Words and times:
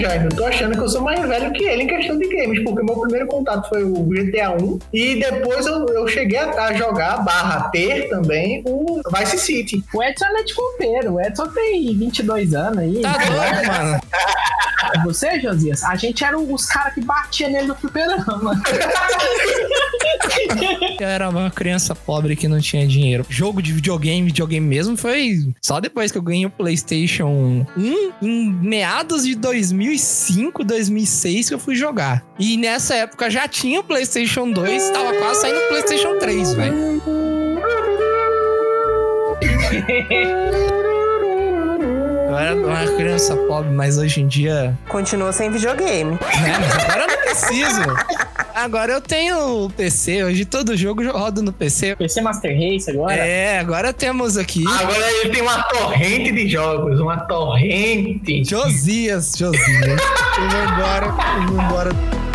já, 0.00 0.16
eu 0.16 0.28
tô 0.28 0.44
achando 0.44 0.72
que 0.72 0.80
eu 0.80 0.88
sou 0.88 1.02
mais 1.02 1.20
velho 1.20 1.52
que 1.52 1.64
ele 1.64 1.84
em 1.84 1.86
questão 1.86 2.18
de 2.18 2.28
games, 2.28 2.62
porque 2.64 2.82
meu 2.82 3.00
primeiro 3.00 3.26
contato 3.26 3.68
foi 3.68 3.84
o 3.84 3.94
GTA 4.08 4.50
1 4.52 4.78
e 4.92 5.20
depois 5.20 5.66
eu, 5.66 5.86
eu 5.86 6.06
cheguei 6.08 6.38
a, 6.38 6.64
a 6.64 6.72
jogar, 6.74 7.18
barra 7.22 7.68
ter 7.70 8.08
também, 8.08 8.62
o 8.66 9.00
Vice 9.16 9.38
City. 9.38 9.84
O 9.92 10.02
Edson 10.02 10.26
é 10.26 10.30
leite 10.30 10.54
compeiro. 10.54 11.14
O 11.14 11.20
Edson 11.20 11.46
tem 11.48 11.96
22 11.96 12.54
anos 12.54 12.78
aí. 12.78 13.02
Tá 13.02 13.12
doido, 13.12 13.66
mano. 13.68 14.00
Você, 15.04 15.40
Josias, 15.40 15.82
a 15.84 15.96
gente 15.96 16.22
era 16.24 16.38
os 16.38 16.66
caras 16.66 16.94
que 16.94 17.00
batiam 17.00 17.50
nele 17.50 17.68
no 17.68 17.74
fliperama. 17.74 18.60
Eu 21.00 21.06
era 21.06 21.28
uma 21.28 21.50
criança 21.50 21.94
pobre 21.94 22.36
que 22.36 22.48
não 22.48 22.60
tinha 22.60 22.86
dinheiro. 22.86 23.26
Jogo 23.28 23.60
de 23.60 23.72
videogame, 23.72 24.26
videogame 24.26 24.66
mesmo, 24.66 24.96
foi 24.96 25.52
só 25.62 25.80
depois 25.80 26.10
que 26.12 26.18
eu 26.18 26.22
ganhei 26.22 26.46
o 26.46 26.50
PlayStation 26.50 27.66
1, 27.76 28.12
em 28.22 28.50
meados 28.52 29.24
de 29.24 29.34
2005, 29.34 30.64
2006, 30.64 31.48
que 31.48 31.54
eu 31.54 31.58
fui 31.58 31.74
jogar. 31.74 32.24
E 32.38 32.56
nessa 32.56 32.94
época 32.94 33.30
já 33.30 33.46
tinha 33.48 33.80
o 33.80 33.84
PlayStation 33.84 34.50
2, 34.50 34.90
tava 34.90 35.12
quase 35.14 35.40
saindo 35.40 35.58
o 35.58 35.68
PlayStation 35.68 36.18
3, 36.18 36.54
velho. 36.54 36.76
Eu 42.36 42.40
era 42.40 42.54
uma 42.54 42.96
criança 42.96 43.34
pobre, 43.34 43.70
mas 43.70 43.96
hoje 43.96 44.20
em 44.20 44.28
dia. 44.28 44.76
Continua 44.88 45.32
sem 45.32 45.50
videogame. 45.50 46.18
É, 46.20 46.58
mas 46.60 46.84
agora 46.84 47.00
eu 47.00 47.08
não 47.08 47.16
preciso. 47.22 47.82
Agora 48.54 48.92
eu 48.92 49.00
tenho 49.00 49.64
o 49.64 49.70
PC, 49.70 50.24
hoje 50.24 50.44
todo 50.44 50.76
jogo 50.76 51.02
eu 51.02 51.16
rodo 51.16 51.42
no 51.42 51.52
PC. 51.52 51.96
PC 51.96 52.20
Master 52.20 52.52
Race 52.54 52.90
agora. 52.90 53.14
É, 53.14 53.58
agora 53.58 53.92
temos 53.92 54.36
aqui 54.36 54.64
Agora 54.66 55.12
ele 55.12 55.30
tem 55.30 55.42
uma 55.42 55.62
torrente 55.62 56.32
de 56.32 56.48
jogos, 56.48 57.00
uma 57.00 57.20
torrente. 57.20 58.44
Josias, 58.44 59.34
Josias. 59.36 60.00
Vou 60.38 60.74
embora, 60.74 61.12
vou 61.48 61.62
embora. 61.62 62.25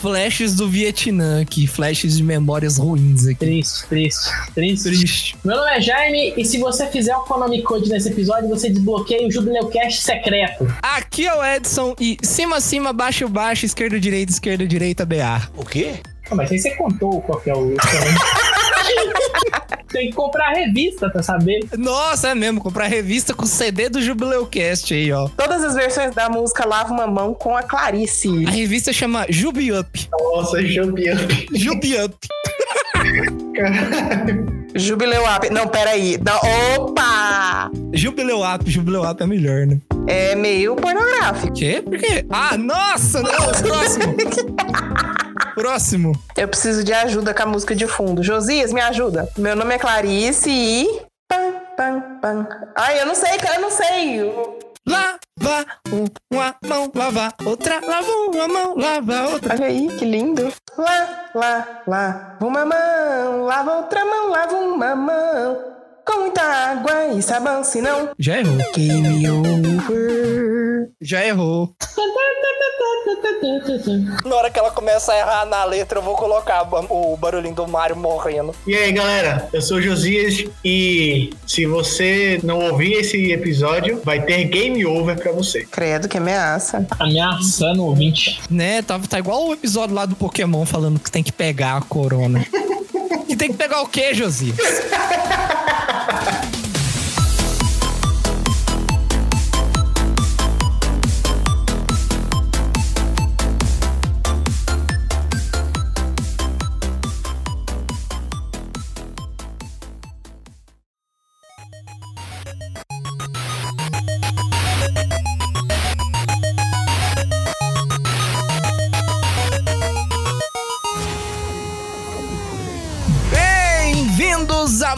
Flashes 0.00 0.56
do 0.56 0.66
Vietnã 0.66 1.42
aqui, 1.42 1.66
flashes 1.66 2.16
de 2.16 2.22
memórias 2.22 2.78
ruins 2.78 3.26
aqui. 3.26 3.34
Triste, 3.34 3.86
triste, 3.86 4.30
triste. 4.54 4.84
Triste. 4.84 5.36
Meu 5.44 5.54
nome 5.54 5.70
é 5.72 5.80
Jaime 5.80 6.32
e 6.38 6.44
se 6.44 6.56
você 6.56 6.86
fizer 6.86 7.14
o 7.14 7.20
Konami 7.24 7.62
Code 7.62 7.90
nesse 7.90 8.08
episódio, 8.08 8.48
você 8.48 8.70
desbloqueia 8.70 9.28
o 9.28 9.30
Jubileu 9.30 9.68
Cast 9.68 10.02
secreto. 10.02 10.66
Aqui 10.80 11.26
é 11.26 11.34
o 11.34 11.44
Edson 11.44 11.94
e 12.00 12.16
cima, 12.22 12.62
cima, 12.62 12.94
baixo, 12.94 13.28
baixo, 13.28 13.66
esquerda, 13.66 14.00
direita, 14.00 14.32
esquerda, 14.32 14.66
direita, 14.66 15.04
BA. 15.04 15.50
Ah, 16.30 16.34
mas 16.34 16.50
aí 16.50 16.58
você 16.58 16.70
contou 16.76 17.20
qual 17.20 17.38
que 17.38 17.50
é 17.50 17.54
o. 17.54 17.76
Tem 19.88 20.10
que 20.10 20.16
comprar 20.16 20.50
revista 20.52 21.10
pra 21.10 21.22
saber. 21.22 21.60
Nossa, 21.76 22.28
é 22.28 22.34
mesmo, 22.34 22.60
comprar 22.60 22.86
revista 22.86 23.34
com 23.34 23.44
CD 23.46 23.88
do 23.88 24.00
Jubileu 24.00 24.46
Cast 24.46 24.94
aí, 24.94 25.12
ó. 25.12 25.28
Todas 25.28 25.64
as 25.64 25.74
versões 25.74 26.14
da 26.14 26.28
música 26.28 26.66
Lava 26.66 26.92
uma 26.92 27.06
Mão 27.06 27.34
com 27.34 27.56
a 27.56 27.62
Clarice. 27.62 28.44
A 28.46 28.50
revista 28.50 28.92
chama 28.92 29.26
Jubi 29.28 29.72
Up. 29.72 30.08
Nossa, 30.12 30.62
jubião. 30.62 31.16
Jubi 31.52 31.94
Up. 32.02 32.16
Jubileu 34.74 35.22
Up. 35.24 35.50
Não, 35.50 35.66
peraí. 35.66 36.18
Não, 36.24 36.38
opa! 36.76 37.70
Jubileu 37.92 38.42
Up, 38.42 38.70
Jubileu 38.70 39.02
Up 39.02 39.22
é 39.22 39.26
melhor, 39.26 39.66
né? 39.66 39.80
É 40.06 40.34
meio 40.34 40.76
pornográfico. 40.76 41.52
Quê? 41.54 41.82
Por 41.84 41.98
quê? 41.98 42.24
Ah, 42.30 42.56
nossa, 42.56 43.22
não, 43.22 43.32
próximo. 43.32 44.14
próximo. 45.60 46.12
Eu 46.36 46.48
preciso 46.48 46.82
de 46.82 46.92
ajuda 46.92 47.34
com 47.34 47.42
a 47.42 47.46
música 47.46 47.74
de 47.74 47.86
fundo. 47.86 48.22
Josias, 48.22 48.72
me 48.72 48.80
ajuda. 48.80 49.28
Meu 49.36 49.54
nome 49.54 49.74
é 49.74 49.78
Clarice 49.78 50.50
e. 50.50 51.02
Pam, 51.28 51.52
pam, 51.76 52.00
pam. 52.20 52.48
Ai, 52.74 53.00
eu 53.00 53.06
não 53.06 53.14
sei, 53.14 53.38
cara, 53.38 53.56
eu 53.56 53.60
não 53.60 53.70
sei. 53.70 54.32
Lava 54.88 55.66
uma 55.92 56.56
mão, 56.66 56.90
lava 56.94 57.34
outra, 57.44 57.78
lava 57.86 58.10
uma 58.10 58.48
mão, 58.48 58.74
lava 58.74 59.32
outra. 59.32 59.54
Olha 59.54 59.66
aí, 59.66 59.88
que 59.98 60.04
lindo. 60.04 60.50
Lá, 60.78 61.30
lá, 61.34 61.82
lá. 61.86 62.38
Uma 62.40 62.64
mão, 62.64 63.44
lava 63.44 63.76
outra 63.76 64.04
mão, 64.04 64.30
lava 64.30 64.56
uma 64.56 64.96
mão. 64.96 65.58
Com 66.10 66.22
muita 66.22 66.42
água 66.42 67.06
e 67.16 67.22
sabão, 67.22 67.62
senão. 67.62 68.10
Já 68.18 68.40
errou. 68.40 68.56
Game 68.74 69.30
over. 69.30 70.88
Já 71.00 71.24
errou. 71.24 71.72
Na 74.24 74.34
hora 74.34 74.50
que 74.50 74.58
ela 74.58 74.72
começa 74.72 75.12
a 75.12 75.18
errar 75.18 75.46
na 75.46 75.64
letra, 75.64 76.00
eu 76.00 76.02
vou 76.02 76.16
colocar 76.16 76.62
o 76.90 77.16
barulhinho 77.16 77.54
do 77.54 77.68
Mario 77.68 77.96
morrendo. 77.96 78.52
E 78.66 78.74
aí, 78.74 78.90
galera, 78.90 79.48
eu 79.52 79.62
sou 79.62 79.76
o 79.76 79.82
Josias 79.82 80.44
e 80.64 81.30
se 81.46 81.64
você 81.64 82.40
não 82.42 82.58
ouvir 82.58 82.94
esse 82.94 83.30
episódio, 83.30 84.00
vai 84.04 84.20
ter 84.20 84.44
game 84.46 84.84
over 84.84 85.16
pra 85.16 85.30
você. 85.30 85.64
Credo, 85.64 86.08
que 86.08 86.18
ameaça. 86.18 86.84
Ameaçando 86.98 87.82
o 87.82 87.86
ouvinte. 87.86 88.40
Né? 88.50 88.82
Tá, 88.82 88.98
tá 88.98 89.18
igual 89.20 89.46
o 89.46 89.52
episódio 89.52 89.94
lá 89.94 90.06
do 90.06 90.16
Pokémon 90.16 90.66
falando 90.66 90.98
que 90.98 91.10
tem 91.10 91.22
que 91.22 91.32
pegar 91.32 91.76
a 91.76 91.82
corona. 91.82 92.44
que 93.30 93.36
tem 93.36 93.52
que 93.52 93.56
pegar 93.56 93.80
o 93.82 93.86
quê, 93.86 94.12
Josias? 94.12 94.56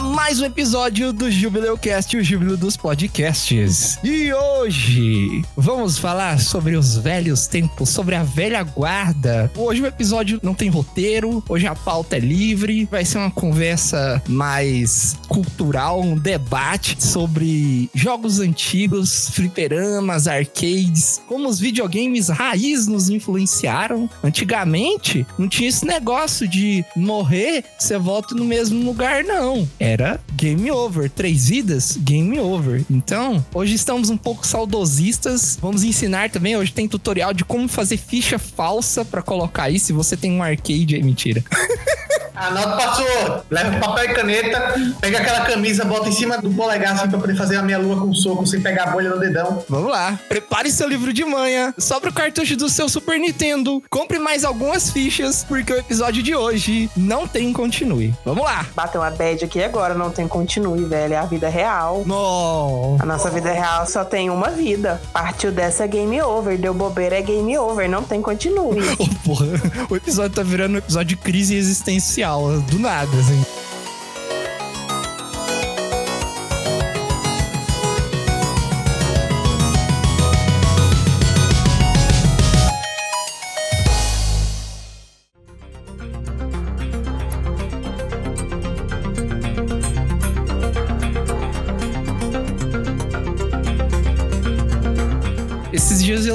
mais 0.03 0.41
um 0.41 0.45
episódio 0.45 1.13
do 1.13 1.31
Jubileu 1.31 1.77
Cast, 1.77 2.17
o 2.17 2.23
Júbilo 2.23 2.57
dos 2.57 2.75
Podcasts. 2.75 3.97
E 4.03 4.33
hoje 4.33 5.43
vamos 5.55 5.97
falar 5.97 6.39
sobre 6.39 6.75
os 6.75 6.97
velhos 6.97 7.47
tempos, 7.47 7.89
sobre 7.89 8.13
a 8.13 8.23
velha 8.23 8.61
guarda. 8.63 9.49
Hoje 9.55 9.81
o 9.81 9.85
episódio 9.85 10.39
não 10.43 10.53
tem 10.53 10.69
roteiro, 10.69 11.43
hoje 11.47 11.65
a 11.67 11.73
pauta 11.73 12.17
é 12.17 12.19
livre, 12.19 12.87
vai 12.91 13.05
ser 13.05 13.17
uma 13.17 13.31
conversa 13.31 14.21
mais 14.27 15.17
cultural, 15.29 16.01
um 16.01 16.17
debate 16.17 17.01
sobre 17.01 17.89
jogos 17.93 18.39
antigos, 18.39 19.29
fliperamas, 19.29 20.27
arcades, 20.27 21.21
como 21.27 21.47
os 21.47 21.59
videogames 21.59 22.27
raiz 22.29 22.87
nos 22.87 23.09
influenciaram. 23.09 24.09
Antigamente 24.23 25.25
não 25.37 25.47
tinha 25.47 25.69
esse 25.69 25.85
negócio 25.85 26.47
de 26.47 26.83
morrer, 26.95 27.63
você 27.79 27.97
volta 27.97 28.35
no 28.35 28.43
mesmo 28.43 28.83
lugar, 28.83 29.23
não. 29.23 29.67
Era 29.93 30.19
game 30.33 30.71
over. 30.71 31.07
Três 31.07 31.49
vidas, 31.49 31.95
game 31.97 32.39
over. 32.39 32.83
Então, 32.89 33.45
hoje 33.53 33.75
estamos 33.75 34.09
um 34.09 34.17
pouco 34.17 34.45
saudosistas. 34.45 35.55
Vamos 35.61 35.83
ensinar 35.83 36.31
também. 36.31 36.57
Hoje 36.57 36.73
tem 36.73 36.87
tutorial 36.87 37.31
de 37.31 37.45
como 37.45 37.67
fazer 37.67 37.97
ficha 37.97 38.39
falsa 38.39 39.05
pra 39.05 39.21
colocar 39.21 39.65
aí. 39.65 39.79
Se 39.79 39.93
você 39.93 40.17
tem 40.17 40.31
um 40.31 40.41
arcade, 40.41 40.95
é 40.95 41.03
mentira. 41.03 41.43
Anota, 42.35 42.75
passou. 42.75 43.43
Leva 43.49 43.79
papel 43.79 44.05
e 44.05 44.13
caneta, 44.13 44.75
pega 44.99 45.19
aquela 45.19 45.41
camisa, 45.41 45.85
bota 45.85 46.09
em 46.09 46.11
cima 46.11 46.37
do 46.37 46.51
polegar 46.51 46.93
assim 46.93 47.09
pra 47.09 47.19
poder 47.19 47.35
fazer 47.35 47.57
a 47.57 47.61
minha 47.61 47.77
lua 47.77 47.99
com 47.99 48.13
soco 48.13 48.45
sem 48.45 48.61
pegar 48.61 48.85
a 48.85 48.91
bolha 48.91 49.09
no 49.09 49.19
dedão. 49.19 49.63
Vamos 49.69 49.91
lá. 49.91 50.19
Prepare 50.27 50.71
seu 50.71 50.87
livro 50.87 51.13
de 51.13 51.23
manha, 51.23 51.73
sobre 51.77 52.09
o 52.09 52.13
cartucho 52.13 52.55
do 52.55 52.69
seu 52.69 52.89
Super 52.89 53.19
Nintendo, 53.19 53.81
compre 53.89 54.19
mais 54.19 54.43
algumas 54.43 54.89
fichas, 54.89 55.43
porque 55.43 55.73
o 55.73 55.77
episódio 55.77 56.23
de 56.23 56.35
hoje 56.35 56.89
não 56.95 57.27
tem 57.27 57.51
continue. 57.53 58.13
Vamos 58.25 58.43
lá. 58.43 58.65
Bateu 58.75 59.01
uma 59.01 59.11
bad 59.11 59.45
aqui 59.45 59.63
agora, 59.63 59.93
não 59.93 60.09
tem 60.09 60.27
continue, 60.27 60.83
velho. 60.85 61.13
É 61.13 61.17
a 61.17 61.25
vida 61.25 61.49
real. 61.49 62.03
No. 62.05 62.97
A 62.99 63.05
nossa 63.05 63.29
vida 63.29 63.51
real 63.51 63.85
só 63.85 64.03
tem 64.03 64.29
uma 64.29 64.49
vida. 64.49 65.01
Partiu 65.11 65.51
dessa 65.51 65.83
é 65.83 65.87
game 65.87 66.21
over. 66.21 66.57
Deu 66.57 66.73
bobeira 66.73 67.17
é 67.17 67.21
game 67.21 67.57
over. 67.57 67.89
Não 67.89 68.03
tem 68.03 68.21
continue. 68.21 68.81
Oh, 69.03 69.27
porra, 69.27 69.47
o 69.89 69.95
episódio 69.95 70.35
tá 70.35 70.43
virando 70.43 70.75
um 70.75 70.77
episódio 70.77 71.15
de 71.15 71.17
crise 71.17 71.55
existencial, 71.55 72.22
do 72.61 72.79
nada, 72.79 73.17
assim. 73.17 73.62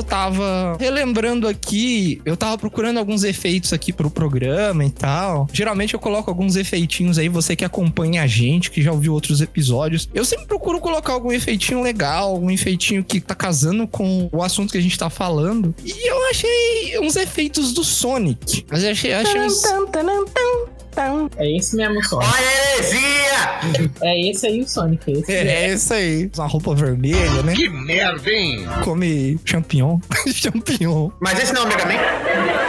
Tava 0.08 0.76
relembrando 0.78 1.46
aqui, 1.46 2.20
eu 2.24 2.36
tava 2.36 2.56
procurando 2.56 2.98
alguns 2.98 3.24
efeitos 3.24 3.72
aqui 3.72 3.92
pro 3.92 4.10
programa 4.10 4.84
e 4.84 4.90
tal. 4.90 5.48
Geralmente 5.52 5.94
eu 5.94 6.00
coloco 6.00 6.30
alguns 6.30 6.56
efeitinhos 6.56 7.18
aí, 7.18 7.28
você 7.28 7.54
que 7.54 7.64
acompanha 7.64 8.22
a 8.22 8.26
gente, 8.26 8.70
que 8.70 8.82
já 8.82 8.90
ouviu 8.90 9.12
outros 9.12 9.40
episódios. 9.40 10.08
Eu 10.14 10.24
sempre 10.24 10.46
procuro 10.46 10.80
colocar 10.80 11.12
algum 11.12 11.30
efeitinho 11.30 11.82
legal, 11.82 12.30
algum 12.30 12.50
efeitinho 12.50 13.04
que 13.04 13.20
tá 13.20 13.34
casando 13.34 13.86
com 13.86 14.28
o 14.32 14.42
assunto 14.42 14.72
que 14.72 14.78
a 14.78 14.82
gente 14.82 14.98
tá 14.98 15.10
falando. 15.10 15.74
E 15.84 16.10
eu 16.10 16.30
achei 16.30 16.98
uns 17.00 17.16
efeitos 17.16 17.72
do 17.72 17.84
Sonic. 17.84 18.64
Mas 18.70 18.82
eu 18.82 18.90
achei, 18.90 19.12
achei 19.12 19.40
uns. 19.40 19.62
É 21.36 21.56
esse 21.56 21.76
mesmo 21.76 22.02
Sonic. 22.04 22.32
Olha 22.32 22.48
a 22.48 22.76
heresia! 22.76 23.17
É 24.00 24.30
esse 24.30 24.46
aí 24.46 24.60
o 24.60 24.68
Sonic. 24.68 25.10
Esse 25.10 25.32
É, 25.32 25.64
é 25.64 25.72
isso 25.74 25.92
aí. 25.92 26.30
Uma 26.36 26.46
roupa 26.46 26.74
vermelha, 26.74 27.42
né? 27.42 27.54
Que 27.54 27.68
merda, 27.68 28.30
hein? 28.30 28.66
Come 28.84 29.38
champignon. 29.44 29.98
champignon. 30.32 31.10
Mas 31.20 31.38
esse 31.40 31.52
não 31.52 31.62
é 31.62 31.64
o 31.64 31.68
Mega 31.68 31.86
Man? 31.86 32.67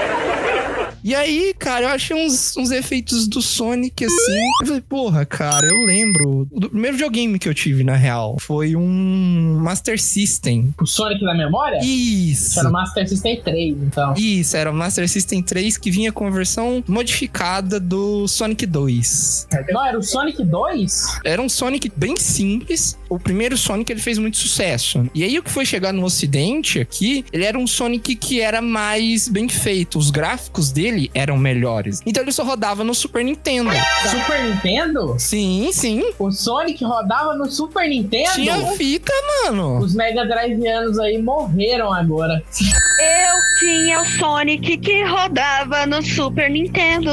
E 1.10 1.16
aí, 1.16 1.56
cara, 1.58 1.86
eu 1.86 1.90
achei 1.90 2.16
uns, 2.16 2.56
uns 2.56 2.70
efeitos 2.70 3.28
do 3.28 3.42
Sonic 3.42 4.06
assim. 4.06 4.42
Eu 4.62 4.68
falei, 4.68 4.82
porra, 4.82 5.26
cara, 5.26 5.66
eu 5.66 5.84
lembro. 5.84 6.48
Do 6.52 6.70
primeiro 6.70 6.98
videogame 6.98 7.40
que 7.40 7.50
eu 7.50 7.54
tive, 7.56 7.84
na 7.84 7.96
real, 7.96 8.38
foi 8.40 8.76
um 8.76 9.58
Master 9.60 10.00
System. 10.00 10.72
O 10.80 10.86
Sonic 10.86 11.26
da 11.26 11.34
memória? 11.34 11.80
Isso. 11.82 12.60
Era 12.60 12.70
o 12.70 12.72
Master 12.72 13.10
System 13.10 13.42
3, 13.42 13.78
então. 13.82 14.14
Isso, 14.16 14.56
era 14.56 14.70
o 14.70 14.74
Master 14.76 15.10
System 15.10 15.42
3 15.42 15.80
que 15.80 15.90
vinha 15.90 16.12
com 16.12 16.28
a 16.28 16.30
versão 16.30 16.84
modificada 16.88 17.80
do 17.80 18.28
Sonic 18.28 18.68
2. 18.68 19.48
Não, 19.72 19.84
era 19.84 19.98
o 19.98 20.04
Sonic 20.04 20.46
2? 20.46 21.22
Era 21.26 21.42
um 21.42 21.50
Sonic 21.50 21.92
bem 21.98 22.16
simples. 22.18 22.99
O 23.10 23.20
primeiro 23.20 23.58
Sonic 23.58 23.92
ele 23.92 24.00
fez 24.00 24.18
muito 24.18 24.38
sucesso. 24.38 25.10
E 25.16 25.24
aí 25.24 25.38
o 25.38 25.44
que 25.44 25.50
foi 25.50 25.66
chegar 25.66 25.92
no 25.92 26.04
ocidente 26.06 26.80
aqui, 26.80 27.26
ele 27.34 27.44
era 27.44 27.58
um 27.58 27.66
Sonic 27.68 28.16
que 28.16 28.40
era 28.40 28.62
mais 28.62 29.28
bem 29.28 29.50
feito. 29.50 29.98
Os 29.98 30.12
gráficos 30.12 30.72
dele 30.72 31.10
eram 31.14 31.38
melhores. 31.38 32.02
Então 32.06 32.24
ele 32.24 32.32
só 32.32 32.44
rodava 32.44 32.84
no 32.84 32.94
Super 32.94 33.24
Nintendo. 33.24 33.72
Super 34.10 34.44
Nintendo? 34.44 35.16
Sim, 35.18 35.70
sim. 35.74 36.12
O 36.20 36.32
Sonic 36.32 36.84
rodava 36.84 37.34
no 37.36 37.50
Super 37.50 37.88
Nintendo? 37.90 38.32
Tinha 38.34 38.58
fita, 38.74 39.12
mano. 39.46 39.80
Os 39.80 39.94
Mega 39.96 40.26
Driveanos 40.26 41.00
aí 41.00 41.22
morreram 41.22 41.92
agora. 41.94 42.42
Eu 43.02 43.60
tinha 43.60 44.02
o 44.02 44.06
Sonic 44.06 44.78
que 44.78 45.04
rodava 45.06 45.86
no 45.86 46.02
Super 46.04 46.50
Nintendo. 46.50 47.10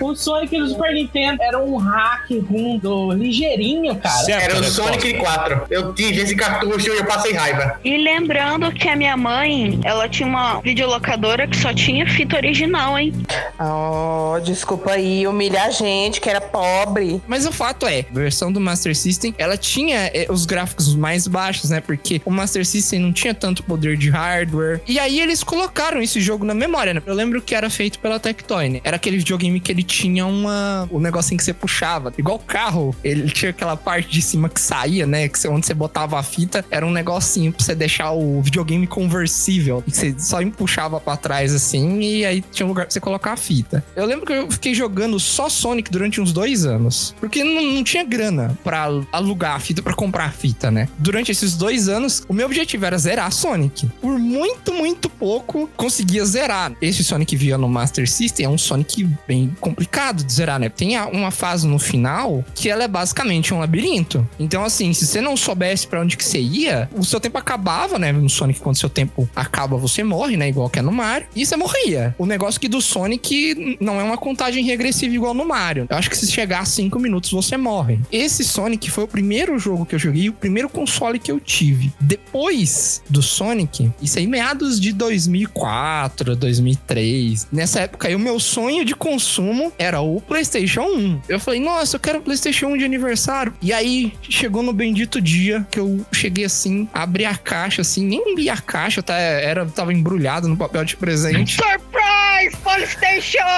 O 0.00 0.14
Sonic 0.14 0.58
do 0.58 0.68
Super 0.68 0.94
Nintendo 0.94 1.42
era 1.42 1.62
um 1.62 1.76
hack 1.76 2.30
rundo, 2.48 3.12
ligeirinho, 3.12 3.94
cara. 3.96 4.24
Certo, 4.24 4.44
Era 4.44 4.56
o 4.58 4.60
resposta. 4.62 4.92
Sonic 5.00 5.19
4. 5.20 5.66
Eu 5.70 5.92
tive 5.92 6.20
esse 6.20 6.34
cartucho 6.34 6.88
e 6.88 6.98
eu 6.98 7.04
passei 7.04 7.32
raiva. 7.32 7.78
E 7.84 7.96
lembrando 7.96 8.72
que 8.72 8.88
a 8.88 8.96
minha 8.96 9.16
mãe, 9.16 9.80
ela 9.84 10.08
tinha 10.08 10.28
uma 10.28 10.60
videolocadora 10.60 11.46
que 11.46 11.56
só 11.56 11.72
tinha 11.72 12.06
fita 12.06 12.36
original, 12.36 12.98
hein? 12.98 13.12
Oh, 13.58 14.38
desculpa 14.40 14.92
aí, 14.92 15.26
humilhar 15.26 15.66
a 15.66 15.70
gente 15.70 16.20
que 16.20 16.28
era 16.28 16.40
pobre. 16.40 17.20
Mas 17.26 17.46
o 17.46 17.52
fato 17.52 17.86
é, 17.86 18.04
a 18.10 18.14
versão 18.14 18.52
do 18.52 18.60
Master 18.60 18.96
System, 18.96 19.34
ela 19.38 19.56
tinha 19.56 20.10
eh, 20.14 20.26
os 20.28 20.46
gráficos 20.46 20.94
mais 20.94 21.26
baixos, 21.26 21.70
né? 21.70 21.80
Porque 21.80 22.20
o 22.24 22.30
Master 22.30 22.64
System 22.64 23.00
não 23.00 23.12
tinha 23.12 23.34
tanto 23.34 23.62
poder 23.62 23.96
de 23.96 24.10
hardware. 24.10 24.80
E 24.86 24.98
aí 24.98 25.20
eles 25.20 25.42
colocaram 25.42 26.00
esse 26.00 26.20
jogo 26.20 26.44
na 26.44 26.54
memória, 26.54 26.94
né? 26.94 27.02
Eu 27.04 27.14
lembro 27.14 27.42
que 27.42 27.54
era 27.54 27.68
feito 27.68 27.98
pela 27.98 28.18
Tectoy, 28.18 28.68
né? 28.68 28.80
Era 28.84 28.96
aquele 28.96 29.18
videogame 29.18 29.60
que 29.60 29.70
ele 29.72 29.82
tinha 29.82 30.26
uma... 30.26 30.88
um 30.90 30.98
negocinho 30.98 31.38
que 31.38 31.44
você 31.44 31.52
puxava. 31.52 32.12
Igual 32.16 32.36
o 32.36 32.40
carro, 32.40 32.94
ele 33.02 33.28
tinha 33.30 33.50
aquela 33.50 33.76
parte 33.76 34.10
de 34.10 34.22
cima 34.22 34.48
que 34.48 34.60
saía, 34.60 35.06
né? 35.06 35.09
Que 35.28 35.38
você- 35.38 35.48
onde 35.48 35.66
você 35.66 35.74
botava 35.74 36.18
a 36.18 36.22
fita, 36.22 36.64
era 36.70 36.86
um 36.86 36.90
negocinho 36.90 37.52
pra 37.52 37.64
você 37.64 37.74
deixar 37.74 38.12
o 38.12 38.40
videogame 38.42 38.86
conversível. 38.86 39.82
Você 39.86 40.14
só 40.18 40.40
empuxava 40.40 41.00
pra 41.00 41.16
trás, 41.16 41.54
assim, 41.54 42.00
e 42.00 42.24
aí 42.24 42.42
tinha 42.52 42.64
um 42.66 42.68
lugar 42.68 42.86
pra 42.86 42.92
você 42.92 43.00
colocar 43.00 43.32
a 43.32 43.36
fita. 43.36 43.84
Eu 43.94 44.06
lembro 44.06 44.26
que 44.26 44.32
eu 44.32 44.50
fiquei 44.50 44.74
jogando 44.74 45.18
só 45.20 45.48
Sonic 45.48 45.90
durante 45.90 46.20
uns 46.20 46.32
dois 46.32 46.64
anos. 46.64 47.14
Porque 47.20 47.44
não, 47.44 47.62
não 47.62 47.84
tinha 47.84 48.04
grana 48.04 48.56
pra 48.64 48.88
alugar 49.12 49.56
a 49.56 49.60
fita, 49.60 49.82
pra 49.82 49.94
comprar 49.94 50.24
a 50.26 50.30
fita, 50.30 50.70
né? 50.70 50.88
Durante 50.98 51.30
esses 51.30 51.56
dois 51.56 51.88
anos, 51.88 52.22
o 52.28 52.32
meu 52.32 52.46
objetivo 52.46 52.84
era 52.86 52.96
zerar 52.98 53.30
Sonic. 53.32 53.88
Por 54.00 54.18
muito, 54.18 54.72
muito 54.72 55.08
pouco, 55.08 55.68
conseguia 55.76 56.24
zerar. 56.24 56.72
Esse 56.80 57.04
Sonic 57.04 57.36
via 57.36 57.58
no 57.58 57.68
Master 57.68 58.08
System 58.10 58.46
é 58.46 58.48
um 58.48 58.58
Sonic 58.58 59.08
bem 59.26 59.54
complicado 59.60 60.22
de 60.24 60.32
zerar, 60.32 60.58
né? 60.58 60.68
Tem 60.68 60.98
uma 60.98 61.30
fase 61.30 61.66
no 61.66 61.78
final 61.78 62.44
que 62.54 62.68
ela 62.68 62.84
é 62.84 62.88
basicamente 62.88 63.52
um 63.52 63.58
labirinto. 63.60 64.26
Então, 64.38 64.64
assim, 64.64 64.92
se 65.00 65.06
você 65.06 65.20
não 65.20 65.36
soubesse 65.36 65.86
pra 65.86 66.00
onde 66.00 66.16
que 66.16 66.24
você 66.24 66.40
ia, 66.40 66.88
o 66.94 67.04
seu 67.04 67.18
tempo 67.18 67.38
acabava, 67.38 67.98
né? 67.98 68.12
No 68.12 68.28
Sonic, 68.28 68.60
quando 68.60 68.76
seu 68.76 68.90
tempo 68.90 69.28
acaba, 69.34 69.76
você 69.76 70.04
morre, 70.04 70.36
né? 70.36 70.48
Igual 70.48 70.68
que 70.68 70.78
é 70.78 70.82
no 70.82 70.92
Mario. 70.92 71.26
E 71.34 71.46
você 71.46 71.56
morria. 71.56 72.14
O 72.18 72.26
negócio 72.26 72.60
que 72.60 72.68
do 72.68 72.82
Sonic 72.82 73.78
não 73.80 74.00
é 74.00 74.04
uma 74.04 74.18
contagem 74.18 74.64
regressiva 74.64 75.14
igual 75.14 75.32
no 75.32 75.46
Mario. 75.46 75.86
Eu 75.88 75.96
acho 75.96 76.10
que 76.10 76.16
se 76.16 76.30
chegar 76.30 76.60
a 76.60 76.64
5 76.64 76.98
minutos, 76.98 77.30
você 77.30 77.56
morre. 77.56 77.98
Esse 78.12 78.44
Sonic 78.44 78.90
foi 78.90 79.04
o 79.04 79.08
primeiro 79.08 79.58
jogo 79.58 79.86
que 79.86 79.94
eu 79.94 79.98
joguei, 79.98 80.28
o 80.28 80.32
primeiro 80.34 80.68
console 80.68 81.18
que 81.18 81.32
eu 81.32 81.40
tive. 81.40 81.92
Depois 82.00 83.02
do 83.08 83.22
Sonic, 83.22 83.90
isso 84.02 84.18
aí 84.18 84.26
meados 84.26 84.78
de 84.78 84.92
2004, 84.92 86.36
2003. 86.36 87.48
Nessa 87.50 87.80
época 87.80 88.08
aí, 88.08 88.14
o 88.14 88.18
meu 88.18 88.38
sonho 88.38 88.84
de 88.84 88.94
consumo 88.94 89.72
era 89.78 90.00
o 90.00 90.20
PlayStation 90.20 90.82
1. 90.82 91.20
Eu 91.28 91.40
falei, 91.40 91.60
nossa, 91.60 91.96
eu 91.96 92.00
quero 92.00 92.18
o 92.18 92.22
PlayStation 92.22 92.66
1 92.68 92.78
de 92.78 92.84
aniversário. 92.84 93.54
E 93.62 93.72
aí, 93.72 94.12
chegou 94.28 94.62
no 94.62 94.72
bendito 94.90 95.20
dia 95.20 95.64
que 95.70 95.78
eu 95.78 96.04
cheguei 96.12 96.44
assim, 96.44 96.88
abri 96.92 97.24
a 97.24 97.36
caixa 97.36 97.82
assim, 97.82 98.04
nem 98.04 98.34
vi 98.34 98.50
a 98.50 98.56
caixa, 98.56 99.00
tá? 99.00 99.14
Era, 99.14 99.64
tava 99.66 99.92
embrulhado 99.92 100.48
no 100.48 100.56
papel 100.56 100.84
de 100.84 100.96
presente. 100.96 101.54
Surprise! 101.62 102.56
PlayStation! 102.62 103.38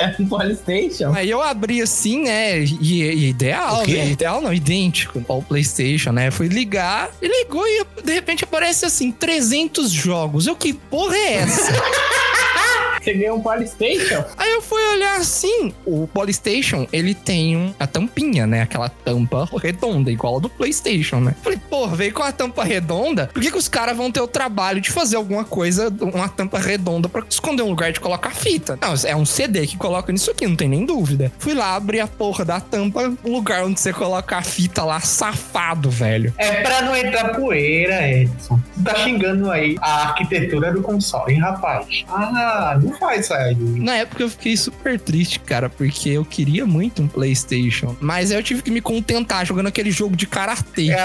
É 0.00 0.16
um 0.18 0.26
Polystation. 0.26 1.12
Aí 1.12 1.28
eu 1.28 1.42
abri 1.42 1.82
assim, 1.82 2.24
né? 2.24 2.58
E, 2.60 3.02
e 3.02 3.28
ideal, 3.28 3.86
né? 3.86 4.10
Ideal 4.10 4.40
não, 4.40 4.52
idêntico 4.52 5.22
ao 5.28 5.42
PlayStation, 5.42 6.10
né? 6.10 6.30
Fui 6.30 6.48
ligar 6.48 7.10
e 7.20 7.28
ligou 7.28 7.66
e 7.66 7.84
de 8.02 8.12
repente 8.14 8.44
aparece 8.44 8.86
assim: 8.86 9.12
300 9.12 9.90
jogos. 9.90 10.46
Eu, 10.46 10.56
que 10.56 10.72
porra 10.72 11.14
é 11.16 11.34
essa? 11.34 11.72
Você 13.00 13.14
ganhou 13.14 13.38
um 13.38 13.40
Polystation? 13.42 14.24
Aí 14.36 14.50
eu 14.52 14.62
fui 14.62 14.82
olhar 14.94 15.16
assim: 15.16 15.72
o 15.86 16.06
PlayStation, 16.06 16.86
ele 16.92 17.14
tem 17.14 17.56
um- 17.56 17.74
a 17.78 17.86
tampinha, 17.86 18.46
né? 18.46 18.62
Aquela 18.62 18.88
tampa 18.88 19.48
redonda, 19.62 20.10
igual 20.10 20.36
a 20.36 20.40
do 20.40 20.48
PlayStation, 20.48 21.20
né? 21.20 21.34
Falei, 21.42 21.58
porra, 21.70 21.96
veio 21.96 22.12
com 22.12 22.22
a 22.22 22.32
tampa 22.32 22.62
redonda, 22.64 23.28
por 23.32 23.42
que, 23.42 23.50
que 23.50 23.56
os 23.58 23.68
caras 23.68 23.96
vão 23.96 24.10
ter 24.10 24.20
o 24.20 24.26
trabalho 24.28 24.80
de 24.80 24.90
fazer 24.90 25.16
alguma 25.16 25.44
coisa, 25.44 25.92
uma 26.00 26.28
tampa 26.28 26.58
redonda 26.58 27.08
pra 27.08 27.24
esconder 27.28 27.62
um 27.62 27.70
lugar 27.70 27.92
de 27.92 28.00
colocar 28.00 28.30
fita? 28.30 28.78
Não, 28.80 28.94
é 29.04 29.16
um 29.16 29.24
CD 29.24 29.66
que 29.66 29.76
coloca 29.76 30.12
nisso 30.12 30.30
aqui, 30.30 30.46
não 30.46 30.56
tem 30.56 30.68
nem 30.68 30.84
dúvida. 30.84 31.32
Fui 31.38 31.54
lá 31.54 31.74
abrir 31.76 32.00
a 32.00 32.06
porra 32.06 32.44
da 32.44 32.60
tampa, 32.60 33.12
o 33.24 33.30
lugar 33.32 33.64
onde 33.64 33.80
você 33.80 33.92
coloca 33.92 34.36
a 34.36 34.42
fita 34.42 34.84
lá, 34.84 35.00
safado, 35.00 35.90
velho. 35.90 36.32
É 36.36 36.62
pra 36.62 36.82
não 36.82 36.94
entrar 36.96 37.34
poeira, 37.34 38.06
Edson. 38.08 38.60
Tu 38.74 38.82
tá 38.82 38.94
xingando 38.96 39.50
aí 39.50 39.76
a 39.80 40.08
arquitetura 40.08 40.72
do 40.72 40.82
console, 40.82 41.34
hein, 41.34 41.40
rapaz? 41.40 42.04
Ah, 42.08 42.78
não 42.82 42.89
não 42.90 42.98
faz 42.98 43.26
sair. 43.26 43.56
Na 43.56 43.96
época 43.96 44.22
eu 44.22 44.28
fiquei 44.28 44.56
super 44.56 44.98
triste, 44.98 45.40
cara, 45.40 45.68
porque 45.68 46.10
eu 46.10 46.24
queria 46.24 46.66
muito 46.66 47.02
um 47.02 47.08
PlayStation. 47.08 47.96
Mas 48.00 48.30
aí 48.30 48.38
eu 48.38 48.42
tive 48.42 48.62
que 48.62 48.70
me 48.70 48.80
contentar 48.80 49.46
jogando 49.46 49.66
aquele 49.68 49.90
jogo 49.90 50.16
de 50.16 50.26
karatê. 50.26 50.90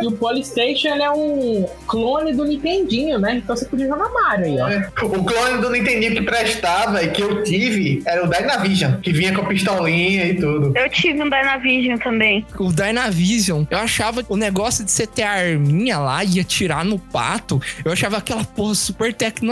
E 0.00 0.06
o 0.06 0.12
Polystation 0.12 0.88
ele 0.88 1.02
é 1.02 1.10
um 1.10 1.66
clone 1.86 2.34
do 2.34 2.44
Nintendinho, 2.44 3.18
né? 3.18 3.36
Então 3.36 3.56
você 3.56 3.64
podia 3.64 3.86
jogar 3.86 4.10
Mario 4.10 4.44
aí, 4.44 4.58
ó. 4.60 5.06
O 5.06 5.24
clone 5.24 5.60
do 5.60 5.70
Nintendinho 5.70 6.12
que 6.12 6.22
prestava 6.22 7.02
e 7.02 7.10
que 7.10 7.22
eu 7.22 7.42
tive 7.42 8.02
era 8.04 8.24
o 8.24 8.28
Dynavision, 8.28 9.00
que 9.00 9.12
vinha 9.12 9.34
com 9.34 9.42
a 9.42 9.46
pistolinha 9.46 10.26
e 10.26 10.34
tudo. 10.34 10.76
Eu 10.76 10.88
tive 10.90 11.22
um 11.22 11.30
Dynavision 11.30 11.98
também. 11.98 12.44
O 12.58 12.72
Dynavision, 12.72 13.64
eu 13.70 13.78
achava 13.78 14.24
o 14.28 14.36
negócio 14.36 14.84
de 14.84 14.90
você 14.90 15.06
ter 15.06 15.22
a 15.22 15.32
arminha 15.32 15.98
lá 15.98 16.24
e 16.24 16.40
atirar 16.40 16.84
no 16.84 16.98
pato, 16.98 17.60
eu 17.84 17.92
achava 17.92 18.18
aquela 18.18 18.44
porra 18.44 18.74
super 18.74 19.14
tecnológica, 19.14 19.45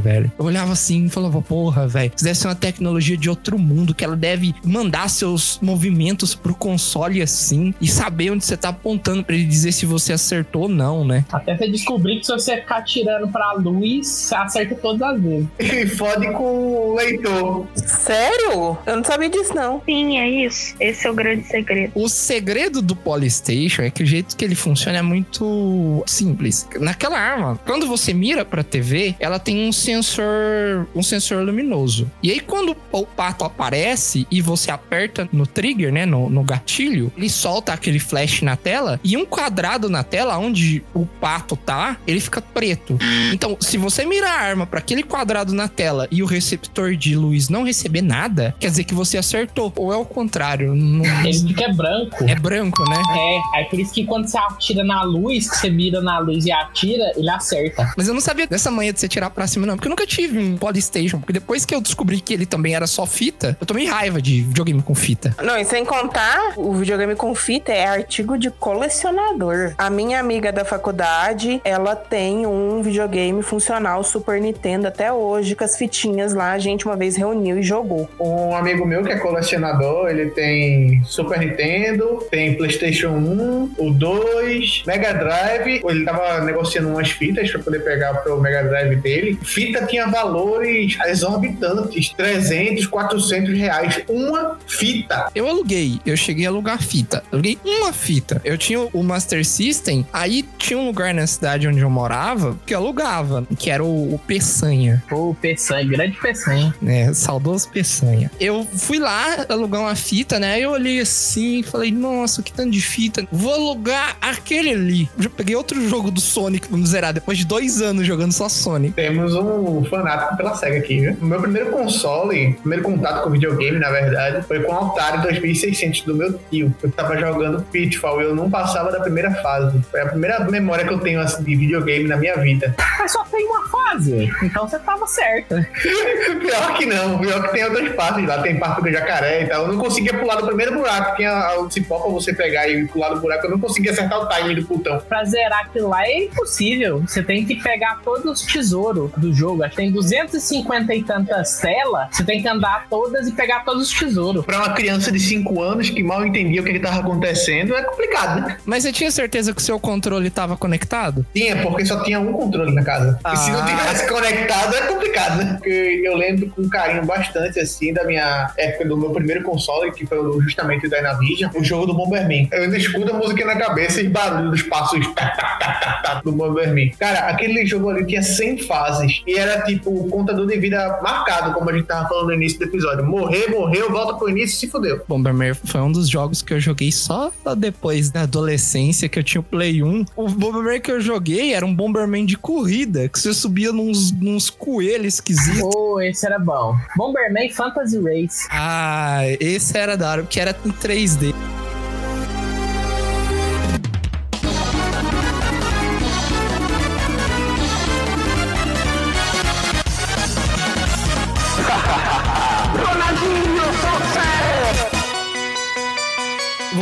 velho. 0.00 0.30
Eu 0.38 0.44
olhava 0.44 0.72
assim 0.72 1.06
e 1.06 1.10
falava, 1.10 1.40
porra, 1.42 1.86
velho, 1.86 2.12
isso 2.14 2.24
deve 2.24 2.38
ser 2.38 2.48
uma 2.48 2.54
tecnologia 2.54 3.16
de 3.16 3.28
outro 3.28 3.58
mundo, 3.58 3.94
que 3.94 4.04
ela 4.04 4.16
deve 4.16 4.54
mandar 4.64 5.08
seus 5.08 5.58
movimentos 5.60 6.34
pro 6.34 6.54
console 6.54 7.22
assim 7.22 7.74
e 7.80 7.88
saber 7.88 8.30
onde 8.30 8.44
você 8.44 8.56
tá 8.56 8.70
apontando 8.70 9.24
pra 9.24 9.34
ele 9.34 9.44
dizer 9.44 9.72
se 9.72 9.86
você 9.86 10.12
acertou 10.12 10.62
ou 10.62 10.68
não, 10.68 11.04
né? 11.04 11.24
Até 11.32 11.56
você 11.56 11.68
descobrir 11.68 12.20
que 12.20 12.26
se 12.26 12.32
você 12.32 12.56
ficar 12.56 12.78
atirando 12.78 13.28
pra 13.28 13.52
luz, 13.54 14.06
você 14.06 14.34
acerta 14.34 14.74
todas 14.74 15.02
as 15.02 15.20
vezes. 15.20 15.48
E 15.80 15.86
fode 15.86 16.30
com 16.32 16.90
o 16.90 16.94
leitor. 16.94 17.66
Sério? 17.74 18.76
Eu 18.84 18.96
não 18.96 19.04
sabia 19.04 19.30
disso, 19.30 19.54
não. 19.54 19.80
Sim, 19.86 20.18
é 20.18 20.28
isso. 20.28 20.74
Esse 20.78 21.06
é 21.06 21.10
o 21.10 21.14
grande 21.14 21.46
segredo. 21.46 21.92
O 21.94 22.08
segredo 22.08 22.82
do 22.82 22.94
Polystation 22.94 23.82
é 23.82 23.90
que 23.90 24.02
o 24.02 24.06
jeito 24.06 24.36
que 24.36 24.44
ele 24.44 24.54
funciona 24.54 24.98
é 24.98 25.02
muito 25.02 26.02
simples. 26.06 26.68
Naquela 26.78 27.18
arma, 27.18 27.58
quando 27.64 27.86
você 27.86 28.12
mira 28.12 28.44
pra 28.44 28.62
TV, 28.62 29.09
ela 29.18 29.38
tem 29.38 29.66
um 29.68 29.72
sensor, 29.72 30.86
um 30.94 31.02
sensor 31.02 31.42
luminoso. 31.42 32.10
E 32.22 32.30
aí 32.30 32.40
quando 32.40 32.76
o 32.92 33.06
pato 33.06 33.44
aparece 33.44 34.26
e 34.30 34.40
você 34.40 34.70
aperta 34.70 35.28
no 35.32 35.46
trigger, 35.46 35.92
né, 35.92 36.06
no, 36.06 36.28
no 36.28 36.42
gatilho, 36.42 37.12
ele 37.16 37.28
solta 37.30 37.72
aquele 37.72 37.98
flash 37.98 38.42
na 38.42 38.56
tela 38.56 39.00
e 39.02 39.16
um 39.16 39.24
quadrado 39.24 39.88
na 39.88 40.02
tela 40.02 40.36
onde 40.38 40.82
o 40.94 41.06
pato 41.06 41.56
tá, 41.56 41.96
ele 42.06 42.20
fica 42.20 42.40
preto. 42.40 42.98
Então, 43.32 43.56
se 43.60 43.76
você 43.78 44.04
mira 44.04 44.28
a 44.28 44.32
arma 44.40 44.66
pra 44.66 44.78
aquele 44.78 45.02
quadrado 45.02 45.52
na 45.54 45.68
tela 45.68 46.06
e 46.10 46.22
o 46.22 46.26
receptor 46.26 46.94
de 46.96 47.14
luz 47.16 47.48
não 47.48 47.64
receber 47.64 48.02
nada, 48.02 48.54
quer 48.58 48.68
dizer 48.70 48.84
que 48.84 48.94
você 48.94 49.16
acertou. 49.18 49.72
Ou 49.76 49.92
é 49.92 49.96
o 49.96 50.04
contrário, 50.04 50.74
não- 50.74 51.04
Ele 51.24 51.38
fica 51.48 51.72
branco. 51.72 52.24
é 52.24 52.34
branco, 52.34 52.82
né? 52.88 52.96
É, 53.16 53.58
aí 53.58 53.64
por 53.66 53.78
isso 53.78 53.92
que 53.92 54.04
quando 54.04 54.26
você 54.26 54.38
atira 54.38 54.82
na 54.84 55.02
luz, 55.02 55.48
que 55.50 55.56
você 55.56 55.70
mira 55.70 56.00
na 56.00 56.18
luz 56.18 56.44
e 56.46 56.52
atira, 56.52 57.12
ele 57.16 57.28
acerta. 57.30 57.92
Mas 57.96 58.08
eu 58.08 58.14
não 58.14 58.20
sabia 58.20 58.46
dessa 58.46 58.70
manha 58.70 58.92
de 58.92 58.99
você 59.00 59.08
tirar 59.08 59.30
pra 59.30 59.46
cima, 59.46 59.66
não. 59.66 59.76
Porque 59.76 59.88
eu 59.88 59.90
nunca 59.90 60.06
tive 60.06 60.38
um 60.38 60.56
Polystation. 60.56 61.18
Porque 61.18 61.32
depois 61.32 61.64
que 61.64 61.74
eu 61.74 61.80
descobri 61.80 62.20
que 62.20 62.34
ele 62.34 62.46
também 62.46 62.74
era 62.74 62.86
só 62.86 63.06
fita, 63.06 63.56
eu 63.60 63.66
tomei 63.66 63.86
raiva 63.86 64.20
de 64.20 64.42
videogame 64.42 64.82
com 64.82 64.94
fita. 64.94 65.34
Não, 65.42 65.56
e 65.56 65.64
sem 65.64 65.84
contar, 65.84 66.54
o 66.56 66.74
videogame 66.74 67.14
com 67.14 67.34
fita 67.34 67.72
é 67.72 67.86
artigo 67.86 68.38
de 68.38 68.50
colecionador. 68.50 69.72
A 69.78 69.90
minha 69.90 70.20
amiga 70.20 70.52
da 70.52 70.64
faculdade, 70.64 71.60
ela 71.64 71.96
tem 71.96 72.46
um 72.46 72.82
videogame 72.82 73.42
funcional 73.42 74.02
Super 74.04 74.40
Nintendo 74.40 74.88
até 74.88 75.12
hoje, 75.12 75.54
com 75.54 75.64
as 75.64 75.76
fitinhas 75.76 76.34
lá. 76.34 76.52
A 76.52 76.58
gente 76.58 76.86
uma 76.86 76.96
vez 76.96 77.16
reuniu 77.16 77.58
e 77.58 77.62
jogou. 77.62 78.08
Um 78.18 78.54
amigo 78.54 78.86
meu 78.86 79.02
que 79.02 79.12
é 79.12 79.18
colecionador, 79.18 80.08
ele 80.08 80.30
tem 80.30 81.02
Super 81.04 81.38
Nintendo, 81.38 82.26
tem 82.30 82.56
PlayStation 82.56 83.10
1, 83.10 83.74
o 83.78 83.90
2, 83.90 84.84
Mega 84.86 85.12
Drive. 85.12 85.82
Ele 85.84 86.04
tava 86.04 86.40
negociando 86.44 86.88
umas 86.88 87.10
fitas 87.10 87.50
pra 87.50 87.60
poder 87.60 87.80
pegar 87.80 88.14
pro 88.14 88.40
Mega 88.40 88.62
Drive 88.64 88.89
dele. 88.96 89.38
Fita 89.42 89.86
tinha 89.86 90.06
valores 90.06 90.96
exorbitantes: 91.06 92.10
300, 92.16 92.86
400 92.86 93.56
reais. 93.56 94.02
Uma 94.08 94.58
fita. 94.66 95.28
Eu 95.34 95.46
aluguei, 95.48 96.00
eu 96.04 96.16
cheguei 96.16 96.46
a 96.46 96.48
alugar 96.48 96.82
fita. 96.82 97.22
Aluguei 97.32 97.58
uma 97.64 97.92
fita. 97.92 98.40
Eu 98.44 98.56
tinha 98.58 98.80
o 98.80 99.02
Master 99.02 99.44
System, 99.44 100.06
aí 100.12 100.44
tinha 100.58 100.78
um 100.78 100.86
lugar 100.86 101.14
na 101.14 101.26
cidade 101.26 101.66
onde 101.68 101.80
eu 101.80 101.90
morava 101.90 102.58
que 102.66 102.74
eu 102.74 102.78
alugava, 102.78 103.46
que 103.58 103.70
era 103.70 103.82
o, 103.84 104.14
o 104.14 104.18
Peçanha, 104.18 105.02
Pô, 105.08 105.34
Peçanha, 105.40 105.84
grande 105.86 106.16
Peçanha. 106.20 106.74
né? 106.80 107.12
Saudoso 107.14 107.68
Peçanha. 107.68 108.30
Eu 108.40 108.66
fui 108.76 108.98
lá 108.98 109.46
alugar 109.48 109.80
uma 109.80 109.94
fita, 109.94 110.38
né? 110.38 110.58
Eu 110.60 110.70
olhei 110.70 111.00
assim 111.00 111.60
e 111.60 111.62
falei, 111.62 111.90
nossa, 111.90 112.42
que 112.42 112.52
tanto 112.52 112.70
de 112.70 112.80
fita. 112.80 113.26
Vou 113.30 113.52
alugar 113.52 114.16
aquele 114.20 114.70
ali. 114.70 115.10
Eu 115.16 115.24
já 115.24 115.30
peguei 115.30 115.56
outro 115.56 115.86
jogo 115.88 116.10
do 116.10 116.20
Sonic, 116.20 116.68
vamos 116.70 116.90
zerar, 116.90 117.12
depois 117.12 117.38
de 117.38 117.44
dois 117.44 117.80
anos 117.80 118.06
jogando 118.06 118.32
só 118.32 118.48
Sonic. 118.48 118.79
Temos 118.88 119.34
um 119.34 119.84
fanático 119.84 120.36
pela 120.36 120.54
SEGA 120.54 120.78
aqui, 120.78 121.00
viu? 121.00 121.16
O 121.20 121.24
meu 121.24 121.40
primeiro 121.40 121.70
console, 121.70 122.54
primeiro 122.54 122.84
contato 122.84 123.22
com 123.22 123.30
videogame, 123.30 123.78
na 123.78 123.90
verdade, 123.90 124.46
foi 124.46 124.60
com 124.62 124.72
o 124.72 124.86
Atari 124.86 125.22
2600 125.22 126.02
do 126.02 126.14
meu 126.14 126.38
tio. 126.50 126.74
Eu 126.82 126.90
tava 126.90 127.16
jogando 127.16 127.62
Pitfall 127.70 128.22
e 128.22 128.24
eu 128.24 128.34
não 128.34 128.50
passava 128.50 128.90
da 128.92 129.00
primeira 129.00 129.30
fase. 129.42 129.80
Foi 129.90 130.00
a 130.00 130.06
primeira 130.06 130.40
memória 130.40 130.86
que 130.86 130.92
eu 130.92 131.00
tenho 131.00 131.20
assim, 131.20 131.42
de 131.42 131.56
videogame 131.56 132.08
na 132.08 132.16
minha 132.16 132.36
vida. 132.36 132.74
Mas 132.98 133.12
só 133.12 133.24
tem 133.24 133.44
uma 133.46 133.68
fase, 133.68 134.30
então 134.42 134.68
você 134.68 134.78
tava 134.78 135.06
certo. 135.06 135.54
Pior 136.40 136.74
que 136.76 136.86
não, 136.86 137.18
pior 137.18 137.42
que 137.42 137.52
tem 137.52 137.64
outras 137.64 137.94
partes 137.94 138.26
lá, 138.26 138.42
tem 138.42 138.58
parte 138.58 138.82
do 138.82 138.90
jacaré 138.90 139.42
e 139.42 139.46
tal. 139.48 139.66
Eu 139.66 139.72
não 139.72 139.78
conseguia 139.78 140.14
pular 140.14 140.36
do 140.36 140.46
primeiro 140.46 140.74
buraco, 140.74 141.16
tinha 141.16 141.58
o 141.58 141.70
cipó 141.70 141.98
pra 141.98 142.10
você 142.10 142.32
pegar 142.32 142.68
e 142.68 142.86
pular 142.86 143.10
do 143.10 143.20
buraco, 143.20 143.46
eu 143.46 143.50
não 143.50 143.58
conseguia 143.60 143.90
acertar 143.90 144.20
o 144.20 144.26
timing 144.26 144.54
do 144.54 144.66
putão. 144.66 145.00
Pra 145.00 145.24
zerar 145.24 145.60
aquilo 145.60 145.88
lá 145.88 146.04
é 146.04 146.24
impossível. 146.24 147.00
Você 147.00 147.22
tem 147.22 147.44
que 147.44 147.56
pegar 147.56 148.00
todos 148.02 148.24
os 148.24 148.42
tesouros 148.42 148.69
do 149.16 149.32
jogo. 149.32 149.62
Acho 149.62 149.70
que 149.70 149.82
tem 149.82 149.92
250 149.92 150.94
e 150.94 151.02
tantas 151.02 151.58
telas. 151.58 152.08
Você 152.10 152.24
tem 152.24 152.42
que 152.42 152.48
andar 152.48 152.86
todas 152.88 153.28
e 153.28 153.32
pegar 153.32 153.64
todos 153.64 153.90
os 153.90 153.98
tesouros. 153.98 154.44
Pra 154.44 154.58
uma 154.58 154.74
criança 154.74 155.10
de 155.10 155.18
5 155.18 155.62
anos 155.62 155.90
que 155.90 156.02
mal 156.02 156.24
entendia 156.26 156.60
o 156.60 156.64
que, 156.64 156.72
que 156.72 156.80
tava 156.80 157.00
acontecendo, 157.00 157.74
é 157.74 157.82
complicado, 157.82 158.40
né? 158.40 158.56
Mas 158.64 158.82
você 158.82 158.92
tinha 158.92 159.10
certeza 159.10 159.52
que 159.52 159.60
o 159.60 159.64
seu 159.64 159.78
controle 159.78 160.30
tava 160.30 160.56
conectado? 160.56 161.24
Tinha, 161.34 161.56
porque 161.62 161.84
só 161.84 162.02
tinha 162.02 162.20
um 162.20 162.32
controle 162.32 162.72
na 162.72 162.82
casa. 162.82 163.18
Ah. 163.24 163.34
E 163.34 163.36
se 163.36 163.50
não 163.50 163.64
tivesse 163.64 164.08
conectado, 164.08 164.74
é 164.74 164.82
complicado, 164.86 165.38
né? 165.38 165.54
Porque 165.54 166.02
eu 166.04 166.16
lembro 166.16 166.50
com 166.50 166.68
carinho 166.68 167.04
bastante, 167.04 167.58
assim, 167.60 167.92
da 167.92 168.04
minha 168.04 168.52
época 168.56 168.86
do 168.86 168.96
meu 168.96 169.10
primeiro 169.10 169.42
console, 169.42 169.92
que 169.92 170.06
foi 170.06 170.18
justamente 170.42 170.86
o 170.86 170.90
Dynavision, 170.90 171.50
o 171.54 171.64
jogo 171.64 171.86
do 171.86 171.94
Bomberman. 171.94 172.48
Eu 172.52 172.64
ainda 172.64 172.76
escuto 172.76 173.10
a 173.10 173.16
música 173.16 173.44
na 173.44 173.56
cabeça 173.56 174.00
e 174.00 174.08
barulho 174.08 174.50
dos 174.50 174.62
passos 174.62 175.06
tá, 175.14 175.30
tá, 175.30 176.00
tá, 176.02 176.20
do 176.24 176.32
Bomberman. 176.32 176.92
Cara, 176.98 177.28
aquele 177.28 177.64
jogo 177.66 177.90
ali 177.90 178.06
tinha 178.06 178.22
100 178.22 178.49
fases 178.58 179.22
e 179.26 179.34
era 179.36 179.62
tipo 179.62 179.90
o 179.90 180.08
contador 180.08 180.46
de 180.46 180.58
vida 180.58 181.00
marcado, 181.02 181.52
como 181.52 181.70
a 181.70 181.72
gente 181.72 181.86
tava 181.86 182.08
falando 182.08 182.28
no 182.28 182.34
início 182.34 182.58
do 182.58 182.64
episódio. 182.64 183.04
Morrer, 183.04 183.48
morreu, 183.48 183.90
volta 183.90 184.14
pro 184.14 184.28
início 184.28 184.56
e 184.56 184.58
se 184.58 184.68
fudeu. 184.68 185.02
Bomberman 185.08 185.54
foi 185.54 185.80
um 185.80 185.92
dos 185.92 186.08
jogos 186.08 186.42
que 186.42 186.54
eu 186.54 186.60
joguei 186.60 186.92
só 186.92 187.32
depois 187.56 188.10
da 188.10 188.22
adolescência, 188.22 189.08
que 189.08 189.18
eu 189.18 189.22
tinha 189.22 189.40
o 189.40 189.44
Play 189.44 189.82
1. 189.82 190.06
O 190.16 190.28
Bomberman 190.28 190.80
que 190.80 190.90
eu 190.90 191.00
joguei 191.00 191.52
era 191.52 191.64
um 191.64 191.74
Bomberman 191.74 192.24
de 192.24 192.36
corrida, 192.36 193.08
que 193.08 193.18
você 193.18 193.32
subia 193.32 193.72
nos, 193.72 194.12
nos 194.12 194.50
coelhos 194.50 195.14
esquisitos. 195.14 195.60
Pô, 195.60 196.00
esse 196.00 196.24
era 196.26 196.38
bom. 196.38 196.76
Bomberman 196.96 197.50
Fantasy 197.50 197.98
Race. 197.98 198.46
Ah, 198.50 199.22
esse 199.38 199.76
era 199.76 199.96
da 199.96 200.10
hora, 200.10 200.22
porque 200.22 200.40
era 200.40 200.56
em 200.64 200.70
3D. 200.70 201.34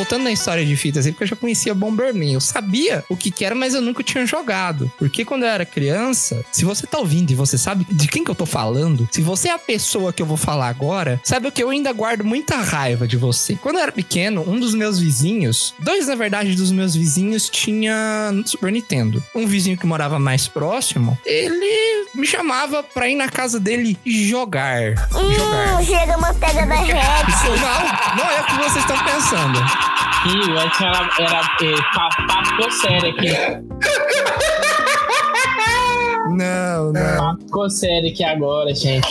Voltando 0.08 0.24
na 0.24 0.32
história 0.32 0.64
de 0.64 0.74
fitas, 0.74 1.06
é 1.06 1.10
porque 1.10 1.24
eu 1.24 1.28
já 1.28 1.36
conhecia 1.36 1.74
Bomberman. 1.74 2.32
Eu 2.32 2.40
sabia 2.40 3.04
o 3.10 3.16
que, 3.16 3.30
que 3.30 3.44
era, 3.44 3.54
mas 3.54 3.74
eu 3.74 3.82
nunca 3.82 4.02
tinha 4.02 4.24
jogado. 4.24 4.90
Porque 4.96 5.22
quando 5.22 5.42
eu 5.42 5.50
era 5.50 5.66
criança, 5.66 6.42
se 6.50 6.64
você 6.64 6.86
tá 6.86 6.96
ouvindo 6.96 7.30
e 7.30 7.34
você 7.34 7.58
sabe 7.58 7.86
de 7.90 8.08
quem 8.08 8.24
que 8.24 8.30
eu 8.30 8.34
tô 8.34 8.46
falando, 8.46 9.06
se 9.12 9.20
você 9.20 9.48
é 9.48 9.52
a 9.52 9.58
pessoa 9.58 10.10
que 10.10 10.22
eu 10.22 10.24
vou 10.24 10.38
falar 10.38 10.68
agora, 10.68 11.20
sabe 11.22 11.48
o 11.48 11.52
que 11.52 11.62
eu 11.62 11.68
ainda 11.68 11.92
guardo 11.92 12.24
muita 12.24 12.56
raiva 12.56 13.06
de 13.06 13.18
você. 13.18 13.54
Quando 13.56 13.76
eu 13.76 13.82
era 13.82 13.92
pequeno, 13.92 14.42
um 14.48 14.58
dos 14.58 14.72
meus 14.74 14.98
vizinhos, 14.98 15.74
dois 15.78 16.06
na 16.06 16.14
verdade 16.14 16.54
dos 16.54 16.72
meus 16.72 16.94
vizinhos, 16.94 17.50
tinha 17.50 18.32
Super 18.46 18.72
Nintendo. 18.72 19.22
Um 19.34 19.46
vizinho 19.46 19.76
que 19.76 19.86
morava 19.86 20.18
mais 20.18 20.48
próximo, 20.48 21.18
ele 21.26 22.08
me 22.14 22.26
chamava 22.26 22.82
pra 22.82 23.10
ir 23.10 23.14
na 23.14 23.28
casa 23.28 23.60
dele 23.60 23.98
jogar. 24.06 24.94
Jogar. 25.10 25.84
chega 25.84 26.16
manteiga 26.16 26.64
derrete. 26.64 27.28
Não, 27.58 28.16
não 28.16 28.30
é 28.30 28.40
o 28.40 28.44
que 28.44 28.54
vocês 28.56 28.84
estão 28.84 28.96
pensando. 29.04 29.58
Ih, 30.26 30.50
o 30.52 30.58
Edson 30.60 30.84
era, 30.86 31.10
era 31.18 31.40
é, 31.62 31.82
pa- 31.94 32.26
papo 32.26 32.70
sério 32.72 33.10
aqui. 33.10 33.32
Não, 36.30 36.92
não. 36.92 37.38
Ficou 37.38 37.70
sério 37.70 38.10
aqui 38.10 38.22
agora, 38.22 38.74
gente. 38.74 39.08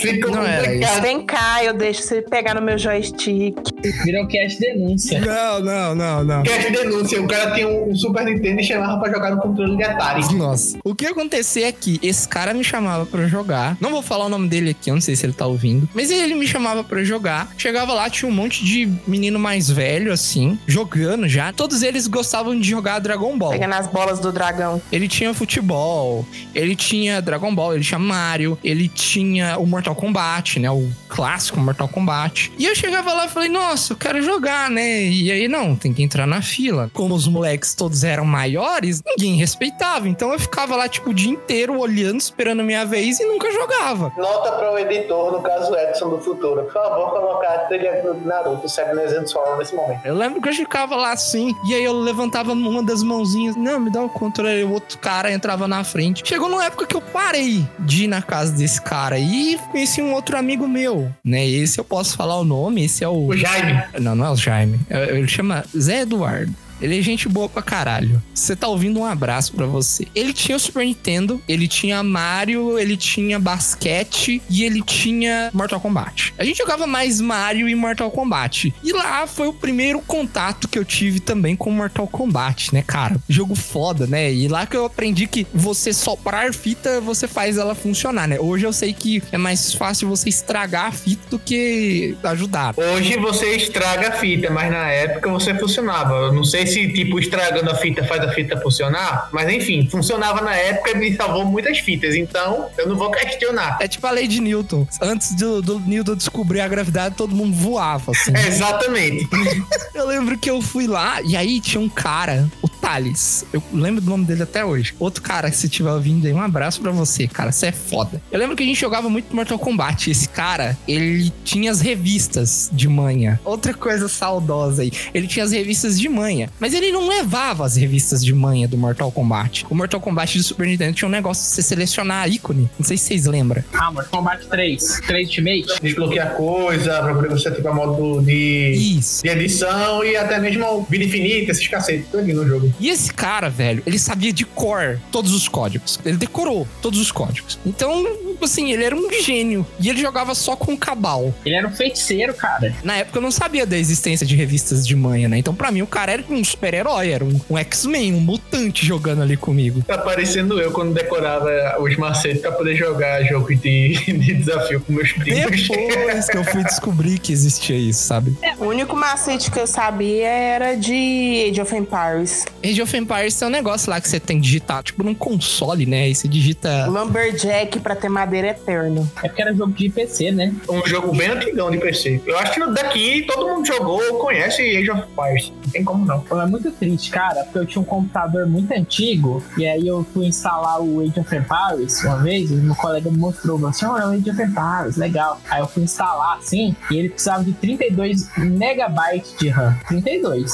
Fica 0.00 0.28
Não 0.28 0.44
complicado. 0.44 1.00
Vem 1.02 1.24
cá, 1.24 1.64
eu 1.64 1.72
deixo 1.72 2.02
você 2.02 2.20
pegar 2.22 2.54
no 2.54 2.62
meu 2.62 2.76
joystick. 2.76 3.56
Virou 4.04 4.26
cast 4.26 4.58
denúncia. 4.58 5.20
Não, 5.20 5.60
não, 5.60 5.94
não, 5.94 6.24
não. 6.24 6.42
Cast 6.42 6.70
denúncia, 6.70 7.20
o 7.20 7.28
cara 7.28 7.52
tinha 7.52 7.68
um, 7.68 7.90
um 7.90 7.94
Super 7.94 8.24
Nintendo 8.24 8.60
e 8.60 8.64
chamava 8.64 8.98
pra 8.98 9.12
jogar 9.12 9.30
no 9.30 9.40
controle 9.40 9.76
de 9.76 9.84
Atari. 9.84 10.34
Nossa. 10.34 10.78
O 10.84 10.94
que 10.94 11.06
acontecia 11.06 11.68
é 11.68 11.72
que 11.72 12.00
esse 12.02 12.26
cara 12.28 12.52
me 12.54 12.64
chamava 12.64 13.06
pra 13.06 13.26
jogar. 13.26 13.76
Não 13.80 13.90
vou 13.90 14.02
falar 14.02 14.26
o 14.26 14.28
nome 14.28 14.48
dele 14.48 14.70
aqui, 14.70 14.90
eu 14.90 14.94
não 14.94 15.00
sei 15.00 15.14
se 15.14 15.26
ele 15.26 15.32
tá 15.32 15.46
ouvindo. 15.46 15.88
Mas 15.94 16.10
ele 16.10 16.34
me 16.34 16.46
chamava 16.46 16.82
pra 16.82 17.04
jogar. 17.04 17.52
Chegava 17.56 17.92
lá, 17.92 18.08
tinha 18.08 18.30
um 18.30 18.34
monte 18.34 18.64
de 18.64 18.90
menino 19.06 19.38
mais 19.38 19.70
velho, 19.70 20.12
assim, 20.12 20.58
jogando 20.66 21.28
já. 21.28 21.52
Todos 21.52 21.82
eles 21.82 22.06
gostavam 22.06 22.58
de 22.58 22.68
jogar 22.68 22.98
Dragon 22.98 23.36
Ball. 23.36 23.50
Pegando 23.52 23.74
as 23.74 23.86
bolas 23.86 24.18
do 24.18 24.32
dragão. 24.32 24.80
Ele 24.90 25.08
tinha 25.08 25.32
futebol, 25.34 26.26
ele 26.54 26.74
tinha 26.74 27.20
Dragon 27.20 27.54
Ball, 27.54 27.74
ele 27.74 27.84
tinha 27.84 27.98
Mario, 27.98 28.58
ele 28.64 28.88
tinha 28.88 29.58
o 29.58 29.66
Mortal 29.66 29.94
Kombat, 29.94 30.58
né? 30.58 30.70
O 30.70 30.88
clássico 31.08 31.60
Mortal 31.60 31.88
Kombat. 31.88 32.52
E 32.58 32.64
eu 32.64 32.74
chegava 32.74 33.12
lá 33.12 33.26
e 33.26 33.28
falei, 33.28 33.48
nossa, 33.48 33.65
eu 33.92 33.96
quero 33.96 34.22
jogar, 34.22 34.70
né? 34.70 35.02
E 35.04 35.30
aí, 35.30 35.48
não, 35.48 35.74
tem 35.74 35.92
que 35.92 36.02
entrar 36.02 36.26
na 36.26 36.42
fila. 36.42 36.90
Como 36.92 37.14
os 37.14 37.26
moleques 37.26 37.74
todos 37.74 38.04
eram 38.04 38.24
maiores, 38.24 39.02
ninguém 39.04 39.36
respeitava. 39.36 40.08
Então 40.08 40.32
eu 40.32 40.38
ficava 40.38 40.76
lá, 40.76 40.88
tipo, 40.88 41.10
o 41.10 41.14
dia 41.14 41.30
inteiro 41.30 41.78
olhando, 41.78 42.20
esperando 42.20 42.60
a 42.60 42.64
minha 42.64 42.84
vez 42.84 43.18
e 43.20 43.24
nunca 43.24 43.50
jogava. 43.52 44.12
Nota 44.16 44.52
para 44.52 44.72
o 44.72 44.78
editor, 44.78 45.32
no 45.32 45.42
caso 45.42 45.74
Edson 45.74 46.10
do 46.10 46.18
futuro. 46.20 46.64
Por 46.64 46.72
favor, 46.72 47.10
colocar 47.10 47.54
a 47.54 47.58
trilha 47.60 48.02
do 48.02 48.14
Naruto, 48.26 48.68
Seven 48.68 48.94
Legends 48.94 49.30
Solo 49.30 49.56
nesse 49.56 49.74
momento. 49.74 50.00
Eu 50.04 50.14
lembro 50.14 50.40
que 50.40 50.48
eu 50.48 50.54
ficava 50.54 50.96
lá 50.96 51.12
assim, 51.12 51.54
e 51.68 51.74
aí 51.74 51.84
eu 51.84 51.92
levantava 51.92 52.52
uma 52.52 52.82
das 52.82 53.02
mãozinhas, 53.02 53.56
não, 53.56 53.80
me 53.80 53.90
dá 53.90 54.02
o 54.02 54.08
controle, 54.08 54.64
o 54.64 54.72
outro 54.72 54.98
cara 54.98 55.32
entrava 55.32 55.66
na 55.66 55.84
frente. 55.84 56.22
Chegou 56.26 56.48
numa 56.48 56.64
época 56.64 56.86
que 56.86 56.96
eu 56.96 57.00
parei 57.00 57.66
de 57.78 58.04
ir 58.04 58.06
na 58.06 58.22
casa 58.22 58.52
desse 58.52 58.80
cara 58.80 59.18
e 59.18 59.58
conheci 59.70 60.00
um 60.02 60.12
outro 60.12 60.36
amigo 60.36 60.66
meu, 60.68 61.10
né? 61.24 61.46
Esse 61.46 61.78
eu 61.78 61.84
posso 61.84 62.16
falar 62.16 62.38
o 62.38 62.44
nome, 62.44 62.84
esse 62.84 63.02
é 63.02 63.08
o. 63.08 63.28
O 63.28 63.36
Jaime. 63.58 63.82
Não, 64.00 64.14
não 64.14 64.26
é 64.26 64.30
o 64.30 64.36
Jaime. 64.36 64.80
É- 64.90 65.16
Ele 65.16 65.28
chama 65.28 65.64
Zé 65.76 66.02
Eduardo. 66.02 66.54
Ele 66.80 66.98
é 66.98 67.02
gente 67.02 67.28
boa 67.28 67.48
pra 67.48 67.62
caralho. 67.62 68.22
Você 68.34 68.54
tá 68.54 68.68
ouvindo 68.68 69.00
um 69.00 69.04
abraço 69.04 69.52
pra 69.52 69.66
você. 69.66 70.06
Ele 70.14 70.32
tinha 70.32 70.56
o 70.56 70.60
Super 70.60 70.84
Nintendo, 70.84 71.40
ele 71.48 71.66
tinha 71.66 72.02
Mario, 72.02 72.78
ele 72.78 72.96
tinha 72.96 73.38
basquete 73.38 74.42
e 74.48 74.64
ele 74.64 74.82
tinha 74.82 75.50
Mortal 75.52 75.80
Kombat. 75.80 76.34
A 76.38 76.44
gente 76.44 76.58
jogava 76.58 76.86
mais 76.86 77.20
Mario 77.20 77.68
e 77.68 77.74
Mortal 77.74 78.10
Kombat. 78.10 78.74
E 78.82 78.92
lá 78.92 79.26
foi 79.26 79.48
o 79.48 79.52
primeiro 79.52 80.00
contato 80.00 80.68
que 80.68 80.78
eu 80.78 80.84
tive 80.84 81.20
também 81.20 81.56
com 81.56 81.70
Mortal 81.70 82.06
Kombat, 82.06 82.74
né, 82.74 82.82
cara? 82.86 83.16
Jogo 83.28 83.54
foda, 83.54 84.06
né? 84.06 84.32
E 84.32 84.48
lá 84.48 84.66
que 84.66 84.76
eu 84.76 84.84
aprendi 84.84 85.26
que 85.26 85.46
você 85.54 85.92
soprar 85.92 86.52
fita, 86.52 87.00
você 87.00 87.26
faz 87.26 87.56
ela 87.56 87.74
funcionar, 87.74 88.28
né? 88.28 88.38
Hoje 88.38 88.66
eu 88.66 88.72
sei 88.72 88.92
que 88.92 89.22
é 89.32 89.38
mais 89.38 89.72
fácil 89.74 90.08
você 90.08 90.28
estragar 90.28 90.86
a 90.86 90.92
fita 90.92 91.22
do 91.30 91.38
que 91.38 92.16
ajudar. 92.22 92.74
Hoje 92.76 93.16
você 93.16 93.56
estraga 93.56 94.08
a 94.08 94.12
fita, 94.12 94.50
mas 94.50 94.70
na 94.70 94.88
época 94.88 95.30
você 95.30 95.54
funcionava. 95.54 96.14
Eu 96.14 96.32
não 96.32 96.44
sei 96.44 96.65
se, 96.66 96.92
tipo, 96.92 97.18
estragando 97.18 97.70
a 97.70 97.74
fita 97.74 98.04
faz 98.04 98.22
a 98.22 98.32
fita 98.32 98.60
funcionar, 98.60 99.28
mas 99.32 99.48
enfim, 99.50 99.88
funcionava 99.90 100.40
na 100.40 100.54
época 100.54 100.90
e 100.92 100.94
me 100.96 101.16
salvou 101.16 101.44
muitas 101.44 101.78
fitas. 101.78 102.14
Então, 102.14 102.68
eu 102.76 102.88
não 102.88 102.96
vou 102.96 103.10
questionar. 103.10 103.78
É 103.80 103.88
tipo 103.88 104.06
a 104.06 104.10
lei 104.10 104.26
de 104.26 104.40
Newton. 104.40 104.86
Antes 105.00 105.34
do, 105.34 105.62
do 105.62 105.80
Newton 105.80 106.14
descobrir 106.16 106.60
a 106.60 106.68
gravidade, 106.68 107.14
todo 107.14 107.34
mundo 107.34 107.54
voava, 107.54 108.12
assim. 108.12 108.32
Exatamente. 108.46 109.26
Eu 109.94 110.06
lembro 110.06 110.36
que 110.36 110.50
eu 110.50 110.60
fui 110.60 110.86
lá 110.86 111.22
e 111.22 111.34
aí 111.34 111.58
tinha 111.58 111.80
um 111.80 111.88
cara, 111.88 112.46
o 112.60 112.68
Thales. 112.86 113.44
Eu 113.52 113.60
lembro 113.72 114.00
do 114.00 114.08
nome 114.08 114.24
dele 114.24 114.44
até 114.44 114.64
hoje. 114.64 114.94
Outro 115.00 115.20
cara, 115.20 115.50
se 115.50 115.66
estiver 115.66 115.90
ouvindo 115.90 116.24
aí, 116.24 116.32
um 116.32 116.40
abraço 116.40 116.80
pra 116.80 116.92
você, 116.92 117.26
cara. 117.26 117.50
Você 117.50 117.66
é 117.66 117.72
foda. 117.72 118.22
Eu 118.30 118.38
lembro 118.38 118.54
que 118.54 118.62
a 118.62 118.66
gente 118.66 118.80
jogava 118.80 119.10
muito 119.10 119.34
Mortal 119.34 119.58
Kombat. 119.58 120.08
Esse 120.08 120.28
cara, 120.28 120.78
ele 120.86 121.32
tinha 121.42 121.72
as 121.72 121.80
revistas 121.80 122.70
de 122.72 122.88
manhã. 122.88 123.40
Outra 123.44 123.74
coisa 123.74 124.06
saudosa 124.06 124.82
aí. 124.82 124.92
Ele 125.12 125.26
tinha 125.26 125.44
as 125.44 125.50
revistas 125.50 125.98
de 125.98 126.08
manhã. 126.08 126.48
Mas 126.60 126.74
ele 126.74 126.92
não 126.92 127.08
levava 127.08 127.66
as 127.66 127.74
revistas 127.74 128.24
de 128.24 128.32
manhã 128.32 128.68
do 128.68 128.78
Mortal 128.78 129.10
Kombat. 129.10 129.66
O 129.68 129.74
Mortal 129.74 130.00
Kombat 130.00 130.38
do 130.38 130.44
Super 130.44 130.68
Nintendo 130.68 130.94
tinha 130.94 131.08
um 131.08 131.10
negócio 131.10 131.42
de 131.42 131.50
você 131.50 131.62
selecionar 131.62 132.30
ícone. 132.30 132.70
Não 132.78 132.86
sei 132.86 132.96
se 132.96 133.06
vocês 133.06 133.26
lembram. 133.26 133.64
Ah, 133.72 133.90
Mortal 133.90 134.20
Kombat 134.20 134.46
3. 134.46 135.00
3 135.04 135.26
Ultimate. 135.26 135.82
Desbloquear 135.82 136.36
coisa, 136.36 137.02
pra 137.02 137.14
poder 137.14 137.30
você 137.30 137.48
ativar 137.48 137.74
modo 137.74 138.22
de, 138.22 138.96
Isso. 138.98 139.24
de 139.24 139.28
edição 139.28 140.04
e 140.04 140.16
até 140.16 140.38
mesmo 140.38 140.86
vida 140.88 141.04
infinita, 141.04 141.50
esses 141.50 141.66
cacetes, 141.66 142.06
tudo 142.12 142.22
no 142.32 142.46
jogo. 142.46 142.75
E 142.78 142.88
esse 142.88 143.12
cara, 143.12 143.48
velho, 143.48 143.82
ele 143.86 143.98
sabia 143.98 144.32
de 144.32 144.44
cor 144.44 144.98
todos 145.10 145.34
os 145.34 145.48
códigos. 145.48 145.98
Ele 146.04 146.16
decorou 146.16 146.66
todos 146.82 147.00
os 147.00 147.10
códigos. 147.10 147.58
Então, 147.64 148.04
assim, 148.42 148.72
ele 148.72 148.84
era 148.84 148.94
um 148.94 149.10
gênio. 149.22 149.66
E 149.80 149.88
ele 149.88 150.00
jogava 150.00 150.34
só 150.34 150.56
com 150.56 150.76
cabal. 150.76 151.34
Ele 151.44 151.54
era 151.54 151.66
um 151.66 151.72
feiticeiro, 151.72 152.34
cara. 152.34 152.74
Na 152.82 152.96
época 152.96 153.18
eu 153.18 153.22
não 153.22 153.30
sabia 153.30 153.66
da 153.66 153.76
existência 153.76 154.26
de 154.26 154.36
revistas 154.36 154.86
de 154.86 154.94
manhã, 154.94 155.28
né? 155.28 155.38
Então, 155.38 155.54
pra 155.54 155.70
mim, 155.70 155.82
o 155.82 155.86
cara 155.86 156.12
era 156.12 156.24
um 156.28 156.42
super-herói, 156.44 157.10
era 157.10 157.24
um, 157.24 157.40
um 157.50 157.58
X-Men, 157.58 158.14
um 158.14 158.20
mutante 158.20 158.84
jogando 158.84 159.22
ali 159.22 159.36
comigo. 159.36 159.82
Tá 159.82 159.98
parecendo 159.98 160.60
eu 160.60 160.70
quando 160.70 160.92
decorava 160.94 161.50
os 161.80 161.96
macetes 161.96 162.40
pra 162.40 162.52
poder 162.52 162.76
jogar 162.76 163.22
jogo 163.24 163.54
de, 163.54 163.94
de 164.06 164.34
desafio 164.34 164.80
com 164.80 164.92
meus 164.92 165.12
primos. 165.12 165.68
Depois 165.68 166.28
que 166.28 166.36
eu 166.36 166.44
fui 166.44 166.62
descobrir 166.64 167.18
que 167.18 167.32
existia 167.32 167.76
isso, 167.76 168.02
sabe? 168.04 168.36
O 168.58 168.66
único 168.66 168.96
macete 168.96 169.50
que 169.50 169.58
eu 169.58 169.66
sabia 169.66 170.28
era 170.28 170.74
de 170.74 171.48
Age 171.50 171.60
of 171.60 171.74
Empires. 171.74 172.44
Age 172.66 172.82
of 172.82 172.96
Empires 172.96 173.34
tem 173.38 173.46
um 173.46 173.50
negócio 173.50 173.90
lá 173.90 174.00
que 174.00 174.08
você 174.08 174.18
tem 174.18 174.38
que 174.38 174.42
digitar, 174.42 174.82
tipo 174.82 175.02
num 175.02 175.14
console, 175.14 175.86
né? 175.86 176.02
Aí 176.02 176.14
você 176.14 176.26
digita. 176.26 176.86
Lumberjack 176.86 177.78
pra 177.80 177.94
ter 177.94 178.08
madeira 178.08 178.48
eterno. 178.48 179.10
É 179.22 179.28
porque 179.28 179.42
era 179.42 179.54
jogo 179.54 179.72
de 179.72 179.88
PC, 179.88 180.32
né? 180.32 180.52
Um 180.68 180.86
jogo 180.86 181.14
bem 181.16 181.28
antigão 181.28 181.70
de 181.70 181.78
PC. 181.78 182.20
Eu 182.26 182.36
acho 182.38 182.52
que 182.52 182.66
daqui 182.72 183.24
todo 183.26 183.46
mundo 183.46 183.66
jogou 183.66 184.02
ou 184.12 184.18
conhece 184.18 184.62
Age 184.62 184.90
of 184.90 185.02
Empires. 185.02 185.52
Não 185.64 185.70
tem 185.70 185.84
como 185.84 186.04
não. 186.04 186.24
É 186.42 186.46
muito 186.46 186.70
triste, 186.72 187.10
cara, 187.10 187.44
porque 187.44 187.58
eu 187.58 187.66
tinha 187.66 187.82
um 187.82 187.84
computador 187.84 188.46
muito 188.46 188.72
antigo 188.72 189.42
e 189.56 189.66
aí 189.66 189.86
eu 189.86 190.04
fui 190.12 190.26
instalar 190.26 190.80
o 190.80 191.00
Age 191.00 191.20
of 191.20 191.36
Empires 191.36 192.02
uma 192.02 192.16
vez 192.18 192.50
e 192.50 192.54
meu 192.54 192.74
colega 192.74 193.10
me 193.10 193.18
mostrou, 193.18 193.58
falou 193.58 193.70
assim, 193.70 193.86
olha, 193.86 194.08
o 194.08 194.10
Age 194.10 194.30
of 194.30 194.42
Empires, 194.42 194.96
legal. 194.96 195.40
Aí 195.48 195.60
eu 195.60 195.68
fui 195.68 195.84
instalar 195.84 196.38
assim 196.38 196.74
e 196.90 196.96
ele 196.96 197.10
precisava 197.10 197.44
de 197.44 197.52
32 197.52 198.28
megabytes 198.36 199.34
de 199.38 199.48
RAM. 199.48 199.76
32. 199.88 200.52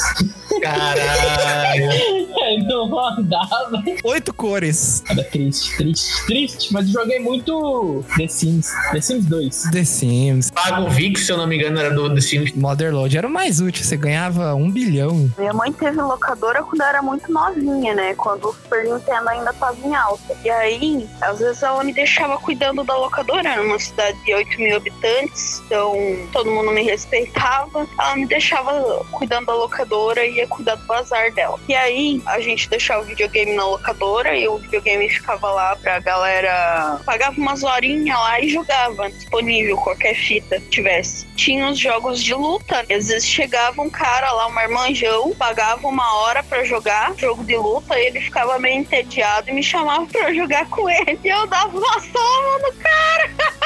Caralho. 0.61 1.92
Não 2.67 2.89
rodava. 2.89 3.83
Oito 4.05 4.35
cores. 4.35 5.03
Era 5.09 5.25
triste, 5.25 5.77
triste, 5.77 6.27
triste. 6.27 6.73
Mas 6.73 6.87
eu 6.87 7.01
joguei 7.01 7.19
muito 7.19 8.05
The 8.17 8.29
Sims. 8.29 8.73
The 8.93 9.01
Sims 9.01 9.27
2. 9.27 9.63
The 9.73 9.85
Sims. 9.85 10.51
Pago 10.51 10.91
Vix, 10.91 11.27
se 11.27 11.33
eu 11.33 11.37
não 11.37 11.47
me 11.47 11.57
engano, 11.57 11.79
era 11.79 11.91
do 11.95 12.15
The 12.15 12.21
Sims. 12.21 12.53
Motherload 12.55 13.17
era 13.17 13.27
o 13.27 13.31
mais 13.31 13.61
útil, 13.61 13.85
você 13.85 13.97
ganhava 13.97 14.55
um 14.55 14.71
bilhão. 14.71 15.31
Minha 15.39 15.53
mãe 15.53 15.73
teve 15.73 16.01
locadora 16.01 16.63
quando 16.63 16.81
eu 16.81 16.87
era 16.87 17.03
muito 17.03 17.33
novinha, 17.33 17.95
né? 17.95 18.15
Quando 18.15 18.49
o 18.49 18.55
Super 18.55 18.85
Nintendo 18.85 19.29
ainda 19.29 19.53
tava 19.53 19.77
em 19.87 19.95
alta. 19.95 20.37
E 20.45 20.51
aí, 20.51 21.09
às 21.21 21.39
vezes 21.39 21.63
ela 21.63 21.83
me 21.85 21.93
deixava 21.93 22.37
cuidando 22.39 22.85
da 22.85 22.97
locadora. 22.97 23.49
Era 23.49 23.63
uma 23.63 23.79
cidade 23.79 24.19
de 24.25 24.35
8 24.35 24.59
mil 24.59 24.77
habitantes, 24.77 25.63
então 25.67 25.95
todo 26.33 26.51
mundo 26.51 26.73
me 26.73 26.83
respeitava. 26.83 27.87
Ela 27.99 28.17
me 28.17 28.27
deixava 28.27 29.05
cuidando 29.11 29.47
da 29.47 29.55
locadora 29.55 30.25
e 30.25 30.37
ia 30.37 30.47
cuidar 30.47 30.77
do 30.77 30.85
bazar 30.87 31.33
dela. 31.33 31.59
E 31.69 31.75
aí, 31.75 31.82
a 32.27 32.41
gente 32.41 32.69
deixava 32.69 33.03
o 33.03 33.05
videogame 33.05 33.55
na 33.55 33.65
locadora 33.65 34.37
e 34.37 34.47
o 34.47 34.59
videogame 34.59 35.09
ficava 35.09 35.51
lá 35.51 35.77
pra 35.77 35.99
galera. 36.01 37.01
Pagava 37.05 37.37
umas 37.37 37.63
horinhas 37.63 38.19
lá 38.19 38.41
e 38.41 38.49
jogava. 38.49 39.11
Disponível 39.11 39.77
qualquer 39.77 40.15
fita 40.15 40.61
que 40.61 40.69
tivesse. 40.69 41.27
Tinha 41.37 41.69
os 41.69 41.79
jogos 41.79 42.23
de 42.23 42.35
luta. 42.35 42.81
Às 42.81 43.09
vezes 43.09 43.27
chegava 43.27 43.81
um 43.83 43.91
cara 43.91 44.31
lá, 44.33 44.47
um 44.47 44.53
marmanjão, 44.53 45.35
pagava 45.35 45.87
uma 45.87 46.15
hora 46.21 46.43
pra 46.43 46.65
jogar 46.65 47.15
jogo 47.17 47.45
de 47.45 47.57
luta 47.57 47.99
e 47.99 48.07
ele 48.07 48.21
ficava 48.21 48.59
meio 48.59 48.81
entediado 48.81 49.51
e 49.51 49.53
me 49.53 49.63
chamava 49.63 50.07
pra 50.07 50.33
jogar 50.33 50.67
com 50.69 50.89
ele. 50.89 51.19
E 51.23 51.29
eu 51.29 51.47
dava 51.47 51.77
uma 51.77 52.01
soma 52.01 52.59
no 52.59 52.73
cara. 52.75 53.31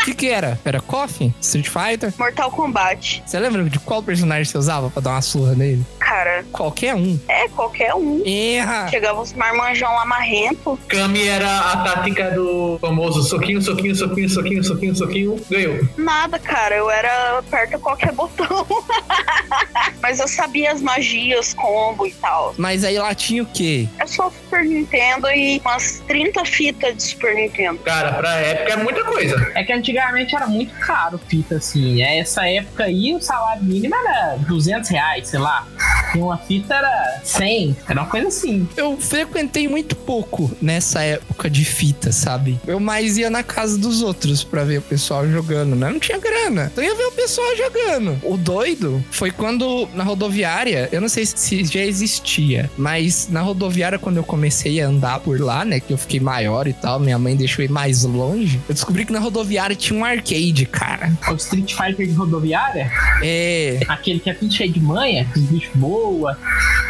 O 0.00 0.04
que 0.04 0.14
que 0.14 0.28
era? 0.30 0.58
Era 0.64 0.80
Coffee? 0.80 1.34
Street 1.40 1.68
Fighter? 1.68 2.12
Mortal 2.18 2.50
Kombat. 2.50 3.22
Você 3.26 3.38
lembra 3.38 3.64
de 3.64 3.78
qual 3.80 4.02
personagem 4.02 4.44
você 4.44 4.56
usava 4.56 4.88
pra 4.90 5.02
dar 5.02 5.10
uma 5.10 5.22
surra 5.22 5.54
nele? 5.54 5.84
Cara, 5.98 6.44
Qualquer 6.52 6.94
um. 6.94 7.18
é 7.28 7.48
qualquer 7.48 7.94
um. 7.94 8.22
Erra! 8.26 8.88
Chegava 8.88 9.20
uns 9.20 9.32
marmanjão 9.32 9.92
lá 9.92 10.04
marrento. 10.04 10.78
Kami 10.88 11.22
era 11.26 11.72
a 11.72 11.76
tática 11.84 12.30
do 12.32 12.78
famoso 12.80 13.22
soquinho, 13.22 13.60
soquinho, 13.62 13.94
soquinho, 13.94 14.28
soquinho, 14.28 14.64
soquinho, 14.64 14.96
soquinho. 14.96 15.36
Ganhou. 15.50 15.78
Nada, 15.96 16.38
cara. 16.38 16.74
Eu 16.76 16.90
era 16.90 17.38
aperta 17.38 17.78
qualquer 17.78 18.12
botão. 18.12 18.66
mas 20.02 20.18
eu 20.20 20.28
sabia 20.28 20.72
as 20.72 20.80
magias, 20.82 21.54
combo 21.54 22.06
e 22.06 22.12
tal. 22.12 22.54
Mas 22.56 22.84
aí 22.84 22.98
lá 22.98 23.14
tinha 23.14 23.42
o 23.42 23.46
quê? 23.46 23.86
É 23.98 24.06
só 24.06 24.30
Super 24.30 24.64
Nintendo 24.64 25.28
e 25.30 25.60
umas 25.64 26.00
30 26.08 26.44
fitas 26.44 26.96
de 26.96 27.02
Super 27.02 27.34
Nintendo. 27.34 27.78
Cara, 27.80 28.12
pra 28.14 28.34
época 28.36 28.72
é 28.72 28.76
muita 28.76 29.04
coisa. 29.04 29.52
É 29.54 29.62
que 29.62 29.72
antigamente 29.80 30.36
era 30.36 30.46
muito 30.46 30.72
caro 30.78 31.18
fita, 31.18 31.56
assim. 31.56 32.02
É, 32.02 32.18
Essa 32.18 32.46
época 32.46 32.84
aí, 32.84 33.14
o 33.14 33.20
salário 33.20 33.64
mínimo 33.64 33.94
era 33.94 34.36
200 34.36 34.88
reais, 34.90 35.28
sei 35.28 35.40
lá. 35.40 35.66
E 36.14 36.18
uma 36.18 36.38
fita 36.38 36.74
era 36.74 37.20
100, 37.22 37.76
era 37.88 38.00
uma 38.02 38.08
coisa 38.10 38.28
assim. 38.28 38.68
Eu 38.76 38.96
frequentei 38.96 39.68
muito 39.68 39.94
pouco 39.96 40.50
nessa 40.60 41.02
época 41.02 41.48
de 41.50 41.64
fita, 41.64 42.12
sabe? 42.12 42.58
Eu 42.66 42.80
mais 42.80 43.16
ia 43.18 43.30
na 43.30 43.42
casa 43.42 43.78
dos 43.78 44.02
outros 44.02 44.42
pra 44.44 44.64
ver 44.64 44.78
o 44.78 44.82
pessoal 44.82 45.28
jogando, 45.28 45.74
né? 45.76 45.90
Não 45.90 46.00
tinha 46.00 46.18
grana. 46.18 46.70
Então 46.72 46.82
eu 46.82 46.90
ia 46.90 46.96
ver 46.96 47.06
o 47.06 47.12
pessoal 47.12 47.46
jogando. 47.56 48.18
O 48.24 48.36
doido 48.36 49.04
foi 49.10 49.30
quando 49.30 49.88
na 49.94 50.02
rodoviária, 50.04 50.88
eu 50.92 51.00
não 51.00 51.08
sei 51.08 51.24
se 51.26 51.64
já 51.64 51.80
existia, 51.80 52.70
mas 52.76 53.28
na 53.30 53.40
rodoviária, 53.40 53.98
quando 53.98 54.16
eu 54.16 54.24
comecei 54.24 54.80
a 54.80 54.86
andar 54.88 55.20
por 55.20 55.40
lá, 55.40 55.64
né? 55.64 55.80
Que 55.80 55.92
eu 55.92 55.98
fiquei 55.98 56.20
maior 56.20 56.66
e 56.66 56.72
tal, 56.72 56.98
minha 56.98 57.18
mãe 57.18 57.36
deixou 57.36 57.64
ir 57.64 57.70
mais 57.70 58.04
longe. 58.04 58.60
Eu 58.68 58.74
descobri 58.74 59.04
que 59.04 59.12
na 59.12 59.20
rodoviária 59.20 59.76
tinha 59.76 59.98
um 59.98 60.04
arcade, 60.04 60.66
cara. 60.66 61.12
O 61.30 61.34
Street 61.34 61.72
Fighter 61.74 62.06
de 62.06 62.12
rodoviária, 62.12 62.90
É. 63.22 63.78
aquele 63.88 64.18
que 64.20 64.30
é 64.30 64.34
tudo 64.34 64.52
cheio 64.52 64.72
de 64.72 64.80
manha, 64.80 65.24
que 65.32 65.38
os 65.38 65.44
bichos 65.46 65.70
voam, 65.74 65.99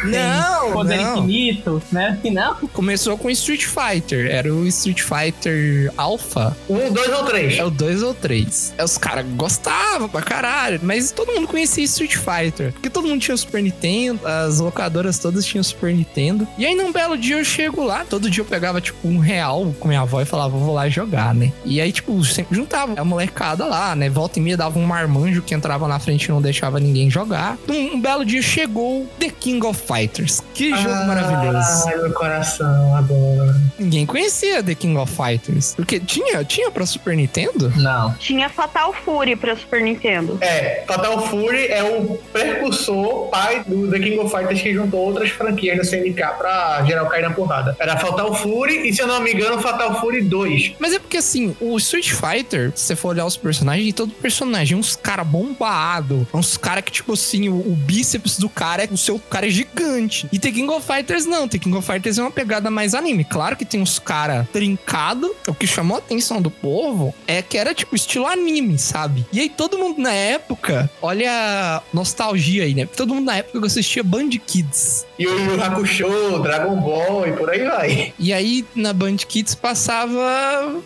Não, 0.05 0.73
poder 0.73 0.97
não. 0.97 1.19
infinito, 1.19 1.83
né? 1.93 2.19
E 2.25 2.31
não, 2.33 2.55
Começou 2.73 3.19
com 3.19 3.31
Street 3.31 3.65
Fighter. 3.65 4.31
Era 4.31 4.53
o 4.53 4.67
Street 4.67 5.03
Fighter 5.03 5.93
Alpha. 5.97 6.57
Um, 6.69 6.93
dois 6.93 7.13
ou 7.13 7.25
três. 7.25 7.59
É 7.59 7.65
o 7.65 7.71
2 7.71 8.03
ou 8.03 8.15
3. 8.15 8.75
Os 8.83 8.99
caras 8.99 9.27
gostavam 9.37 10.09
pra 10.09 10.23
caralho, 10.23 10.81
mas 10.83 11.13
todo 11.13 11.33
mundo 11.33 11.47
conhecia 11.47 11.85
Street 11.85 12.17
Fighter. 12.17 12.73
Porque 12.73 12.91
todo 12.91 13.09
mundo 13.09 13.21
tinha 13.21 13.37
Super 13.37 13.63
Nintendo, 13.63 14.27
as 14.27 14.61
locadoras 14.61 15.19
todas 15.19 15.45
tinham 15.45 15.63
Super 15.63 15.95
Nintendo. 15.95 16.47
E 16.57 16.65
aí 16.65 16.75
num 16.75 16.93
belo 16.93 17.17
dia 17.17 17.37
eu 17.37 17.45
chego 17.45 17.85
lá, 17.85 18.05
todo 18.05 18.31
dia 18.31 18.43
eu 18.43 18.47
pegava 18.47 18.81
tipo 18.81 19.07
um 19.07 19.19
real 19.19 19.75
com 19.79 19.89
minha 19.89 20.01
avó 20.01 20.21
e 20.21 20.25
falava, 20.25 20.57
vou 20.57 20.75
lá 20.75 20.89
jogar, 20.89 21.35
né? 21.35 21.53
E 21.65 21.81
aí, 21.81 21.93
tipo, 21.93 22.25
sempre 22.25 22.57
juntava 22.57 22.95
a 22.97 23.05
molecada 23.05 23.65
lá, 23.67 23.95
né? 23.95 24.09
Volta 24.09 24.39
e 24.39 24.43
meia 24.43 24.57
dava 24.57 24.79
um 24.79 24.85
marmanjo 24.87 25.43
que 25.43 25.55
entrava 25.55 25.87
na 25.89 25.99
frente 25.99 26.25
e 26.25 26.29
não 26.31 26.41
deixava 26.41 26.81
ninguém 26.81 27.11
jogar. 27.11 27.59
Um, 27.69 27.95
um 27.95 28.01
belo 28.01 28.25
dia 28.25 28.43
chegou 28.43 29.00
The 29.19 29.31
King 29.31 29.65
of 29.67 29.81
Fighters. 29.87 30.43
Que 30.55 30.71
jogo 30.77 31.07
maravilhoso. 31.07 31.89
Ai, 31.89 31.97
meu 31.97 32.13
coração, 32.13 32.95
adoro. 32.97 33.55
Ninguém 33.79 34.07
conhecia 34.07 34.63
The 34.63 34.75
King 34.75 34.97
of 34.99 35.13
Fighters. 35.13 35.75
Porque 35.75 35.99
tinha, 36.01 36.45
tinha 36.45 36.71
pra 36.71 36.85
Super 36.87 37.17
Nintendo? 37.17 37.73
não. 37.77 38.15
Tinha 38.15 38.49
Fatal 38.49 38.93
Fury 39.05 39.37
pra 39.37 39.57
Super 39.57 39.83
Nintendo. 39.83 40.39
É, 40.41 40.85
Fatal 40.87 41.27
Fury 41.29 41.67
é 41.67 41.83
o 41.83 42.19
precursor, 42.33 43.29
pai 43.29 43.63
do 43.67 43.89
The 43.91 43.99
King 43.99 44.19
of 44.19 44.31
Fighters 44.31 44.61
que 44.61 44.73
juntou 44.75 45.01
outras 45.01 45.31
franquias 45.31 45.79
da 45.79 45.85
CNK 45.85 46.23
pra 46.39 46.85
geral 46.87 47.07
cair 47.07 47.23
na 47.23 47.31
porrada. 47.31 47.77
Era 47.79 47.97
Fatal 47.97 48.35
Fury 48.35 48.89
e, 48.89 48.95
se 48.95 49.01
eu 49.03 49.07
não 49.07 49.21
me 49.21 49.33
engano, 49.33 49.61
Fatal 49.61 50.01
Fury 50.01 50.23
2. 50.23 50.73
Mas 50.79 50.93
é 50.93 50.99
porque 50.99 51.17
assim, 51.17 51.57
o 51.61 51.77
Street 51.79 52.11
Fighter, 52.13 52.73
se 52.75 52.85
você 52.85 52.97
for 52.97 53.09
olhar 53.09 53.25
os 53.25 53.37
personagens, 53.37 53.93
todo 53.95 54.13
personagem, 54.13 54.77
uns 54.77 54.97
cara 54.97 55.25
bombado, 55.25 56.27
uns 56.33 56.57
cara 56.57 56.83
que, 56.83 56.93
tipo 56.93 57.13
assim, 57.15 57.49
o, 57.49 57.55
o 57.55 57.75
bíceps 57.77 58.39
do 58.39 58.49
cara 58.49 58.85
é 58.85 58.87
o 58.91 58.97
seu 58.97 59.19
cara 59.19 59.47
é 59.47 59.51
gigante. 59.51 60.29
E 60.33 60.39
The 60.39 60.51
King 60.51 60.69
of 60.71 60.87
Fighters 60.87 61.27
não, 61.27 61.49
The 61.49 61.59
King 61.59 61.77
of 61.77 61.87
Fighters 61.87 62.19
é 62.19 62.23
uma 62.23 62.31
pegada 62.31 62.71
mais 62.71 62.95
anime. 62.95 63.25
Claro 63.25 63.57
que 63.57 63.65
tem 63.65 63.81
uns 63.81 63.99
cara 63.99 64.49
trincado, 64.53 65.35
o 65.47 65.55
que 65.55 65.67
chamou 65.67 65.97
a 65.97 65.99
atenção 65.99 66.41
do 66.41 66.51
povo 66.51 67.15
é 67.27 67.43
que 67.43 67.57
era 67.57 67.75
tipo 67.75 67.95
estilo 67.95 68.27
anime, 68.27 68.79
sabe? 68.79 69.27
E 69.33 69.41
aí 69.41 69.49
todo 69.49 69.79
mundo 69.79 70.01
na 70.01 70.13
época, 70.13 70.91
olha 71.01 71.31
a 71.31 71.83
nostalgia 71.93 72.65
aí, 72.65 72.75
né? 72.75 72.87
Todo 72.87 73.15
mundo 73.15 73.27
na 73.27 73.37
época 73.37 73.67
assistia 73.67 74.03
Band 74.03 74.31
Kids. 74.47 75.07
E 75.21 75.27
o 75.27 75.39
Yu 75.39 75.63
Hakusho, 75.63 76.39
Dragon 76.43 76.77
Ball 76.77 77.27
e 77.29 77.33
por 77.33 77.51
aí 77.51 77.63
vai. 77.63 78.15
E 78.19 78.33
aí, 78.33 78.65
na 78.75 78.95
Band 78.95 79.17
Kids 79.19 79.55
passava 79.55 80.19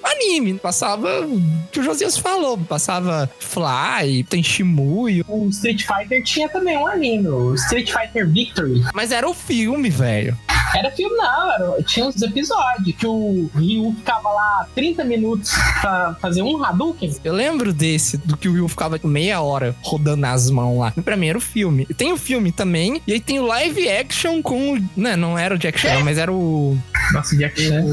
anime, 0.02 0.54
passava 0.54 1.20
o 1.24 1.40
que 1.70 1.78
o 1.78 1.82
Josias 1.84 2.18
falou, 2.18 2.58
passava 2.58 3.30
Fly, 3.38 4.24
tem 4.24 4.42
Shimuyo, 4.42 5.24
O 5.28 5.48
Street 5.50 5.84
Fighter 5.86 6.20
tinha 6.24 6.48
também 6.48 6.76
um 6.76 6.86
anime, 6.88 7.28
o 7.28 7.54
Street 7.54 7.92
Fighter 7.92 8.28
Victory. 8.28 8.82
mas 8.92 9.12
era 9.12 9.28
o 9.28 9.32
filme, 9.34 9.88
velho. 9.88 10.36
Era 10.74 10.90
filme, 10.90 11.16
não, 11.16 11.52
era, 11.52 11.82
tinha 11.82 12.06
uns 12.06 12.20
episódios 12.20 12.96
que 12.96 13.06
o 13.06 13.48
Ryu 13.54 13.94
ficava 13.98 14.28
lá 14.28 14.66
30 14.74 15.04
minutos 15.04 15.52
pra 15.80 16.16
fazer 16.20 16.42
um 16.42 16.62
Hadouken. 16.64 17.14
Eu 17.24 17.32
lembro 17.32 17.72
desse, 17.72 18.16
do 18.18 18.36
que 18.36 18.48
o 18.48 18.52
Will 18.54 18.68
ficava 18.68 18.98
meia 19.04 19.40
hora 19.40 19.74
rodando 19.82 20.16
nas 20.18 20.50
mãos 20.50 20.78
lá. 20.78 20.92
Pra 21.04 21.16
mim 21.16 21.28
era 21.28 21.38
o 21.38 21.40
filme. 21.40 21.86
Tem 21.86 22.12
o 22.12 22.16
filme 22.16 22.50
também, 22.52 23.00
e 23.06 23.12
aí 23.12 23.20
tem 23.20 23.38
o 23.38 23.46
live 23.46 23.88
action 23.88 24.42
com. 24.42 24.74
o- 24.74 24.84
Né, 24.96 25.16
não 25.16 25.38
era 25.38 25.54
o 25.54 25.58
Jack 25.58 25.78
Chan, 25.78 26.00
mas 26.04 26.18
era 26.18 26.32
o. 26.32 26.76
Nossa, 27.12 27.36
Jack 27.36 27.60
Chan. 27.60 27.84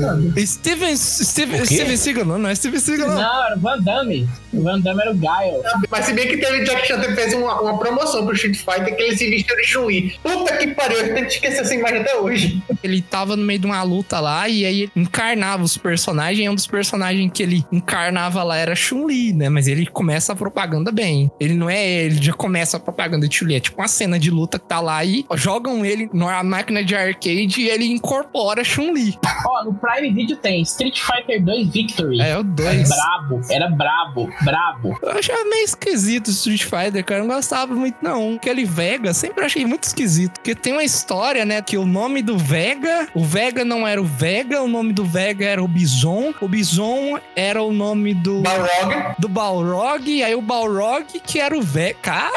Steven. 0.46 0.96
Steven? 0.96 1.66
Steven 1.66 1.98
Seagal, 1.98 2.26
não, 2.26 2.38
não 2.40 2.50
é 2.50 2.56
Steven 2.56 2.80
Seagal, 2.80 3.10
não. 3.10 3.16
Não, 3.22 3.46
era 3.46 3.56
o 3.56 3.60
Van 3.60 3.80
Damme. 3.80 4.28
O 4.54 4.64
Van 4.64 4.80
Damme 4.80 5.02
era 5.02 5.12
o 5.12 5.16
Guile. 5.16 5.62
Mas 5.90 6.06
se 6.06 6.14
bem 6.14 6.28
que 6.28 6.38
teve 6.38 6.64
Jack 6.64 6.88
Chan 6.88 7.02
fez 7.16 7.34
uma, 7.34 7.62
uma 7.62 7.78
promoção 7.78 8.26
pro 8.26 8.34
Street 8.36 8.58
Fighter 8.58 8.96
que 8.96 9.04
ele 9.04 9.18
se 9.18 9.30
vestiu 9.30 9.56
de 9.56 9.64
Chun-Li. 9.64 10.20
Puta 10.24 10.58
que 10.58 10.68
pariu, 10.68 10.98
eu 10.98 11.14
tento 11.14 11.28
esquecer 11.30 11.62
essa 11.62 11.74
imagem 11.76 12.00
até 12.02 12.16
hoje. 12.18 12.62
Ele 12.84 13.02
tava 13.02 13.36
no 13.36 13.44
meio 13.44 13.60
de 13.60 13.66
uma 13.66 13.82
luta 13.84 14.20
lá 14.20 14.48
e 14.48 14.66
aí 14.66 14.82
ele 14.84 14.92
encarnava 14.96 15.64
os 15.64 15.78
personagens. 15.78 16.46
E 16.46 16.50
um 16.50 16.56
dos 16.56 16.68
personagens 16.68 17.32
que 17.34 17.44
ele 17.44 17.66
encarnava 17.72 18.44
lá 18.44 18.58
era 18.58 18.76
Chun-Li, 18.76 19.34
né? 19.34 19.50
Mas 19.50 19.68
ele 19.68 19.86
começa 19.86 20.34
a 20.34 20.36
propaganda 20.36 20.92
bem. 20.92 21.32
Ele 21.40 21.54
não 21.54 21.70
é 21.70 21.86
ele, 22.06 22.22
já 22.22 22.34
começa 22.34 22.78
a 22.78 22.80
propaganda 22.80 23.28
de 23.28 23.36
Chun-Li. 23.36 23.56
É 23.56 23.60
tipo 23.60 23.82
uma 23.82 23.88
cena 23.88 24.18
de 24.20 24.30
luta 24.30 24.58
que 24.60 24.68
tá 24.68 24.80
lá 24.80 25.04
e 25.04 25.26
jogam 25.36 25.86
ele 25.86 26.10
numa 26.14 26.44
máquina 26.44 26.84
de 26.84 26.96
arcade 26.96 27.62
e 27.62 27.70
ele 27.70 27.86
incorpora 27.86 28.64
Chun-Li. 28.64 29.18
Ó, 29.46 29.64
no 29.66 29.74
Prime 29.74 30.12
Video 30.14 30.38
tem 30.38 30.62
Street 30.62 31.00
Fighter 31.00 31.44
2 31.44 31.70
Victory. 31.70 32.20
É, 32.22 32.38
o 32.38 32.40
Era 32.40 32.44
2. 32.44 32.90
brabo, 32.90 33.42
era 33.50 33.70
brabo, 33.70 34.30
brabo. 34.44 35.00
Eu 35.02 35.12
achava 35.12 35.44
meio 35.46 35.64
esquisito 35.66 36.28
o 36.28 36.32
Street 36.32 36.64
Fighter, 36.64 37.04
cara. 37.04 37.22
Eu 37.22 37.28
não 37.28 37.36
gostava 37.36 37.74
muito, 37.74 37.98
não. 38.02 38.36
Aquele 38.36 38.66
Vega, 38.66 39.14
sempre 39.14 39.44
achei 39.44 39.66
muito 39.66 39.84
esquisito. 39.84 40.34
Porque 40.34 40.56
tem 40.56 40.74
uma 40.74 40.84
história, 40.84 41.46
né? 41.46 41.62
Que 41.62 41.78
o 41.78 41.86
nome 41.86 42.22
do 42.22 42.38
Vega, 42.38 42.61
o 43.16 43.24
Vega 43.24 43.66
não 43.66 43.88
era 43.88 44.02
o 44.02 44.06
Vega, 44.06 44.62
o 44.62 44.68
nome 44.68 44.94
do 44.94 45.04
Vega 45.06 45.46
era 45.46 45.64
o 45.64 45.68
Bison. 45.68 46.34
O 46.42 46.48
Bison 46.48 47.20
era 47.36 47.62
o 47.62 47.72
nome 47.72 48.14
do. 48.14 48.42
Balrog. 48.42 49.16
Do 49.20 49.28
Balrog, 49.30 50.08
e 50.10 50.24
aí 50.24 50.36
o 50.36 50.42
Balrog 50.42 51.06
que 51.26 51.40
era 51.40 51.58
o 51.58 51.62
Vega. 51.62 51.98
Cara, 52.02 52.32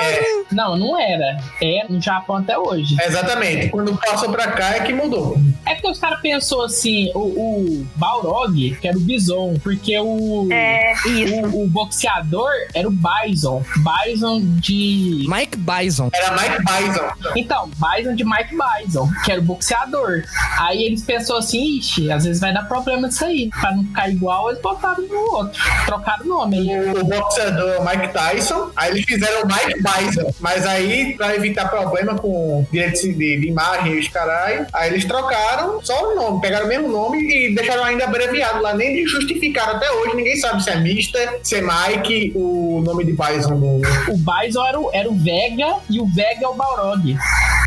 Não, 0.53 0.77
não 0.77 0.99
era. 0.99 1.39
É 1.63 1.87
no 1.89 2.01
Japão 2.01 2.37
até 2.37 2.57
hoje. 2.59 2.97
Exatamente. 3.01 3.69
Quando 3.69 3.97
passou 3.99 4.31
pra 4.31 4.49
cá 4.53 4.77
é 4.77 4.81
que 4.81 4.93
mudou. 4.93 5.37
É 5.67 5.75
porque 5.75 5.91
os 5.91 5.99
caras 5.99 6.21
pensou 6.21 6.63
assim, 6.65 7.11
o, 7.15 7.21
o 7.21 7.87
Balrog, 7.97 8.77
que 8.81 8.87
era 8.89 8.97
o 8.97 9.01
Bison, 9.01 9.55
porque 9.63 9.99
o, 9.99 10.49
É, 10.53 10.93
isso. 11.07 11.35
o, 11.47 11.65
o 11.65 11.69
boxeador 11.69 12.51
era 12.75 12.87
o 12.89 12.93
Bison. 12.93 13.63
Bison 14.07 14.41
de. 14.61 15.25
Mike 15.29 15.57
Bison. 15.59 16.11
Era 16.13 16.33
Mike 16.33 16.59
Bison. 16.65 17.33
Então, 17.37 17.71
Bison 17.77 18.15
de 18.15 18.25
Mike 18.25 18.55
Bison, 18.55 19.09
que 19.25 19.33
era 19.33 19.41
o 19.41 19.45
boxeador. 19.45 20.14
Aí 20.59 20.85
eles 20.85 21.03
pensou 21.03 21.39
assim, 21.39 21.79
ixi, 21.79 22.11
às 22.11 22.25
vezes 22.25 22.41
vai 22.41 22.53
dar 22.53 22.67
problema 22.67 23.09
disso 23.09 23.25
aí. 23.25 23.51
Pra 23.61 23.75
não 23.75 23.85
ficar 23.85 24.11
igual, 24.11 24.51
eles 24.51 24.63
botaram 24.63 25.03
no 25.03 25.19
outro. 25.33 25.61
Trocaram 25.87 26.25
o 26.25 26.29
nome 26.29 26.59
aí. 26.59 26.91
O 26.91 27.05
boxeador 27.05 27.85
Mike 27.85 28.13
Tyson. 28.13 28.71
Aí 28.77 28.91
eles 28.93 29.05
fizeram 29.05 29.43
o 29.43 29.47
Mike 29.47 29.83
Bison. 29.83 30.35
Mas 30.41 30.67
aí, 30.67 31.15
pra 31.17 31.35
evitar 31.35 31.69
problema 31.69 32.15
com 32.15 32.67
direitos 32.71 33.01
de, 33.01 33.15
de 33.15 33.49
imagem 33.49 33.95
e 33.95 33.99
os 33.99 34.09
caralho, 34.09 34.67
aí 34.73 34.91
eles 34.91 35.05
trocaram 35.05 35.81
só 35.83 36.13
o 36.13 36.15
nome. 36.15 36.41
Pegaram 36.41 36.67
o 36.67 36.69
mesmo 36.69 36.89
nome 36.89 37.19
e 37.19 37.55
deixaram 37.55 37.85
ainda 37.85 38.05
abreviado 38.05 38.61
lá. 38.61 38.75
Nem 38.75 39.07
justificaram 39.07 39.77
até 39.77 39.91
hoje. 39.91 40.17
Ninguém 40.17 40.37
sabe 40.37 40.63
se 40.63 40.71
é 40.71 40.77
Mister, 40.77 41.41
se 41.43 41.57
é 41.57 41.63
Mike, 41.63 42.33
o 42.35 42.83
nome 42.85 43.05
de 43.05 43.13
Bison 43.13 43.59
do. 43.59 43.81
O 44.09 44.17
Bison 44.17 44.65
era 44.67 44.81
o, 44.81 44.91
era 44.93 45.11
o 45.11 45.15
Vega 45.15 45.77
e 45.89 46.01
o 46.01 46.07
Vega 46.07 46.45
é 46.45 46.49
o 46.49 46.55
Balrog. 46.55 47.17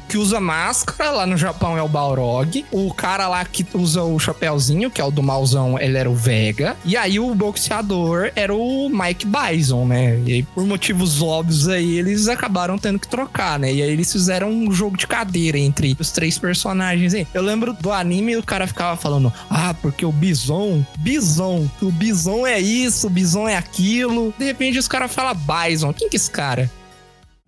Que 0.07 0.17
usa 0.17 0.39
máscara, 0.39 1.11
lá 1.11 1.25
no 1.25 1.35
Japão 1.35 1.77
é 1.77 1.81
o 1.81 1.87
Balrog. 1.87 2.36
O 2.71 2.93
cara 2.93 3.27
lá 3.27 3.43
que 3.45 3.65
usa 3.73 4.03
o 4.03 4.17
chapéuzinho, 4.19 4.89
que 4.89 5.01
é 5.01 5.03
o 5.03 5.11
do 5.11 5.23
mauzão, 5.23 5.79
ele 5.79 5.97
era 5.97 6.09
o 6.09 6.15
Vega. 6.15 6.75
E 6.85 6.95
aí 6.95 7.19
o 7.19 7.33
boxeador 7.33 8.31
era 8.35 8.53
o 8.53 8.89
Mike 8.89 9.25
Bison, 9.25 9.85
né? 9.85 10.19
E 10.25 10.33
aí, 10.33 10.43
por 10.43 10.65
motivos 10.65 11.21
óbvios 11.21 11.67
aí, 11.67 11.97
eles 11.97 12.27
acabaram 12.27 12.77
tendo 12.77 12.99
que 12.99 13.07
trocar, 13.07 13.59
né? 13.59 13.73
E 13.73 13.81
aí 13.81 13.89
eles 13.89 14.11
fizeram 14.11 14.49
um 14.49 14.71
jogo 14.71 14.97
de 14.97 15.07
cadeira 15.07 15.57
entre 15.57 15.95
os 15.99 16.11
três 16.11 16.37
personagens 16.37 17.13
aí. 17.13 17.27
Eu 17.33 17.41
lembro 17.41 17.73
do 17.73 17.91
anime 17.91 18.37
o 18.37 18.43
cara 18.43 18.67
ficava 18.67 18.95
falando: 18.95 19.31
Ah, 19.49 19.73
porque 19.81 20.05
o 20.05 20.11
Bison, 20.11 20.85
Bison, 20.99 21.69
o 21.81 21.91
Bison 21.91 22.45
é 22.45 22.59
isso, 22.59 23.07
o 23.07 23.09
Bison 23.09 23.47
é 23.47 23.55
aquilo. 23.55 24.33
De 24.37 24.45
repente 24.45 24.77
os 24.77 24.87
caras 24.87 25.11
falam 25.11 25.35
Bison. 25.35 25.93
Quem 25.93 26.09
que 26.09 26.15
é 26.15 26.17
esse 26.17 26.31
cara? 26.31 26.69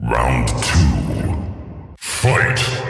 Round 0.01 0.51
two. 0.53 0.99
Fight. 1.97 2.88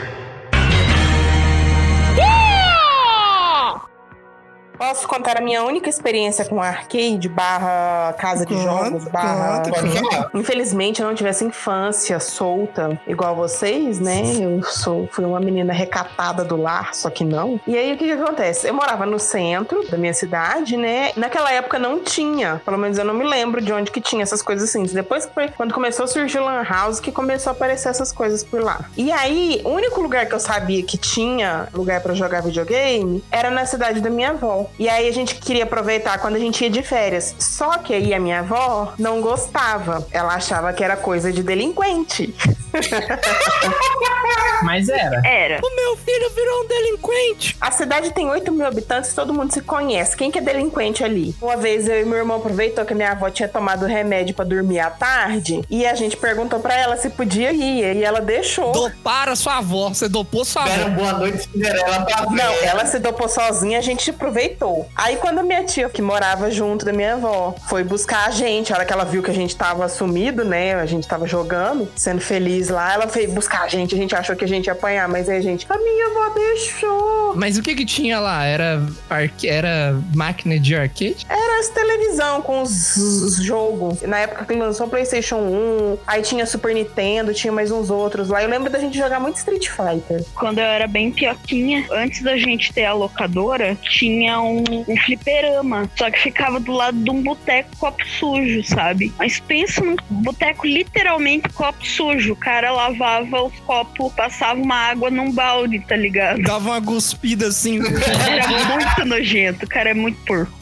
Posso 4.80 5.06
contar 5.06 5.36
a 5.36 5.42
minha 5.42 5.62
única 5.62 5.90
experiência 5.90 6.42
com 6.46 6.58
arcade 6.58 7.28
barra 7.28 8.14
casa 8.14 8.46
de 8.46 8.56
jogos 8.62 9.04
barra... 9.08 9.58
conta, 9.58 9.70
Pode 9.72 9.90
falar. 9.90 10.30
Infelizmente, 10.32 11.02
eu 11.02 11.06
não 11.06 11.14
tivesse 11.14 11.44
infância 11.44 12.18
solta 12.18 12.98
igual 13.06 13.36
vocês, 13.36 14.00
né? 14.00 14.22
Eu 14.40 14.62
sou, 14.62 15.06
fui 15.12 15.22
uma 15.26 15.38
menina 15.38 15.70
recatada 15.70 16.42
do 16.46 16.56
lar, 16.56 16.94
só 16.94 17.10
que 17.10 17.24
não. 17.24 17.60
E 17.66 17.76
aí, 17.76 17.92
o 17.92 17.98
que 17.98 18.06
que 18.06 18.12
acontece? 18.12 18.68
Eu 18.68 18.72
morava 18.72 19.04
no 19.04 19.18
centro 19.18 19.86
da 19.90 19.98
minha 19.98 20.14
cidade, 20.14 20.78
né? 20.78 21.12
Naquela 21.14 21.52
época 21.52 21.78
não 21.78 21.98
tinha, 21.98 22.62
pelo 22.64 22.78
menos 22.78 22.96
eu 22.96 23.04
não 23.04 23.12
me 23.12 23.24
lembro 23.24 23.60
de 23.60 23.74
onde 23.74 23.90
que 23.90 24.00
tinha 24.00 24.22
essas 24.22 24.40
coisas 24.40 24.66
assim. 24.70 24.84
Depois 24.84 25.28
quando 25.58 25.74
começou 25.74 26.06
a 26.06 26.08
surgir 26.08 26.38
o 26.38 26.44
Lan 26.46 26.64
House, 26.64 27.00
que 27.00 27.12
começou 27.12 27.50
a 27.50 27.52
aparecer 27.52 27.90
essas 27.90 28.12
coisas 28.12 28.42
por 28.42 28.62
lá. 28.62 28.86
E 28.96 29.12
aí, 29.12 29.60
o 29.62 29.68
único 29.68 30.00
lugar 30.00 30.24
que 30.24 30.34
eu 30.34 30.40
sabia 30.40 30.82
que 30.82 30.96
tinha 30.96 31.68
lugar 31.74 32.00
pra 32.00 32.14
jogar 32.14 32.40
videogame 32.40 33.22
era 33.30 33.50
na 33.50 33.66
cidade 33.66 34.00
da 34.00 34.08
minha 34.08 34.30
avó. 34.30 34.69
E 34.78 34.88
aí 34.88 35.08
a 35.08 35.12
gente 35.12 35.34
queria 35.34 35.64
aproveitar 35.64 36.18
quando 36.18 36.36
a 36.36 36.38
gente 36.38 36.62
ia 36.64 36.70
de 36.70 36.82
férias. 36.82 37.34
Só 37.38 37.78
que 37.78 37.92
aí 37.94 38.14
a 38.14 38.20
minha 38.20 38.40
avó 38.40 38.94
não 38.98 39.20
gostava. 39.20 40.06
Ela 40.10 40.34
achava 40.34 40.72
que 40.72 40.82
era 40.82 40.96
coisa 40.96 41.32
de 41.32 41.42
delinquente. 41.42 42.34
Mas 44.62 44.88
era. 44.88 45.20
Era. 45.26 45.60
O 45.64 45.74
meu 45.74 45.96
filho 45.96 46.30
virou 46.30 46.64
um 46.64 46.68
delinquente. 46.68 47.56
A 47.60 47.70
cidade 47.70 48.12
tem 48.12 48.28
8 48.28 48.52
mil 48.52 48.66
habitantes, 48.66 49.14
todo 49.14 49.32
mundo 49.32 49.52
se 49.52 49.60
conhece. 49.62 50.16
Quem 50.16 50.30
que 50.30 50.38
é 50.38 50.42
delinquente 50.42 51.02
ali? 51.02 51.34
Uma 51.40 51.56
vez 51.56 51.88
eu 51.88 52.00
e 52.00 52.04
meu 52.04 52.18
irmão 52.18 52.36
aproveitou 52.36 52.84
que 52.84 52.94
minha 52.94 53.12
avó 53.12 53.30
tinha 53.30 53.48
tomado 53.48 53.86
remédio 53.86 54.34
pra 54.34 54.44
dormir 54.44 54.80
à 54.80 54.90
tarde 54.90 55.62
e 55.68 55.86
a 55.86 55.94
gente 55.94 56.16
perguntou 56.16 56.60
pra 56.60 56.76
ela 56.76 56.96
se 56.96 57.10
podia 57.10 57.52
ir 57.52 57.96
e 57.96 58.04
ela 58.04 58.20
deixou. 58.20 58.72
Dopara 58.72 59.34
sua 59.34 59.58
avó. 59.58 59.88
Você 59.88 60.08
dopou 60.08 60.44
sua 60.44 60.62
avó. 60.62 60.70
Deram 60.70 60.94
boa 60.94 61.12
noite, 61.14 61.48
Cinderela 61.50 62.04
pra 62.04 62.26
Não, 62.30 62.52
ela 62.62 62.86
se 62.86 62.98
dopou 62.98 63.28
sozinha, 63.28 63.78
a 63.78 63.82
gente 63.82 64.10
aproveitou. 64.10 64.59
Aí 64.94 65.16
quando 65.16 65.42
minha 65.42 65.64
tia, 65.64 65.88
que 65.88 66.02
morava 66.02 66.50
junto 66.50 66.84
da 66.84 66.92
minha 66.92 67.14
avó, 67.14 67.54
foi 67.68 67.82
buscar 67.82 68.26
a 68.26 68.30
gente, 68.30 68.72
a 68.72 68.76
hora 68.76 68.84
que 68.84 68.92
ela 68.92 69.04
viu 69.04 69.22
que 69.22 69.30
a 69.30 69.34
gente 69.34 69.56
tava 69.56 69.88
sumido, 69.88 70.44
né? 70.44 70.74
A 70.74 70.86
gente 70.86 71.06
tava 71.06 71.26
jogando, 71.26 71.88
sendo 71.96 72.20
feliz 72.20 72.68
lá, 72.68 72.94
ela 72.94 73.06
veio 73.06 73.32
buscar 73.32 73.62
a 73.62 73.68
gente, 73.68 73.94
a 73.94 73.98
gente 73.98 74.14
achou 74.14 74.36
que 74.36 74.44
a 74.44 74.48
gente 74.48 74.66
ia 74.66 74.72
apanhar, 74.72 75.08
mas 75.08 75.28
aí 75.28 75.38
a 75.38 75.40
gente, 75.40 75.66
a 75.68 75.78
minha 75.78 76.06
avó 76.06 76.34
deixou. 76.34 77.34
Mas 77.36 77.56
o 77.56 77.62
que 77.62 77.74
que 77.74 77.84
tinha 77.84 78.20
lá? 78.20 78.44
Era, 78.44 78.86
arque... 79.08 79.48
Era 79.48 79.98
máquina 80.14 80.58
de 80.58 80.74
arcade? 80.74 81.26
Era 81.28 81.60
essa 81.60 81.72
televisão 81.72 82.42
com 82.42 82.62
os, 82.62 82.96
os 82.96 83.42
jogos. 83.42 84.02
Na 84.02 84.18
época 84.18 84.44
que 84.44 84.54
lançou 84.54 84.86
o 84.86 84.90
PlayStation 84.90 85.36
1, 85.36 85.98
aí 86.06 86.22
tinha 86.22 86.44
Super 86.46 86.74
Nintendo, 86.74 87.32
tinha 87.32 87.52
mais 87.52 87.70
uns 87.70 87.90
outros 87.90 88.28
lá. 88.28 88.42
Eu 88.42 88.48
lembro 88.48 88.70
da 88.70 88.78
gente 88.78 88.96
jogar 88.96 89.20
muito 89.20 89.36
Street 89.36 89.68
Fighter. 89.68 90.24
Quando 90.34 90.58
eu 90.58 90.64
era 90.64 90.86
bem 90.86 91.10
pioquinha, 91.10 91.86
antes 91.90 92.22
da 92.22 92.36
gente 92.36 92.72
ter 92.72 92.84
a 92.84 92.92
locadora, 92.92 93.76
tinha 93.76 94.40
um, 94.40 94.49
um 94.50 94.96
fliperama. 95.04 95.90
Só 95.96 96.10
que 96.10 96.18
ficava 96.20 96.60
do 96.60 96.72
lado 96.72 96.98
de 97.02 97.10
um 97.10 97.22
boteco 97.22 97.76
copo 97.78 98.04
sujo, 98.06 98.62
sabe? 98.64 99.12
Mas 99.18 99.40
pensa 99.40 99.80
num 99.82 99.96
boteco 100.10 100.66
literalmente 100.66 101.48
copo 101.50 101.86
sujo. 101.86 102.32
O 102.32 102.36
cara 102.36 102.70
lavava 102.70 103.42
os 103.42 103.58
copos, 103.60 104.12
passava 104.12 104.60
uma 104.60 104.76
água 104.76 105.10
num 105.10 105.32
balde, 105.32 105.78
tá 105.80 105.96
ligado? 105.96 106.42
Dava 106.42 106.70
uma 106.70 106.80
guspida 106.80 107.48
assim. 107.48 107.78
Era 107.78 108.48
muito 108.48 109.04
nojento, 109.04 109.64
o 109.64 109.68
cara 109.68 109.90
é 109.90 109.94
muito 109.94 110.18
porco. 110.24 110.59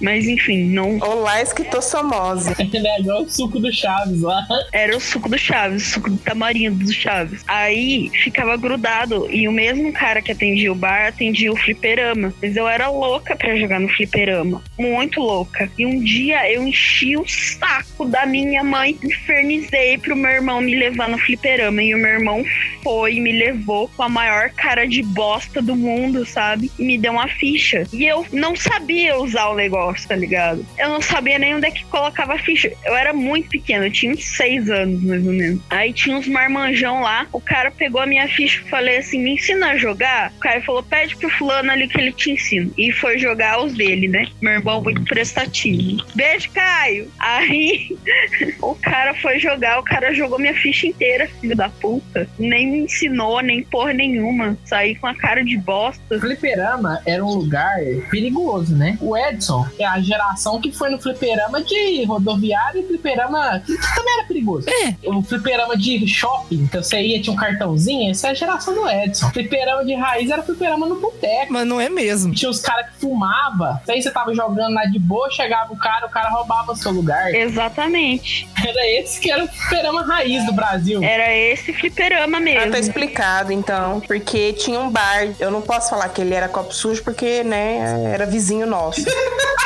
Mas 0.00 0.26
enfim, 0.26 0.64
não 0.64 0.98
Olá, 0.98 1.40
esquitossomose. 1.42 2.54
É 2.86 3.00
igual 3.00 3.22
o 3.22 3.28
suco 3.28 3.58
do 3.58 3.72
Chaves 3.72 4.20
lá. 4.20 4.46
era 4.72 4.96
o 4.96 5.00
suco 5.00 5.28
do 5.28 5.38
Chaves, 5.38 5.86
o 5.86 5.90
suco 5.94 6.10
do 6.10 6.16
tamarindo 6.18 6.84
do 6.84 6.92
Chaves. 6.92 7.42
Aí 7.46 8.10
ficava 8.22 8.56
grudado 8.56 9.28
e 9.30 9.48
o 9.48 9.52
mesmo 9.52 9.92
cara 9.92 10.22
que 10.22 10.30
atendia 10.30 10.70
o 10.70 10.74
bar 10.74 11.08
atendia 11.08 11.52
o 11.52 11.56
fliperama. 11.56 12.32
Mas 12.40 12.56
eu 12.56 12.68
era 12.68 12.88
louca 12.88 13.34
pra 13.34 13.56
jogar 13.56 13.80
no 13.80 13.88
fliperama, 13.88 14.62
muito 14.78 15.20
louca. 15.20 15.70
E 15.78 15.86
um 15.86 16.00
dia 16.00 16.50
eu 16.52 16.66
enchi 16.66 17.16
o 17.16 17.24
saco 17.26 18.04
da 18.04 18.26
minha 18.26 18.62
mãe, 18.62 18.98
infernizei 19.02 19.98
pro 19.98 20.16
meu 20.16 20.30
irmão 20.30 20.60
me 20.60 20.74
levar 20.74 21.08
no 21.08 21.18
fliperama 21.18 21.82
e 21.82 21.94
o 21.94 21.98
meu 21.98 22.10
irmão 22.10 22.44
foi 22.82 23.14
e 23.14 23.20
me 23.20 23.32
levou 23.32 23.88
com 23.88 24.02
a 24.02 24.08
maior 24.08 24.50
cara 24.50 24.86
de 24.86 25.02
bosta 25.02 25.60
do 25.60 25.74
mundo, 25.74 26.24
sabe? 26.24 26.70
E 26.78 26.84
me 26.84 26.98
deu 26.98 27.12
uma 27.12 27.28
ficha. 27.28 27.84
E 27.92 28.04
eu 28.04 28.24
não 28.32 28.54
sabia 28.54 29.18
usar 29.18 29.48
o 29.48 29.54
negócio, 29.54 29.85
tá 29.94 30.16
ligado? 30.16 30.64
Eu 30.78 30.88
não 30.88 31.00
sabia 31.00 31.38
nem 31.38 31.54
onde 31.54 31.66
é 31.66 31.70
que 31.70 31.84
colocava 31.86 32.34
a 32.34 32.38
ficha. 32.38 32.72
Eu 32.84 32.94
era 32.96 33.12
muito 33.12 33.48
pequena, 33.48 33.86
eu 33.86 33.92
tinha 33.92 34.12
uns 34.12 34.24
seis 34.24 34.68
anos, 34.70 35.02
mais 35.02 35.26
ou 35.26 35.32
menos. 35.32 35.60
Aí 35.70 35.92
tinha 35.92 36.16
uns 36.16 36.28
marmanjão 36.28 37.00
lá, 37.00 37.26
o 37.32 37.40
cara 37.40 37.70
pegou 37.70 38.00
a 38.00 38.06
minha 38.06 38.28
ficha 38.28 38.62
e 38.64 38.68
falei 38.68 38.98
assim, 38.98 39.22
me 39.22 39.34
ensina 39.34 39.70
a 39.70 39.76
jogar? 39.76 40.32
O 40.36 40.40
cara 40.40 40.60
falou, 40.62 40.82
pede 40.82 41.16
pro 41.16 41.30
fulano 41.30 41.70
ali 41.70 41.88
que 41.88 41.98
ele 41.98 42.12
te 42.12 42.30
ensina. 42.30 42.70
E 42.76 42.92
foi 42.92 43.18
jogar 43.18 43.62
os 43.62 43.74
dele, 43.74 44.08
né? 44.08 44.26
Meu 44.40 44.54
irmão 44.54 44.82
muito 44.82 45.02
prestativo. 45.04 46.04
Beijo, 46.14 46.50
Caio! 46.50 47.10
Aí 47.18 47.96
o 48.60 48.74
cara 48.74 49.14
foi 49.14 49.38
jogar, 49.38 49.78
o 49.78 49.82
cara 49.82 50.14
jogou 50.14 50.38
minha 50.38 50.54
ficha 50.54 50.86
inteira, 50.86 51.28
filho 51.40 51.56
da 51.56 51.68
puta. 51.68 52.28
Nem 52.38 52.70
me 52.70 52.78
ensinou, 52.80 53.40
nem 53.40 53.62
porra 53.62 53.92
nenhuma. 53.92 54.56
Saí 54.64 54.94
com 54.94 55.06
a 55.06 55.14
cara 55.14 55.44
de 55.44 55.56
bosta. 55.56 56.18
Fliperama 56.18 57.00
era 57.06 57.24
um 57.24 57.34
lugar 57.34 57.76
perigoso, 58.10 58.76
né? 58.76 58.96
O 59.00 59.16
Edson 59.16 59.66
é 59.78 59.86
a 59.86 60.00
geração 60.00 60.60
que 60.60 60.70
foi 60.72 60.90
no 60.90 60.98
fliperama 61.00 61.62
de 61.62 62.04
rodoviária 62.04 62.80
e 62.80 62.86
fliperama 62.86 63.60
que 63.64 63.72
também 63.94 64.14
era 64.18 64.26
perigoso. 64.26 64.66
É. 64.68 64.94
O 65.08 65.22
fliperama 65.22 65.76
de 65.76 66.06
shopping, 66.06 66.66
que 66.66 66.76
você 66.76 67.00
ia, 67.00 67.20
tinha 67.20 67.32
um 67.32 67.36
cartãozinho, 67.36 68.10
essa 68.10 68.28
é 68.28 68.30
a 68.30 68.34
geração 68.34 68.74
do 68.74 68.88
Edson. 68.88 69.30
Fliperama 69.30 69.84
de 69.84 69.94
raiz 69.94 70.30
era 70.30 70.42
fliperama 70.42 70.86
no 70.86 71.00
boteco. 71.00 71.52
Mas 71.52 71.66
não 71.66 71.80
é 71.80 71.88
mesmo. 71.88 72.32
Tinha 72.34 72.50
os 72.50 72.60
caras 72.60 72.90
que 72.90 73.00
fumavam. 73.00 73.78
Aí 73.88 74.00
você 74.02 74.10
tava 74.10 74.34
jogando 74.34 74.74
lá 74.74 74.84
de 74.84 74.98
boa, 74.98 75.30
chegava 75.30 75.72
o 75.72 75.76
cara, 75.76 76.06
o 76.06 76.10
cara 76.10 76.28
roubava 76.30 76.72
o 76.72 76.76
seu 76.76 76.90
lugar. 76.92 77.34
Exatamente. 77.34 78.48
Era 78.66 78.90
esse 79.00 79.20
que 79.20 79.30
era 79.30 79.44
o 79.44 79.48
fliperama 79.48 80.02
raiz 80.04 80.44
do 80.46 80.52
Brasil. 80.52 81.02
Era 81.02 81.34
esse 81.34 81.72
fliperama 81.72 82.38
Ah, 82.38 82.40
mesmo. 82.40 82.72
tá 82.72 82.78
explicado, 82.78 83.52
então. 83.52 84.00
Porque 84.00 84.52
tinha 84.52 84.78
um 84.80 84.90
bar. 84.90 85.28
Eu 85.38 85.50
não 85.50 85.60
posso 85.62 85.90
falar 85.90 86.08
que 86.08 86.20
ele 86.20 86.34
era 86.34 86.48
copo 86.48 86.72
sujo, 86.74 87.02
porque, 87.02 87.42
né, 87.44 88.10
era 88.12 88.26
vizinho 88.26 88.66
nosso. 88.66 89.04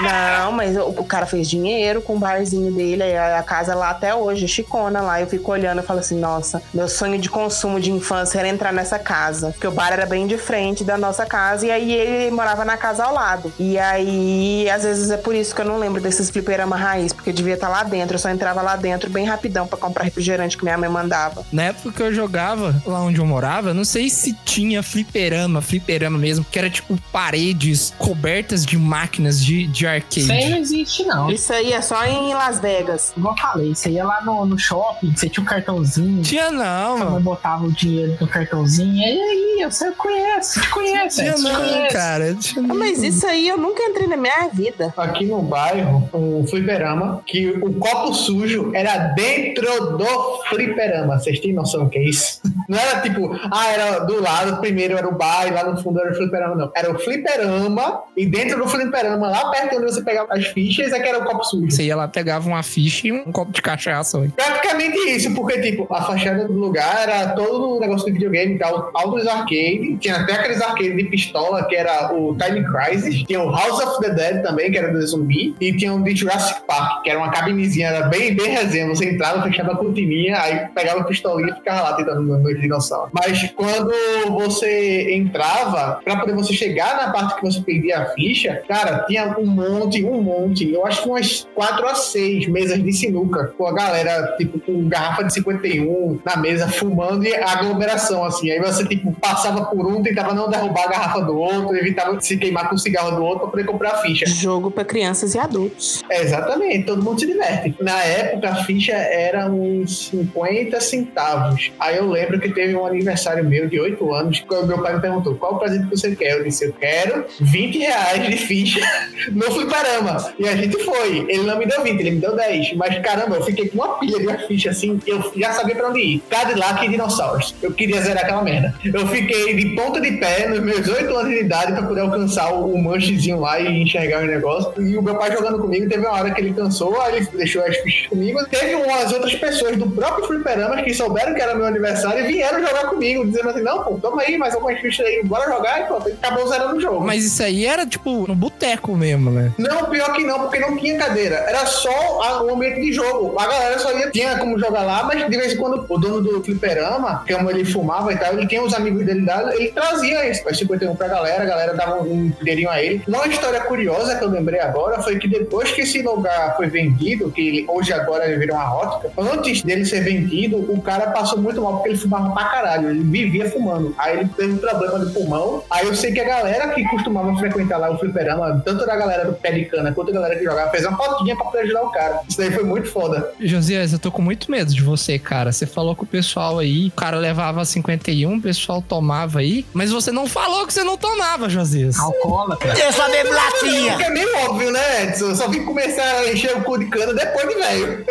Não, 0.00 0.52
mas 0.52 0.76
o, 0.76 0.88
o 0.88 1.04
cara 1.04 1.26
fez 1.26 1.48
dinheiro 1.48 2.02
com 2.02 2.16
o 2.16 2.18
barzinho 2.18 2.72
dele, 2.72 3.02
a, 3.16 3.38
a 3.38 3.42
casa 3.42 3.74
lá 3.74 3.90
até 3.90 4.14
hoje, 4.14 4.48
chicona 4.48 5.00
lá. 5.00 5.20
Eu 5.20 5.26
fico 5.26 5.52
olhando 5.52 5.80
e 5.80 5.84
falo 5.84 6.00
assim, 6.00 6.18
nossa, 6.18 6.62
meu 6.72 6.88
sonho 6.88 7.18
de 7.18 7.28
consumo 7.28 7.80
de 7.80 7.90
infância 7.90 8.38
era 8.38 8.48
entrar 8.48 8.72
nessa 8.72 8.98
casa. 8.98 9.50
Porque 9.50 9.66
o 9.66 9.70
bar 9.70 9.92
era 9.92 10.06
bem 10.06 10.26
de 10.26 10.36
frente 10.36 10.84
da 10.84 10.98
nossa 10.98 11.24
casa, 11.26 11.66
e 11.66 11.70
aí 11.70 11.92
ele 11.92 12.30
morava 12.30 12.64
na 12.64 12.76
casa 12.76 13.04
ao 13.04 13.14
lado. 13.14 13.52
E 13.58 13.78
aí, 13.78 14.68
às 14.70 14.82
vezes 14.82 15.10
é 15.10 15.16
por 15.16 15.34
isso 15.34 15.54
que 15.54 15.60
eu 15.60 15.64
não 15.64 15.78
lembro 15.78 16.00
desses 16.00 16.30
fliperama 16.30 16.76
raiz, 16.76 17.12
porque 17.12 17.30
eu 17.30 17.34
devia 17.34 17.54
estar 17.54 17.68
lá 17.68 17.82
dentro. 17.82 18.14
Eu 18.14 18.18
só 18.18 18.30
entrava 18.30 18.62
lá 18.62 18.76
dentro 18.76 19.10
bem 19.10 19.24
rapidão 19.24 19.66
pra 19.66 19.78
comprar 19.78 20.04
refrigerante 20.04 20.56
que 20.56 20.64
minha 20.64 20.78
mãe 20.78 20.88
mandava. 20.88 21.44
Na 21.52 21.64
época 21.64 21.92
que 21.92 22.02
eu 22.02 22.12
jogava, 22.12 22.74
lá 22.86 23.00
onde 23.00 23.20
eu 23.20 23.26
morava, 23.26 23.72
não 23.72 23.84
sei 23.84 24.08
se 24.08 24.34
tinha 24.44 24.82
fliperama, 24.82 25.60
fliperama 25.60 26.18
mesmo, 26.18 26.44
que 26.50 26.58
era 26.58 26.68
tipo 26.68 26.98
paredes 27.12 27.92
cobertas 27.98 28.66
de 28.66 28.76
máquinas 28.76 29.42
de, 29.42 29.66
de 29.66 29.83
arcade. 29.86 30.20
Isso 30.20 30.32
aí 30.32 30.48
não 30.50 30.58
existe, 30.58 31.04
não. 31.04 31.30
Isso 31.30 31.52
aí 31.52 31.72
é 31.72 31.80
só 31.80 32.04
em 32.04 32.34
Las 32.34 32.58
Vegas. 32.60 33.12
Igual 33.16 33.34
eu 33.34 33.40
falei, 33.42 33.74
você 33.74 33.90
ia 33.90 34.04
lá 34.04 34.22
no, 34.24 34.44
no 34.46 34.58
shopping, 34.58 35.12
você 35.14 35.28
tinha 35.28 35.42
um 35.42 35.46
cartãozinho. 35.46 36.22
Tinha 36.22 36.50
não, 36.50 36.98
mano. 36.98 37.10
mãe 37.12 37.22
botava 37.22 37.64
o 37.64 37.72
dinheiro 37.72 38.16
no 38.20 38.26
cartãozinho. 38.26 38.94
E 38.94 39.04
aí, 39.04 39.64
você 39.70 39.90
conhece, 39.92 40.60
te 40.60 40.68
conhece, 40.70 41.16
Tinha 41.22 41.36
não, 41.38 41.60
conhece. 41.60 41.92
cara. 41.94 42.34
Tinha 42.34 42.64
Ah, 42.64 42.68
não. 42.68 42.76
Mas 42.76 43.02
isso 43.02 43.26
aí 43.26 43.48
eu 43.48 43.56
nunca 43.56 43.82
entrei 43.82 44.06
na 44.06 44.16
minha 44.16 44.48
vida. 44.52 44.92
Aqui 44.96 45.24
no 45.26 45.40
bairro, 45.42 46.08
um 46.12 46.46
fliperama, 46.46 47.22
que 47.26 47.50
o 47.50 47.72
copo 47.74 48.12
sujo 48.12 48.70
era 48.74 48.96
dentro 49.14 49.96
do 49.96 50.42
fliperama. 50.48 51.18
Vocês 51.18 51.40
têm 51.40 51.52
noção 51.52 51.84
do 51.84 51.90
que 51.90 51.98
é 51.98 52.08
isso? 52.08 52.40
Não 52.68 52.78
era 52.78 53.00
tipo, 53.00 53.38
ah, 53.50 53.68
era 53.68 53.98
do 54.00 54.20
lado, 54.20 54.60
primeiro 54.60 54.96
era 54.96 55.08
o 55.08 55.14
bar 55.16 55.46
e 55.46 55.50
lá 55.50 55.64
no 55.64 55.80
fundo 55.82 56.00
era 56.00 56.12
o 56.12 56.14
fliperama, 56.14 56.54
não. 56.54 56.70
Era 56.74 56.90
o 56.90 56.98
fliperama 56.98 58.02
e 58.16 58.26
dentro 58.26 58.58
do 58.58 58.68
fliperama, 58.68 59.28
lá 59.28 59.50
perto 59.50 59.73
onde 59.76 59.92
você 59.92 60.02
pegava 60.02 60.32
as 60.32 60.46
fichas, 60.46 60.92
é 60.92 61.00
que 61.00 61.08
era 61.08 61.18
o 61.18 61.24
copo 61.24 61.44
sujo. 61.44 61.70
Você 61.70 61.84
ia 61.84 61.96
lá, 61.96 62.08
pegava 62.08 62.48
uma 62.48 62.62
ficha 62.62 63.08
e 63.08 63.12
um 63.12 63.30
copo 63.32 63.52
de 63.52 63.62
cachaça. 63.62 64.18
ué. 64.18 64.28
Praticamente 64.34 64.96
isso, 65.10 65.34
porque, 65.34 65.60
tipo, 65.60 65.86
a 65.92 66.02
fachada 66.02 66.46
do 66.46 66.52
lugar 66.52 67.08
era 67.08 67.28
todo 67.30 67.76
o 67.76 67.80
negócio 67.80 68.06
de 68.06 68.12
videogame 68.12 68.54
e 68.54 68.58
tal, 68.58 68.90
altos 68.94 69.26
arcade, 69.26 69.96
tinha 70.00 70.16
até 70.16 70.34
aqueles 70.34 70.60
arcades 70.60 70.96
de 70.96 71.04
pistola, 71.04 71.64
que 71.64 71.76
era 71.76 72.12
o 72.14 72.36
Time 72.36 72.64
Crisis, 72.64 73.22
tinha 73.24 73.42
o 73.42 73.50
House 73.50 73.80
of 73.82 74.00
the 74.00 74.10
Dead 74.10 74.42
também, 74.42 74.70
que 74.70 74.78
era 74.78 74.92
do 74.92 75.06
zumbi, 75.06 75.54
e 75.60 75.72
tinha 75.76 75.92
o 75.92 76.02
de 76.02 76.14
Jurassic 76.14 76.62
Park, 76.66 77.02
que 77.02 77.10
era 77.10 77.18
uma 77.18 77.30
cabinezinha, 77.30 77.88
era 77.88 78.06
bem, 78.08 78.34
bem 78.34 78.50
resenha, 78.50 78.86
você 78.86 79.10
entrava, 79.10 79.42
fechava 79.42 79.72
a 79.72 79.76
cortininha, 79.76 80.38
aí 80.40 80.68
pegava 80.74 81.00
a 81.00 81.04
pistolinha 81.04 81.52
e 81.52 81.54
ficava 81.54 81.82
lá 81.82 81.92
tentando 81.94 82.22
no, 82.22 82.38
no 82.38 82.54
os 82.54 82.60
dinossauros. 82.60 83.10
Mas 83.12 83.50
quando 83.54 83.92
você 84.30 85.14
entrava, 85.14 86.00
pra 86.04 86.16
poder 86.16 86.34
você 86.34 86.52
chegar 86.52 86.96
na 86.96 87.12
parte 87.12 87.36
que 87.36 87.42
você 87.42 87.60
perdia 87.60 87.98
a 87.98 88.06
ficha, 88.06 88.62
cara, 88.68 89.04
tinha 89.06 89.36
um 89.38 89.46
monte, 89.70 90.04
um 90.04 90.22
monte. 90.22 90.72
Eu 90.72 90.86
acho 90.86 91.02
que 91.02 91.08
umas 91.08 91.46
4 91.54 91.86
a 91.86 91.94
6 91.94 92.48
mesas 92.48 92.82
de 92.82 92.92
sinuca, 92.92 93.52
com 93.56 93.66
a 93.66 93.72
galera, 93.72 94.34
tipo, 94.36 94.58
com 94.60 94.88
garrafa 94.88 95.24
de 95.24 95.34
51 95.34 96.20
na 96.24 96.36
mesa, 96.36 96.68
fumando 96.68 97.24
e 97.24 97.34
aglomeração, 97.34 98.24
assim. 98.24 98.50
Aí 98.50 98.60
você, 98.60 98.84
tipo, 98.84 99.12
passava 99.20 99.64
por 99.66 99.86
um, 99.86 100.02
tentava 100.02 100.34
não 100.34 100.48
derrubar 100.48 100.84
a 100.84 100.88
garrafa 100.88 101.20
do 101.20 101.36
outro, 101.36 101.76
evitava 101.76 102.20
se 102.20 102.36
queimar 102.36 102.68
com 102.68 102.74
o 102.74 102.78
cigarro 102.78 103.16
do 103.16 103.22
outro 103.22 103.40
pra 103.40 103.48
poder 103.48 103.64
comprar 103.64 103.90
a 103.92 103.96
ficha. 103.98 104.26
Jogo 104.26 104.70
pra 104.70 104.84
crianças 104.84 105.34
e 105.34 105.38
adultos. 105.38 106.02
É, 106.10 106.22
exatamente, 106.22 106.86
todo 106.86 107.02
mundo 107.02 107.20
se 107.20 107.26
diverte. 107.26 107.74
Na 107.80 108.02
época, 108.02 108.50
a 108.50 108.54
ficha 108.64 108.92
era 108.92 109.50
uns 109.50 110.08
50 110.08 110.80
centavos. 110.80 111.72
Aí 111.78 111.96
eu 111.96 112.08
lembro 112.08 112.40
que 112.40 112.48
teve 112.50 112.74
um 112.74 112.86
aniversário 112.86 113.44
meu 113.44 113.68
de 113.68 113.80
8 113.80 114.14
anos, 114.14 114.44
quando 114.46 114.68
meu 114.68 114.82
pai 114.82 114.94
me 114.94 115.00
perguntou 115.00 115.34
qual 115.34 115.54
o 115.54 115.58
presente 115.58 115.88
que 115.88 115.96
você 115.96 116.14
quer. 116.14 116.38
Eu 116.38 116.44
disse, 116.44 116.64
eu 116.66 116.72
quero 116.72 117.24
20 117.40 117.78
reais 117.78 118.28
de 118.28 118.36
ficha 118.36 118.80
no 119.32 119.50
fliperama. 119.54 120.34
E 120.38 120.48
a 120.48 120.56
gente 120.56 120.78
foi. 120.84 121.26
Ele 121.28 121.42
não 121.42 121.58
me 121.58 121.66
deu 121.66 121.82
20, 121.82 122.00
ele 122.00 122.10
me 122.12 122.20
deu 122.20 122.34
10. 122.34 122.74
Mas 122.74 122.98
caramba, 123.00 123.36
eu 123.36 123.42
fiquei 123.42 123.68
com 123.68 123.76
uma 123.76 123.98
pilha 123.98 124.18
de 124.18 124.46
ficha 124.46 124.70
assim, 124.70 125.00
eu 125.06 125.32
já 125.36 125.52
sabia 125.52 125.74
pra 125.74 125.88
onde 125.88 126.00
ir. 126.00 126.22
Cadillac 126.28 126.84
e 126.84 126.88
dinossauros. 126.88 127.54
Eu 127.62 127.72
queria 127.72 128.00
zerar 128.00 128.24
aquela 128.24 128.42
merda. 128.42 128.74
Eu 128.84 129.06
fiquei 129.08 129.54
de 129.54 129.74
ponta 129.74 130.00
de 130.00 130.12
pé 130.12 130.48
nos 130.48 130.60
meus 130.60 130.86
8 130.86 131.16
anos 131.16 131.30
de 131.30 131.40
idade 131.40 131.72
pra 131.72 131.82
poder 131.82 132.00
alcançar 132.00 132.52
o, 132.52 132.76
manchezinho 132.78 133.40
lá 133.40 133.60
e 133.60 133.82
enxergar 133.82 134.22
o 134.22 134.26
negócio. 134.26 134.72
E 134.82 134.96
o 134.96 135.02
meu 135.02 135.14
pai 135.16 135.32
jogando 135.32 135.58
comigo, 135.58 135.88
teve 135.88 136.06
uma 136.06 136.12
hora 136.12 136.30
que 136.30 136.40
ele 136.40 136.52
cansou, 136.52 137.00
aí 137.00 137.16
ele 137.16 137.28
deixou 137.32 137.62
as 137.64 137.76
fichas 137.78 138.08
comigo. 138.08 138.44
Teve 138.46 138.74
umas 138.74 139.12
outras 139.12 139.34
pessoas 139.34 139.76
do 139.76 139.88
próprio 139.90 140.26
fliperama 140.26 140.82
que 140.82 140.92
souberam 140.92 141.34
que 141.34 141.40
era 141.40 141.54
meu 141.54 141.66
aniversário 141.66 142.24
e 142.24 142.32
vieram 142.32 142.60
jogar 142.60 142.88
comigo, 142.88 143.24
dizendo 143.24 143.50
assim, 143.50 143.62
não, 143.62 143.82
pô, 143.82 143.98
toma 143.98 144.22
aí, 144.22 144.36
mais 144.36 144.54
algumas 144.54 144.80
fichas 144.80 145.06
aí, 145.06 145.22
bora 145.24 145.50
jogar. 145.50 145.82
E 145.82 145.84
pronto, 145.84 146.08
acabou 146.08 146.48
zerando 146.48 146.76
o 146.76 146.80
jogo. 146.80 147.04
Mas 147.04 147.24
isso 147.24 147.42
aí 147.42 147.66
era 147.66 147.86
tipo 147.86 148.26
no 148.26 148.34
boteco 148.34 148.94
mesmo, 148.96 149.30
né? 149.30 149.43
Não, 149.58 149.86
pior 149.86 150.12
que 150.12 150.24
não, 150.24 150.40
porque 150.40 150.58
não 150.58 150.76
tinha 150.76 150.98
cadeira. 150.98 151.36
Era 151.36 151.66
só 151.66 152.44
o 152.44 152.54
ambiente 152.54 152.80
de 152.80 152.92
jogo. 152.92 153.38
A 153.38 153.46
galera 153.46 153.78
só 153.78 153.96
ia, 153.96 154.10
tinha 154.10 154.38
como 154.38 154.58
jogar 154.58 154.82
lá, 154.82 155.04
mas 155.04 155.28
de 155.28 155.36
vez 155.36 155.52
em 155.52 155.56
quando 155.56 155.84
o 155.88 155.98
dono 155.98 156.20
do 156.20 156.42
fliperama, 156.42 157.24
como 157.28 157.50
ele 157.50 157.64
fumava 157.64 158.12
e 158.12 158.16
tal, 158.16 158.34
ele 158.34 158.46
tinha 158.46 158.62
os 158.62 158.74
amigos 158.74 159.04
dele 159.04 159.24
lá, 159.24 159.54
ele 159.54 159.72
trazia 159.72 160.26
esse 160.26 160.44
as 160.48 160.58
51 160.58 160.94
pra 160.94 161.08
galera, 161.08 161.42
a 161.42 161.46
galera 161.46 161.74
dava 161.74 162.02
um 162.02 162.30
dinheirinho 162.40 162.70
a 162.70 162.82
ele. 162.82 163.02
Uma 163.06 163.26
história 163.26 163.60
curiosa 163.62 164.16
que 164.16 164.24
eu 164.24 164.28
lembrei 164.28 164.60
agora 164.60 165.02
foi 165.02 165.18
que 165.18 165.28
depois 165.28 165.70
que 165.72 165.82
esse 165.82 166.02
lugar 166.02 166.56
foi 166.56 166.66
vendido, 166.66 167.30
que 167.30 167.64
hoje 167.68 167.92
agora 167.92 168.26
ele 168.26 168.38
virou 168.38 168.56
uma 168.56 168.64
rótica, 168.64 169.12
antes 169.16 169.62
dele 169.62 169.84
ser 169.84 170.02
vendido, 170.02 170.58
o 170.58 170.80
cara 170.80 171.10
passou 171.10 171.38
muito 171.38 171.60
mal 171.60 171.74
porque 171.74 171.90
ele 171.90 171.98
fumava 171.98 172.32
pra 172.32 172.44
caralho, 172.44 172.90
ele 172.90 173.02
vivia 173.02 173.50
fumando. 173.50 173.94
Aí 173.98 174.18
ele 174.18 174.30
teve 174.36 174.52
um 174.52 174.58
problema 174.58 175.04
de 175.04 175.12
pulmão. 175.12 175.62
Aí 175.70 175.86
eu 175.86 175.94
sei 175.94 176.12
que 176.12 176.20
a 176.20 176.24
galera 176.24 176.68
que 176.68 176.84
costumava 176.88 177.34
frequentar 177.36 177.78
lá 177.78 177.90
o 177.90 177.98
fliperama, 177.98 178.62
tanto 178.64 178.86
da 178.86 178.96
galera 178.96 179.24
do 179.24 179.33
pé 179.34 179.52
de 179.52 179.64
cana 179.66 179.92
quanto 179.92 180.10
a 180.10 180.14
galera 180.14 180.36
que 180.36 180.44
jogava, 180.44 180.70
fez 180.70 180.84
uma 180.84 180.96
fotinha 180.96 181.36
pra 181.36 181.44
poder 181.44 181.60
ajudar 181.60 181.82
o 181.82 181.90
cara. 181.90 182.20
Isso 182.28 182.38
daí 182.38 182.50
foi 182.50 182.64
muito 182.64 182.88
foda. 182.88 183.32
Josias, 183.40 183.92
eu 183.92 183.98
tô 183.98 184.10
com 184.10 184.22
muito 184.22 184.50
medo 184.50 184.72
de 184.72 184.82
você, 184.82 185.18
cara. 185.18 185.52
Você 185.52 185.66
falou 185.66 185.94
com 185.94 186.04
o 186.04 186.06
pessoal 186.06 186.58
aí, 186.58 186.88
o 186.88 186.92
cara 186.92 187.16
levava 187.16 187.64
51, 187.64 188.36
o 188.36 188.40
pessoal 188.40 188.82
tomava 188.82 189.40
aí, 189.40 189.64
mas 189.72 189.90
você 189.90 190.10
não 190.10 190.26
falou 190.26 190.66
que 190.66 190.72
você 190.72 190.84
não 190.84 190.96
tomava, 190.96 191.48
Josias. 191.48 191.98
Alcoólatra. 191.98 192.74
Eu 192.78 192.92
só 192.92 193.08
bebo 193.10 193.30
latinha. 193.30 193.92
Porque 193.92 194.04
é 194.04 194.10
meio 194.10 194.36
óbvio, 194.38 194.70
né, 194.70 195.04
Edson? 195.04 195.26
Eu 195.26 195.36
só 195.36 195.48
vim 195.48 195.64
começar 195.64 196.02
a 196.02 196.32
encher 196.32 196.56
o 196.56 196.62
cu 196.62 196.78
de 196.78 196.86
cana 196.86 197.14
depois 197.14 197.48
de 197.48 197.54
velho. 197.54 198.04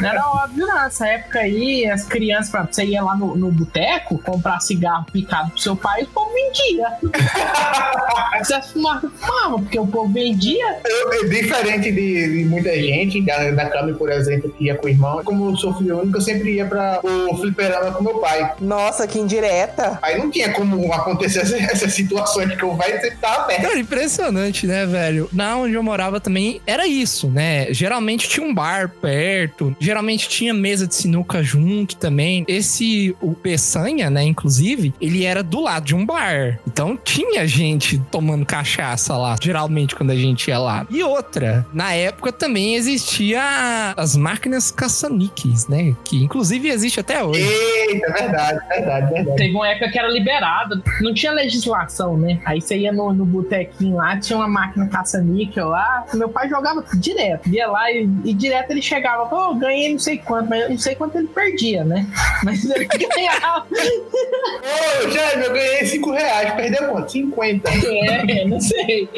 Não 0.00 0.08
era 0.08 0.26
óbvio, 0.28 0.66
não. 0.66 0.76
Nessa 0.76 1.08
época 1.08 1.40
aí, 1.40 1.88
as 1.90 2.04
crianças, 2.04 2.50
pra 2.50 2.62
você 2.64 2.84
ia 2.84 3.02
lá 3.02 3.16
no, 3.16 3.36
no 3.36 3.50
boteco, 3.50 4.18
comprar 4.18 4.60
cigarro 4.60 5.04
picado 5.12 5.50
pro 5.50 5.60
seu 5.60 5.76
pai, 5.76 6.02
o 6.02 6.06
povo 6.06 6.30
vendia. 6.32 6.88
você 8.38 8.62
fumava, 8.62 9.10
fumava, 9.10 9.58
porque 9.58 9.78
o 9.78 9.86
povo 9.86 10.12
vendia. 10.12 10.55
Eu, 10.84 11.12
eu- 11.12 11.28
diferente 11.28 11.90
de, 11.92 12.38
de 12.38 12.44
muita 12.44 12.72
gente, 12.74 13.20
da, 13.22 13.50
da 13.50 13.68
Cami, 13.68 13.94
por 13.94 14.10
exemplo, 14.10 14.50
que 14.56 14.64
ia 14.64 14.74
com 14.74 14.86
o 14.86 14.88
irmão, 14.88 15.22
como 15.24 15.50
eu 15.50 15.56
sou 15.56 15.74
filho 15.74 16.00
único, 16.00 16.16
eu 16.18 16.22
sempre 16.22 16.54
ia 16.54 16.64
pra 16.66 17.00
o 17.02 17.36
fliperama 17.36 17.92
com 17.92 18.02
meu 18.04 18.18
pai. 18.18 18.52
Nossa, 18.60 19.06
que 19.06 19.18
indireta. 19.18 19.98
Aí 20.02 20.18
não 20.18 20.30
tinha 20.30 20.52
como 20.52 20.92
acontecer 20.92 21.40
essas, 21.40 21.60
essas 21.62 21.92
situações, 21.92 22.48
porque 22.50 22.64
o 22.64 22.74
velho 22.76 23.00
sempre 23.00 23.16
tava 23.18 23.44
aberto. 23.44 23.62
Cara, 23.62 23.78
impressionante, 23.78 24.66
né, 24.66 24.86
velho? 24.86 25.28
Na 25.32 25.56
onde 25.56 25.74
eu 25.74 25.82
morava 25.82 26.20
também 26.20 26.60
era 26.66 26.86
isso, 26.86 27.28
né? 27.28 27.72
Geralmente 27.72 28.28
tinha 28.28 28.44
um 28.46 28.54
bar 28.54 28.88
perto, 28.88 29.74
geralmente 29.80 30.28
tinha 30.28 30.52
mesa 30.54 30.86
de 30.86 30.94
sinuca 30.94 31.42
junto 31.42 31.96
também. 31.96 32.44
Esse, 32.48 33.14
o 33.20 33.32
Peçanha, 33.34 34.08
né, 34.10 34.22
inclusive, 34.22 34.94
ele 35.00 35.24
era 35.24 35.42
do 35.42 35.60
lado 35.60 35.84
de 35.86 35.94
um 35.94 36.04
bar. 36.04 36.58
Então 36.66 36.96
tinha 37.02 37.46
gente 37.46 37.98
tomando 38.10 38.44
cachaça 38.46 39.16
lá, 39.16 39.36
geralmente 39.40 39.94
quando 39.94 40.10
a 40.10 40.16
gente 40.16 40.35
ia 40.44 40.58
lá. 40.58 40.86
E 40.90 41.02
outra, 41.02 41.66
na 41.72 41.92
época 41.94 42.32
também 42.32 42.74
existia 42.74 43.94
as 43.96 44.16
máquinas 44.16 44.70
caça-níqueis, 44.70 45.68
né? 45.68 45.94
Que 46.04 46.22
inclusive 46.22 46.68
existe 46.68 47.00
até 47.00 47.22
hoje. 47.22 47.40
Eita, 47.40 48.12
verdade, 48.12 48.60
verdade, 48.68 49.12
verdade. 49.12 49.36
Teve 49.36 49.54
uma 49.54 49.68
época 49.68 49.90
que 49.90 49.98
era 49.98 50.08
liberado, 50.08 50.82
não 51.00 51.14
tinha 51.14 51.32
legislação, 51.32 52.16
né? 52.16 52.40
Aí 52.44 52.60
você 52.60 52.76
ia 52.76 52.92
no, 52.92 53.12
no 53.12 53.24
botequinho 53.24 53.96
lá, 53.96 54.18
tinha 54.18 54.38
uma 54.38 54.48
máquina 54.48 54.86
caça-níquel 54.88 55.68
lá. 55.68 56.04
Meu 56.14 56.28
pai 56.28 56.48
jogava 56.48 56.84
direto, 56.94 57.48
ia 57.48 57.66
lá 57.68 57.90
e, 57.90 58.08
e 58.24 58.34
direto 58.34 58.70
ele 58.70 58.82
chegava, 58.82 59.26
pô, 59.26 59.54
ganhei 59.54 59.92
não 59.92 59.98
sei 59.98 60.18
quanto, 60.18 60.48
mas 60.48 60.62
eu 60.62 60.70
não 60.70 60.78
sei 60.78 60.94
quanto 60.94 61.16
ele 61.18 61.28
perdia, 61.28 61.84
né? 61.84 62.06
Mas 62.44 62.64
ele 62.64 62.86
ganhava. 62.86 63.66
Ô, 63.66 65.10
Jaime, 65.10 65.44
eu 65.44 65.52
ganhei 65.52 65.86
5 65.86 66.10
reais, 66.12 66.54
perdeu 66.54 66.88
quanto? 66.88 67.12
50. 67.12 67.70
É, 67.70 68.44
não 68.44 68.60
sei. 68.60 69.08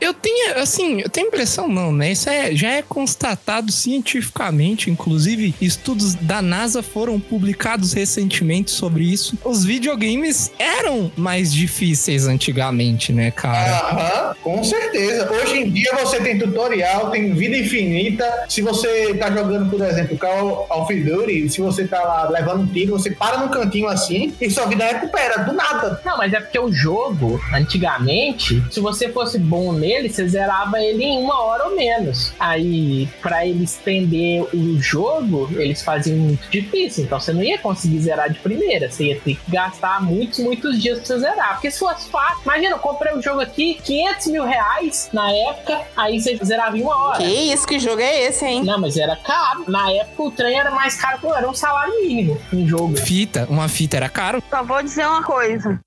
Eu 0.00 0.14
tenho, 0.22 0.58
assim, 0.58 1.00
eu 1.00 1.10
tenho 1.10 1.26
impressão 1.26 1.68
não, 1.68 1.92
né? 1.92 2.12
Isso 2.12 2.30
é, 2.30 2.54
já 2.54 2.70
é 2.70 2.82
constatado 2.82 3.72
cientificamente, 3.72 4.90
inclusive 4.90 5.54
estudos 5.60 6.14
da 6.14 6.40
NASA 6.40 6.82
foram 6.82 7.18
publicados 7.18 7.92
recentemente 7.92 8.70
sobre 8.70 9.04
isso. 9.04 9.36
Os 9.44 9.64
videogames 9.64 10.52
eram 10.58 11.10
mais 11.16 11.52
difíceis 11.52 12.26
antigamente, 12.26 13.12
né, 13.12 13.30
cara? 13.30 13.78
Aham, 13.78 14.36
com 14.42 14.64
certeza. 14.64 15.30
Hoje 15.30 15.58
em 15.58 15.70
dia 15.70 15.92
você 15.96 16.20
tem 16.20 16.38
tutorial, 16.38 17.10
tem 17.10 17.34
vida 17.34 17.56
infinita. 17.56 18.44
Se 18.48 18.62
você 18.62 19.14
tá 19.14 19.30
jogando, 19.30 19.70
por 19.70 19.84
exemplo, 19.84 20.16
Call 20.16 20.66
of 20.70 20.94
Duty, 20.94 21.48
se 21.48 21.60
você 21.60 21.84
tá 21.86 22.00
lá 22.00 22.28
levando 22.28 22.62
um 22.62 22.66
tiro, 22.66 22.92
você 22.92 23.10
para 23.10 23.38
num 23.38 23.48
cantinho 23.48 23.88
assim 23.88 24.32
e 24.40 24.50
sua 24.50 24.66
vida 24.66 24.84
recupera, 24.84 25.42
do 25.44 25.52
nada. 25.52 26.00
Não, 26.04 26.16
mas 26.16 26.32
é 26.32 26.40
porque 26.40 26.58
o 26.58 26.72
jogo, 26.72 27.40
antigamente, 27.52 28.62
se 28.70 28.80
você 28.80 29.08
fosse 29.08 29.38
bom 29.38 29.72
nele, 29.72 30.11
você 30.12 30.28
zerava 30.28 30.80
ele 30.80 31.04
em 31.04 31.22
uma 31.22 31.42
hora 31.42 31.64
ou 31.68 31.76
menos. 31.76 32.32
Aí, 32.38 33.08
pra 33.20 33.46
eles 33.46 33.72
estender 33.72 34.42
o 34.54 34.80
jogo, 34.80 35.48
eles 35.56 35.82
faziam 35.82 36.18
muito 36.18 36.48
difícil. 36.48 37.04
Então 37.04 37.18
você 37.18 37.32
não 37.32 37.42
ia 37.42 37.58
conseguir 37.58 38.00
zerar 38.00 38.30
de 38.30 38.38
primeira. 38.38 38.90
Você 38.90 39.06
ia 39.06 39.20
ter 39.20 39.36
que 39.36 39.50
gastar 39.50 40.02
muitos, 40.02 40.38
muitos 40.38 40.80
dias 40.80 40.98
pra 40.98 41.06
você 41.06 41.18
zerar. 41.18 41.52
Porque 41.54 41.70
se 41.70 41.78
fosse 41.78 42.08
fácil, 42.08 42.42
imagina, 42.44 42.76
eu 42.76 42.78
comprei 42.78 43.14
um 43.14 43.22
jogo 43.22 43.40
aqui, 43.40 43.74
500 43.82 44.26
mil 44.28 44.44
reais 44.44 45.08
na 45.12 45.30
época, 45.32 45.80
aí 45.96 46.20
você 46.20 46.38
zerava 46.42 46.76
em 46.76 46.82
uma 46.82 46.96
hora. 46.96 47.18
Que 47.18 47.52
isso, 47.52 47.66
que 47.66 47.78
jogo 47.78 48.00
é 48.00 48.24
esse, 48.24 48.44
hein? 48.44 48.64
Não, 48.64 48.78
mas 48.78 48.96
era 48.96 49.16
caro. 49.16 49.64
Na 49.68 49.90
época 49.90 50.22
o 50.22 50.30
trem 50.30 50.58
era 50.58 50.70
mais 50.70 50.96
caro, 50.96 51.18
pô, 51.20 51.34
era 51.34 51.48
um 51.48 51.54
salário 51.54 51.92
mínimo 52.02 52.38
um 52.52 52.66
jogo. 52.66 52.96
Fita, 52.96 53.46
uma 53.48 53.68
fita 53.68 53.96
era 53.96 54.08
caro. 54.08 54.42
Só 54.50 54.62
vou 54.62 54.82
dizer 54.82 55.06
uma 55.06 55.22
coisa. 55.22 55.80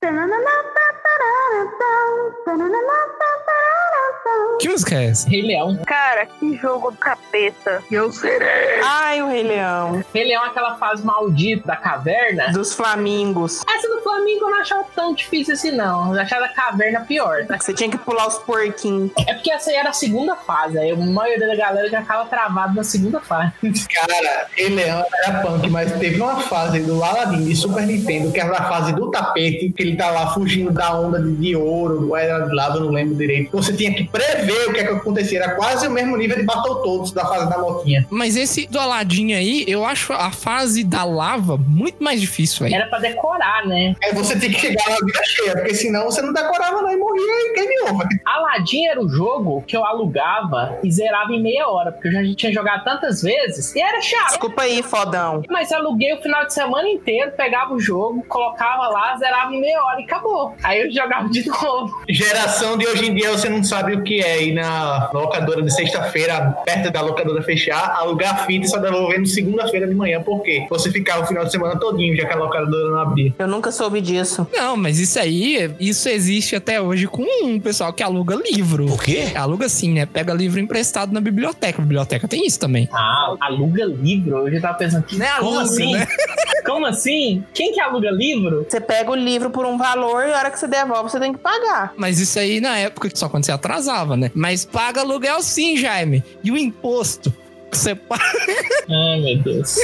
Que 4.59 4.69
música 4.69 4.95
é 4.95 5.07
essa? 5.07 5.29
Rei 5.29 5.41
Leão. 5.41 5.77
Cara, 5.85 6.25
que 6.25 6.55
jogo 6.57 6.91
do 6.91 6.97
capeta. 6.97 7.83
Eu 7.91 8.11
serei. 8.11 8.79
Ai, 8.83 9.21
o 9.21 9.27
Rei 9.27 9.43
Leão. 9.43 10.03
Rei 10.13 10.23
Leão 10.25 10.45
é 10.45 10.47
aquela 10.47 10.77
fase 10.77 11.05
maldita 11.05 11.67
da 11.67 11.75
caverna. 11.75 12.51
Dos 12.51 12.73
Flamingos. 12.73 13.61
Essa 13.67 13.87
do 13.89 14.01
Flamengo 14.15 14.45
eu 14.45 14.49
não 14.49 14.61
achava 14.61 14.85
tão 14.95 15.13
difícil 15.13 15.53
assim, 15.53 15.71
não. 15.71 16.15
Eu 16.15 16.21
achava 16.21 16.45
a 16.45 16.49
caverna 16.49 17.01
pior. 17.01 17.45
Você 17.59 17.73
tinha 17.73 17.89
que 17.89 17.97
pular 17.97 18.27
os 18.27 18.37
porquinhos. 18.39 19.11
É 19.27 19.33
porque 19.33 19.51
essa 19.51 19.69
aí 19.69 19.75
era 19.75 19.89
a 19.89 19.93
segunda 19.93 20.35
fase. 20.35 20.77
Aí 20.77 20.91
a 20.91 20.95
maioria 20.95 21.47
da 21.47 21.55
galera 21.55 21.89
já 21.89 22.01
ficava 22.01 22.25
travado 22.25 22.75
na 22.75 22.83
segunda 22.83 23.19
fase. 23.19 23.51
Cara, 23.93 24.47
Rei 24.53 24.69
Leão 24.69 25.03
era 25.23 25.41
punk, 25.41 25.69
mas 25.69 25.91
teve 25.99 26.21
uma 26.21 26.39
fase 26.41 26.79
do 26.79 27.03
Aladdin 27.03 27.43
de 27.43 27.55
Super 27.55 27.85
Nintendo, 27.85 28.31
que 28.31 28.39
era 28.39 28.57
a 28.57 28.69
fase 28.69 28.93
do 28.93 29.11
tapete, 29.11 29.71
que 29.71 29.83
ele 29.83 29.95
tá 29.97 30.09
lá 30.09 30.33
fugindo 30.33 30.71
da 30.71 30.97
onda 30.97 31.21
de, 31.21 31.35
de 31.35 31.55
ouro, 31.55 32.09
ou 32.09 32.17
era 32.17 32.45
de 32.45 32.55
lava, 32.55 32.77
eu 32.77 32.85
não 32.85 32.91
lembro 32.91 33.15
direito. 33.15 33.51
Você 33.51 33.73
tinha 33.73 33.93
que 33.93 34.05
prever 34.05 34.69
o 34.69 34.73
que, 34.73 34.79
é 34.79 34.83
que 34.85 34.93
acontecia. 34.93 35.39
Era 35.39 35.55
quase 35.55 35.87
o 35.87 35.91
mesmo 35.91 36.15
nível 36.15 36.37
de 36.37 36.43
Battletoads 36.43 37.11
da 37.11 37.25
fase 37.25 37.49
da 37.49 37.57
motinha. 37.57 38.05
Mas 38.09 38.37
esse 38.37 38.65
do 38.67 38.79
Aladdin 38.79 39.33
aí, 39.33 39.65
eu 39.67 39.83
acho 39.85 40.13
a 40.13 40.31
fase 40.31 40.83
da 40.83 41.03
lava 41.03 41.57
muito 41.57 42.03
mais 42.03 42.21
difícil 42.21 42.65
aí. 42.65 42.73
Era 42.73 42.87
pra 42.87 42.99
decorar, 42.99 43.65
né? 43.65 43.95
Aí 44.05 44.13
você 44.13 44.37
tem 44.37 44.51
que 44.51 44.59
chegar 44.59 44.87
na 44.87 44.97
vida 44.97 45.19
cheia, 45.23 45.53
porque 45.53 45.73
senão 45.73 46.05
você 46.05 46.21
não 46.21 46.31
decorava 46.31 46.79
não 46.83 46.91
e 46.91 46.95
morria 46.95 47.23
e 47.23 47.53
game 47.55 47.89
over. 47.89 48.07
Aladdin 48.23 48.85
era 48.85 49.01
o 49.01 49.09
jogo 49.09 49.63
que 49.65 49.75
eu 49.75 49.83
alugava 49.83 50.77
e 50.83 50.91
zerava 50.91 51.33
em 51.33 51.41
meia 51.41 51.67
hora, 51.67 51.91
porque 51.91 52.09
eu 52.09 52.11
já 52.11 52.35
tinha 52.35 52.53
jogado 52.53 52.83
tantas 52.83 53.23
vezes 53.23 53.73
e 53.73 53.81
era 53.81 53.99
chato. 54.01 54.29
Desculpa 54.29 54.61
aí, 54.61 54.83
fodão. 54.83 55.41
Mas 55.49 55.71
eu 55.71 55.79
aluguei 55.79 56.13
o 56.13 56.21
final 56.21 56.45
de 56.45 56.53
semana 56.53 56.87
inteiro, 56.87 57.31
pegava 57.31 57.73
o 57.73 57.79
jogo, 57.79 58.23
colocava 58.27 58.87
lá, 58.89 59.17
zerava 59.17 59.51
em 59.51 59.59
meia 59.59 59.83
hora 59.83 59.99
e 59.99 60.03
acabou. 60.03 60.55
Aí 60.63 60.81
eu 60.81 60.91
jogava 60.91 61.27
de 61.27 61.47
novo. 61.47 61.91
Geração 62.07 62.77
de 62.77 62.85
hoje 62.87 63.09
em 63.09 63.15
dia, 63.15 63.31
você 63.31 63.49
não 63.49 63.63
sabe 63.63 63.95
o 63.95 64.03
que 64.03 64.21
é 64.21 64.43
ir 64.43 64.53
na 64.53 65.09
locadora 65.11 65.63
de 65.63 65.73
sexta-feira, 65.73 66.55
perto 66.63 66.91
da 66.91 67.01
locadora 67.01 67.41
fechar, 67.41 67.95
alugar 67.97 68.35
a 68.35 68.37
fita 68.45 68.67
e 68.67 68.69
só 68.69 68.77
devolver 68.77 69.19
no 69.19 69.25
segunda-feira 69.25 69.87
de 69.87 69.95
manhã. 69.95 70.21
Por 70.21 70.43
quê? 70.43 70.67
Você 70.69 70.91
ficava 70.91 71.23
o 71.23 71.25
final 71.25 71.43
de 71.43 71.51
semana 71.51 71.79
todinho, 71.79 72.15
já 72.15 72.27
que 72.27 72.33
a 72.33 72.37
locadora 72.37 72.91
não 72.91 72.99
abria. 72.99 73.33
Eu 73.39 73.47
nunca 73.47 73.71
soube 73.71 73.94
disso. 74.01 74.47
Não, 74.53 74.75
mas 74.77 74.99
isso 74.99 75.19
aí, 75.19 75.71
isso 75.79 76.07
existe 76.09 76.55
até 76.55 76.81
hoje 76.81 77.07
com 77.07 77.23
um 77.43 77.59
pessoal 77.59 77.91
que 77.93 78.03
aluga 78.03 78.35
livro. 78.35 78.91
O 78.91 78.97
quê? 78.97 79.31
Aluga 79.35 79.65
assim, 79.65 79.93
né? 79.93 80.05
Pega 80.05 80.33
livro 80.33 80.59
emprestado 80.59 81.11
na 81.11 81.21
biblioteca. 81.21 81.81
A 81.81 81.85
biblioteca 81.85 82.27
tem 82.27 82.45
isso 82.45 82.59
também. 82.59 82.87
Ah, 82.91 83.35
aluga 83.41 83.85
livro? 83.85 84.47
Eu 84.47 84.51
já 84.53 84.61
tava 84.61 84.77
pensando 84.77 85.03
que. 85.03 85.17
Não 85.17 85.25
é 85.25 85.37
Como 85.37 85.49
aluga, 85.59 85.63
assim? 85.63 85.93
né? 85.93 86.07
Como 86.65 86.85
assim? 86.85 87.43
Quem 87.53 87.71
que 87.73 87.79
aluga 87.79 88.09
livro? 88.11 88.65
Você 88.67 88.81
pega 88.81 89.11
o 89.11 89.15
livro 89.15 89.49
por 89.49 89.65
um 89.65 89.77
valor 89.77 90.25
e 90.27 90.33
a 90.33 90.37
hora 90.37 90.51
que 90.51 90.59
você 90.59 90.67
devolve, 90.67 91.09
você 91.11 91.19
tem 91.19 91.31
que 91.31 91.39
pagar. 91.39 91.93
Mas 91.95 92.19
isso 92.19 92.39
aí 92.39 92.59
na 92.59 92.77
época 92.77 93.09
só 93.13 93.29
quando 93.29 93.45
você 93.45 93.51
atrasava, 93.51 94.17
né? 94.17 94.31
Mas 94.33 94.65
paga 94.65 95.01
aluguel 95.01 95.41
sim, 95.41 95.77
Jaime. 95.77 96.23
E 96.43 96.51
o 96.51 96.57
imposto? 96.57 97.33
Que 97.83 97.95
paga. 97.95 98.23
Ai, 98.89 99.19
meu 99.21 99.37
Deus. 99.43 99.75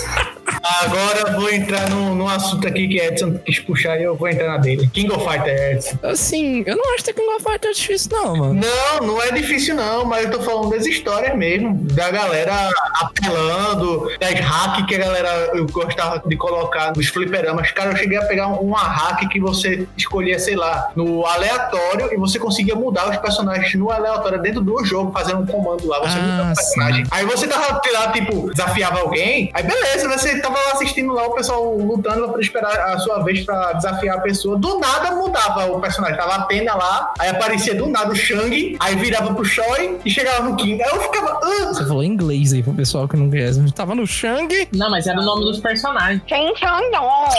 Agora 0.84 1.19
eu 1.30 1.39
vou 1.39 1.49
entrar 1.51 1.89
num, 1.89 2.13
num 2.15 2.27
assunto 2.27 2.67
aqui 2.67 2.88
que 2.88 2.99
Edson 2.99 3.38
quis 3.45 3.60
puxar 3.60 3.99
e 3.99 4.04
eu 4.04 4.15
vou 4.15 4.27
entrar 4.27 4.47
na 4.47 4.58
dele. 4.58 4.89
King 4.93 5.12
of 5.12 5.23
Fighter, 5.27 5.73
Edson. 5.73 5.97
Assim, 6.04 6.63
eu 6.67 6.75
não 6.75 6.93
acho 6.93 7.04
que 7.06 7.13
King 7.13 7.27
of 7.36 7.43
Fighters 7.43 7.77
difícil, 7.77 8.10
não, 8.12 8.36
mano. 8.36 8.54
Não, 8.62 9.08
não 9.08 9.21
é 9.21 9.32
difícil 9.32 9.75
não, 9.75 10.06
mas 10.06 10.25
eu 10.25 10.32
tô 10.32 10.41
falando 10.41 10.69
das 10.71 10.86
histórias 10.86 11.36
mesmo, 11.36 11.75
da 11.93 12.11
galera 12.11 12.70
apelando, 12.95 14.11
das 14.20 14.34
hacks 14.39 14.86
que 14.86 14.95
a 14.95 14.99
galera 14.99 15.51
eu 15.53 15.66
gostava 15.68 16.22
de 16.26 16.36
colocar 16.36 16.93
nos 16.95 17.07
fliperamas. 17.07 17.72
Cara, 17.72 17.91
eu 17.91 17.97
cheguei 17.97 18.18
a 18.18 18.26
pegar 18.26 18.47
uma 18.47 18.80
hack 18.80 19.28
que 19.30 19.39
você 19.39 19.88
escolhia, 19.97 20.38
sei 20.39 20.55
lá, 20.55 20.91
no 20.95 21.26
aleatório 21.26 22.13
e 22.13 22.18
você 22.18 22.38
conseguia 22.39 22.76
mudar 22.76 23.09
os 23.09 23.18
personagens 23.18 23.74
no 23.76 23.91
aleatório 23.91 24.41
dentro 24.41 24.61
do 24.61 24.84
jogo, 24.86 25.11
fazendo 25.11 25.39
um 25.39 25.45
comando 25.45 25.88
lá. 25.88 25.99
Você 25.99 26.18
Ah, 26.18 26.22
muda 26.22 26.43
o 26.51 26.55
personagem. 26.55 27.05
Aí 27.11 27.26
você 27.26 27.47
tava 27.47 27.80
lá, 27.89 28.11
tipo, 28.11 28.49
desafiava 28.51 28.99
alguém, 28.99 29.49
aí 29.53 29.63
beleza, 29.63 30.09
você 30.09 30.39
tava 30.39 30.55
lá 30.55 30.71
assistindo 30.73 31.13
lá 31.13 31.25
o 31.27 31.34
pessoal 31.34 31.75
lutando 31.75 32.29
pra 32.29 32.41
esperar 32.41 32.93
a 32.93 32.99
sua 32.99 33.23
vez 33.23 33.43
pra 33.43 33.73
desafiar 33.73 34.17
a 34.17 34.21
pessoa. 34.21 34.57
Do 34.57 34.79
nada 34.79 35.11
mudava 35.11 35.71
o 35.71 35.79
personagem. 35.79 36.17
Tava 36.17 36.34
a 36.34 36.36
Atena 36.36 36.75
lá, 36.75 37.13
aí 37.17 37.29
aparecia 37.29 37.73
do 37.75 37.88
nada 37.88 38.11
o 38.11 38.15
Shang, 38.15 38.77
aí 38.79 38.95
virava 38.95 39.34
pro 39.34 39.45
Choi 39.45 39.99
e 40.03 40.09
chegava 40.09 40.43
no 40.43 40.55
King. 40.55 40.82
Aí 40.84 40.89
eu 40.89 41.01
ficava. 41.01 41.39
Você 41.67 41.86
falou 41.86 42.03
inglês 42.03 42.53
aí 42.53 42.61
pro 42.61 42.73
pessoal 42.73 43.07
que 43.07 43.15
não 43.17 43.29
conhece. 43.29 43.71
Tava 43.71 43.95
no 43.95 44.05
Shang. 44.05 44.67
Não, 44.73 44.89
mas 44.89 45.07
era 45.07 45.19
o 45.19 45.23
nome 45.23 45.45
dos 45.45 45.59
personagens. 45.59 46.21
Quem 46.27 46.53
não? 46.91 47.29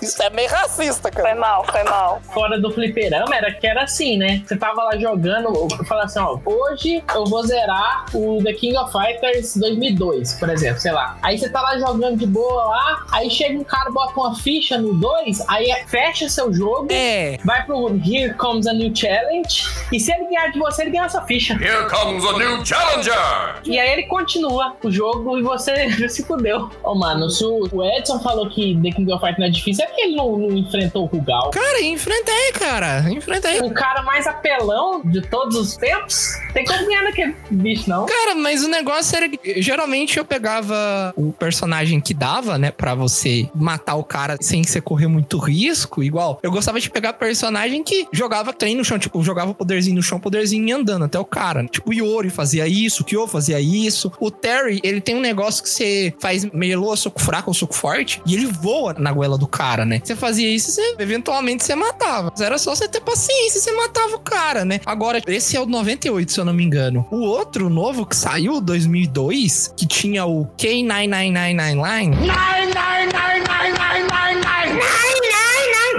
Isso 0.00 0.22
é 0.22 0.30
meio 0.30 0.48
racista, 0.48 1.10
cara. 1.10 1.30
Foi 1.30 1.38
mal, 1.38 1.64
foi 1.64 1.82
mal. 1.84 2.20
Fora 2.32 2.60
do 2.60 2.70
fliperama 2.70 3.34
era 3.34 3.52
que 3.52 3.66
era 3.66 3.82
assim, 3.82 4.16
né? 4.16 4.42
Você 4.46 4.56
tava 4.56 4.84
lá 4.84 4.96
jogando, 4.96 5.48
eu 5.48 5.84
falava 5.84 6.06
assim, 6.06 6.20
ó, 6.20 6.38
hoje 6.44 7.02
eu 7.14 7.24
vou 7.24 7.44
zerar 7.44 8.06
o 8.14 8.42
The 8.42 8.52
King 8.52 8.76
of 8.76 8.92
Fighters 8.92 9.56
2002, 9.68 10.34
por 10.34 10.48
exemplo, 10.50 10.80
sei 10.80 10.92
lá. 10.92 11.16
Aí 11.22 11.38
você 11.38 11.48
tá 11.48 11.60
lá 11.60 11.78
jogando 11.78 12.16
de 12.16 12.26
boa 12.26 12.64
lá, 12.64 13.06
aí 13.12 13.30
chega 13.30 13.58
um 13.58 13.64
cara, 13.64 13.90
bota 13.90 14.12
uma 14.18 14.34
ficha 14.36 14.78
no 14.78 14.94
2, 14.94 15.42
aí 15.48 15.70
é- 15.70 15.84
fecha 15.86 16.28
seu 16.28 16.52
jogo, 16.52 16.88
É. 16.90 17.38
vai 17.44 17.64
pro 17.64 17.88
Here 18.04 18.34
Comes 18.34 18.66
a 18.66 18.72
New 18.72 18.94
Challenge, 18.94 19.64
e 19.92 20.00
se 20.00 20.12
ele 20.12 20.24
ganhar 20.24 20.48
de 20.52 20.58
você, 20.58 20.82
ele 20.82 20.90
ganha 20.90 21.08
sua 21.08 21.22
ficha. 21.22 21.54
Here 21.54 21.88
comes 21.88 22.24
a 22.24 22.32
new 22.38 22.64
challenger! 22.64 23.60
E 23.64 23.78
aí 23.78 23.90
ele 23.92 24.04
continua 24.04 24.76
o 24.82 24.90
jogo 24.90 25.38
e 25.38 25.42
você 25.42 25.74
se 26.08 26.24
fudeu. 26.24 26.70
Ô, 26.82 26.94
mano, 26.94 27.28
se 27.30 27.44
o 27.44 27.58
o 27.72 27.84
Edson 27.84 28.18
falou 28.20 28.48
que 28.48 28.78
The 28.82 28.90
King 28.92 29.12
of 29.12 29.20
Fighters 29.20 29.38
não 29.38 29.46
é 29.46 29.50
difícil, 29.50 29.84
é 29.84 29.88
porque 29.88 30.02
ele 30.02 30.16
não, 30.16 30.36
não 30.38 30.56
enfrentou 30.56 31.02
o 31.04 31.06
Rugal. 31.06 31.50
Cara, 31.50 31.82
enfrentei, 31.82 32.52
cara. 32.52 33.00
Enfrentei. 33.10 33.60
O 33.60 33.70
cara 33.72 34.02
mais 34.02 34.26
apelão 34.26 35.02
de 35.04 35.20
todos 35.22 35.54
os 35.56 35.76
tempos, 35.76 36.32
tem 36.54 36.64
como 36.64 36.84
ganhar 36.86 37.02
naquele 37.02 37.36
bicho, 37.50 37.88
não? 37.90 38.06
Cara, 38.06 38.34
mas 38.34 38.64
o 38.64 38.68
negócio 38.68 39.16
era 39.16 39.28
que 39.28 39.38
geralmente 39.58 40.18
eu 40.18 40.24
pegava 40.24 41.12
o 41.16 41.32
personagem 41.32 42.00
que 42.00 42.14
dava, 42.14 42.58
né, 42.58 42.70
Pra 42.70 42.94
você 42.94 43.48
matar 43.54 43.96
o 43.96 44.04
cara 44.04 44.36
sem 44.40 44.62
você 44.62 44.80
correr 44.80 45.08
muito 45.08 45.38
risco, 45.38 46.02
igual. 46.02 46.38
Eu 46.42 46.50
gostava 46.50 46.80
de 46.80 46.88
pegar 46.90 47.14
personagem 47.14 47.82
que 47.82 48.06
jogava 48.12 48.52
trem 48.52 48.74
no 48.74 48.84
chão, 48.84 48.98
tipo, 48.98 49.22
jogava 49.22 49.52
poderzinho 49.54 49.96
no 49.96 50.02
chão, 50.02 50.20
poderzinho 50.20 50.76
andando 50.76 51.04
até 51.04 51.18
o 51.18 51.24
cara. 51.24 51.64
Tipo, 51.66 51.90
o 51.90 51.94
Yori 51.94 52.30
fazia 52.30 52.66
isso, 52.66 53.02
o 53.02 53.04
Kyo 53.04 53.26
fazia 53.26 53.60
isso. 53.60 54.12
O 54.20 54.30
Terry, 54.30 54.80
ele 54.82 55.00
tem 55.00 55.16
um 55.16 55.20
negócio 55.20 55.62
que 55.62 55.68
você 55.68 56.14
faz 56.20 56.44
meio 56.52 56.96
soco 56.96 57.20
fraco 57.20 57.50
ou 57.50 57.54
soco 57.54 57.74
forte 57.74 58.20
e 58.24 58.34
ele 58.34 58.46
voa 58.46 58.94
na 58.94 59.12
goela 59.12 59.36
do 59.36 59.46
cara, 59.46 59.84
né? 59.84 60.00
Você 60.02 60.16
fazia 60.16 60.48
isso, 60.48 60.70
você 60.70 60.96
eventualmente 60.98 61.64
você 61.64 61.74
matava. 61.74 62.30
Mas 62.30 62.40
Era 62.40 62.58
só 62.58 62.74
você 62.74 62.88
ter 62.88 63.00
paciência, 63.00 63.60
você 63.60 63.72
matava 63.72 64.16
o 64.16 64.20
cara, 64.20 64.64
né? 64.64 64.80
Agora, 64.86 65.22
esse 65.26 65.56
é 65.56 65.60
o 65.60 65.66
98, 65.66 66.32
se 66.32 66.40
eu 66.40 66.44
não 66.44 66.52
me 66.52 66.64
engano. 66.64 67.06
O 67.10 67.20
outro 67.20 67.68
novo 67.68 68.06
que 68.06 68.16
saiu, 68.16 68.60
2002, 68.60 69.37
que 69.76 69.86
tinha 69.86 70.26
o 70.26 70.46
K9999, 70.58 72.16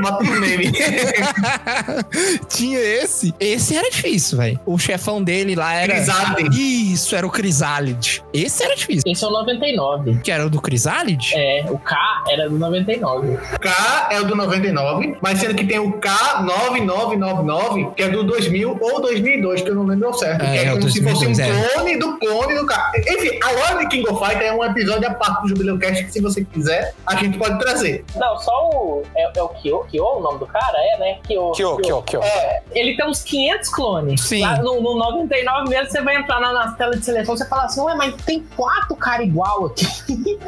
Bota 0.01 0.23
no 0.23 0.28
meme. 0.39 0.71
tinha 2.49 2.79
esse. 2.79 3.33
Esse 3.39 3.75
era 3.75 3.89
difícil, 3.89 4.37
velho. 4.37 4.59
O 4.65 4.77
chefão 4.77 5.21
dele 5.23 5.55
lá 5.55 5.73
era. 5.73 5.93
Crisálide. 5.93 6.93
Isso, 6.93 7.15
era 7.15 7.25
o 7.25 7.29
Crisálide. 7.29 8.23
Esse 8.33 8.63
era 8.63 8.75
difícil. 8.75 9.03
Esse 9.05 9.23
é 9.23 9.27
o 9.27 9.31
99. 9.31 10.19
Que 10.19 10.31
era 10.31 10.45
o 10.45 10.49
do 10.49 10.61
Crisálide? 10.61 11.33
É, 11.35 11.65
o 11.69 11.77
K 11.77 11.95
era 12.29 12.49
do 12.49 12.57
99. 12.57 13.37
K 13.59 14.07
é 14.11 14.19
o 14.21 14.25
do 14.25 14.35
99, 14.35 15.17
mas 15.21 15.39
sendo 15.39 15.55
que 15.55 15.65
tem 15.65 15.79
o 15.79 15.99
K9999, 15.99 17.93
que 17.95 18.03
é 18.03 18.09
do 18.09 18.23
2000 18.23 18.77
ou 18.79 19.01
2002, 19.01 19.61
que 19.61 19.69
eu 19.69 19.75
não 19.75 19.85
lembro 19.85 20.07
ao 20.07 20.13
certo. 20.13 20.43
É, 20.43 20.51
que 20.51 20.57
é, 20.57 20.65
é 20.65 20.71
como 20.71 20.89
se 20.89 21.03
fosse 21.03 21.27
um 21.27 21.33
2002, 21.33 21.49
é. 21.49 21.69
clone 21.73 21.97
do 21.97 22.17
clone 22.17 22.55
do 22.55 22.65
K. 22.65 22.91
Enfim, 22.97 23.39
a 23.43 23.51
lore 23.51 23.85
de 23.85 23.89
King 23.89 24.09
of 24.09 24.25
Fighter 24.25 24.47
é 24.47 24.53
um 24.53 24.63
episódio 24.63 25.07
à 25.07 25.13
parte 25.13 25.43
do 25.43 25.49
Jubileu 25.49 25.77
Cast 25.77 26.03
que, 26.05 26.11
se 26.11 26.21
você 26.21 26.43
quiser, 26.43 26.93
a 27.05 27.15
gente 27.15 27.37
pode 27.37 27.59
trazer. 27.59 28.05
Não, 28.15 28.37
só 28.37 28.69
o. 28.69 29.03
É, 29.15 29.31
é 29.35 29.43
o 29.43 29.49
Kyo, 29.49 29.85
Kyo, 29.89 30.03
o 30.03 30.19
nome 30.29 30.39
do 30.39 30.47
cara? 30.47 30.77
É, 30.77 30.97
né? 30.97 31.17
Kyo. 31.27 31.51
Kyo, 31.51 31.77
Kyo, 31.77 32.01
Kyo. 32.03 32.23
É, 32.23 32.61
ele 32.71 32.95
tem 32.95 33.05
uns 33.05 33.23
500 33.23 33.69
clones. 33.69 34.21
Sim. 34.21 34.41
Lá 34.41 34.57
no, 34.57 34.81
no 34.81 34.97
99 34.97 35.69
mesmo, 35.69 35.91
você 35.91 36.01
vai 36.01 36.15
entrar 36.15 36.39
na, 36.39 36.53
na 36.53 36.71
tela 36.73 36.95
de 36.95 37.03
seleção 37.03 37.35
você 37.35 37.47
fala 37.47 37.65
assim, 37.65 37.81
ué, 37.81 37.95
mas 37.95 38.15
tem 38.23 38.43
quatro 38.55 38.95
caras 38.95 39.27
igual 39.27 39.65
aqui. 39.67 39.85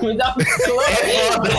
Me 0.02 0.18
dá 0.18 0.30
um 0.30 0.34
clone. 0.34 1.02
foda. 1.32 1.50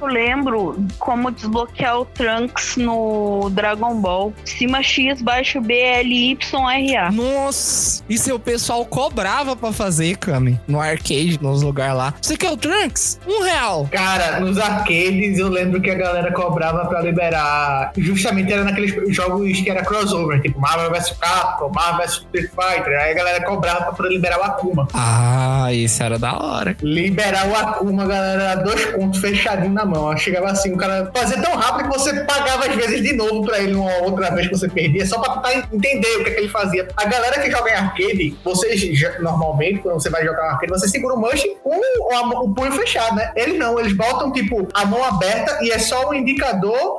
Eu 0.00 0.06
lembro 0.06 0.86
como 0.98 1.30
desbloquear 1.30 2.00
o 2.00 2.04
Trunks 2.04 2.76
no 2.76 3.50
Dragon 3.50 4.00
Ball. 4.00 4.32
Cima 4.44 4.82
X, 4.82 5.20
baixo 5.20 5.60
B, 5.60 5.74
L, 5.74 6.30
Y, 6.30 6.70
R, 6.70 6.96
A. 6.96 7.10
Nossa! 7.10 8.02
Isso 8.08 8.30
aí 8.30 8.34
o 8.34 8.38
pessoal 8.38 8.84
cobrava 8.84 9.56
pra 9.56 9.72
fazer, 9.72 10.16
Kami. 10.16 10.58
No 10.66 10.80
arcade, 10.80 11.38
nos 11.42 11.62
lugares 11.62 11.96
lá. 11.96 12.14
Você 12.20 12.36
quer 12.36 12.50
o 12.50 12.56
Trunks? 12.56 13.20
Um 13.26 13.42
real. 13.42 13.88
Cara, 13.90 14.40
nos 14.40 14.58
arcades 14.58 15.38
eu 15.38 15.48
lembro 15.48 15.80
que 15.80 15.90
a 15.90 15.94
galera 15.94 16.32
cobrava 16.32 16.57
pra 16.88 17.00
liberar. 17.00 17.92
Justamente 17.96 18.52
era 18.52 18.64
naqueles 18.64 18.94
jogos 19.14 19.60
que 19.60 19.70
era 19.70 19.82
crossover, 19.84 20.40
tipo 20.42 20.60
Marvel 20.60 20.90
vs 20.90 21.10
Capcom, 21.20 21.70
Marvel 21.70 22.06
vs 22.06 22.12
Street 22.34 22.50
Fighter. 22.50 22.98
Aí 23.00 23.12
a 23.12 23.14
galera 23.14 23.44
cobrava 23.44 23.84
pra 23.84 23.92
poder 23.92 24.08
liberar 24.10 24.38
o 24.38 24.42
Akuma. 24.42 24.88
Ah, 24.94 25.72
isso 25.72 26.02
era 26.02 26.18
da 26.18 26.36
hora. 26.36 26.76
Liberar 26.82 27.46
o 27.48 27.54
Akuma, 27.54 28.06
galera, 28.06 28.56
dois 28.56 28.84
pontos 28.86 29.20
fechadinho 29.20 29.72
na 29.72 29.84
mão. 29.84 30.16
Chegava 30.16 30.48
assim, 30.50 30.72
o 30.72 30.76
cara 30.76 31.10
fazia 31.14 31.40
tão 31.40 31.54
rápido 31.56 31.88
que 31.90 31.98
você 31.98 32.20
pagava 32.24 32.66
às 32.66 32.74
vezes 32.74 33.02
de 33.02 33.12
novo 33.14 33.44
pra 33.44 33.58
ele 33.60 33.74
uma 33.74 33.92
outra 34.02 34.30
vez 34.30 34.48
que 34.48 34.56
você 34.56 34.68
perdia, 34.68 35.06
só 35.06 35.18
pra 35.20 35.34
tentar 35.36 35.68
entender 35.72 36.08
o 36.16 36.24
que, 36.24 36.30
é 36.30 36.34
que 36.34 36.40
ele 36.40 36.48
fazia. 36.48 36.88
A 36.96 37.04
galera 37.06 37.40
que 37.40 37.50
joga 37.50 37.70
em 37.70 37.74
arcade, 37.74 38.36
vocês 38.44 38.98
normalmente, 39.20 39.78
quando 39.80 39.94
você 40.00 40.10
vai 40.10 40.24
jogar 40.24 40.44
em 40.46 40.50
arcade, 40.50 40.72
você 40.72 40.88
segura 40.88 41.14
o 41.14 41.20
manche 41.20 41.48
com 41.62 41.70
o, 41.76 42.26
mão- 42.26 42.44
o 42.44 42.54
punho 42.54 42.72
fechado, 42.72 43.14
né? 43.16 43.30
Eles 43.36 43.58
não, 43.58 43.78
eles 43.78 43.92
botam 43.92 44.32
tipo 44.32 44.66
a 44.74 44.84
mão 44.84 45.04
aberta 45.04 45.58
e 45.62 45.70
é 45.70 45.78
só 45.78 46.08
o 46.08 46.14
indicador 46.14 46.47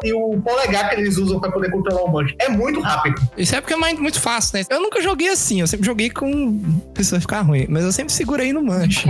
e 0.03 0.13
o 0.13 0.39
polegar 0.41 0.89
que 0.89 0.95
eles 0.95 1.17
usam 1.17 1.39
pra 1.39 1.51
poder 1.51 1.71
controlar 1.71 2.03
o 2.03 2.11
manche. 2.11 2.35
É 2.39 2.49
muito 2.49 2.79
rápido. 2.79 3.21
Isso 3.37 3.55
é 3.55 3.61
porque 3.61 3.73
é 3.73 3.93
muito 3.93 4.19
fácil, 4.19 4.59
né? 4.59 4.65
Eu 4.69 4.81
nunca 4.81 5.01
joguei 5.01 5.29
assim, 5.29 5.61
eu 5.61 5.67
sempre 5.67 5.85
joguei 5.85 6.09
com. 6.09 6.59
Isso 6.97 7.11
vai 7.11 7.19
ficar 7.21 7.41
ruim, 7.41 7.65
mas 7.69 7.83
eu 7.83 7.91
sempre 7.91 8.13
segurei 8.13 8.53
no 8.53 8.63
manche. 8.63 9.07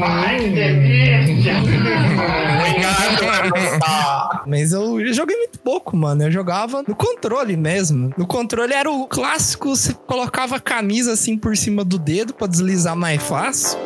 Mas 4.46 4.72
eu 4.72 5.14
joguei 5.14 5.38
muito 5.38 5.60
pouco, 5.60 5.96
mano. 5.96 6.24
Eu 6.24 6.32
jogava 6.32 6.84
no 6.88 6.96
controle 6.96 7.56
mesmo. 7.56 8.14
No 8.18 8.26
controle 8.28 8.74
era 8.74 8.90
o 8.90 9.08
clássico, 9.08 9.76
você 9.76 9.94
colocava 9.94 10.56
a 10.56 10.60
camisa 10.60 11.14
assim 11.14 11.38
por 11.38 11.56
cima 11.56 11.84
do 11.84 11.98
dedo 11.98 12.34
pra 12.34 12.48
deslizar 12.48 12.96
mais 12.96 13.22
fácil. 13.22 13.80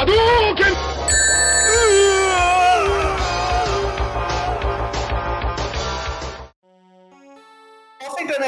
Posso 0.00 0.79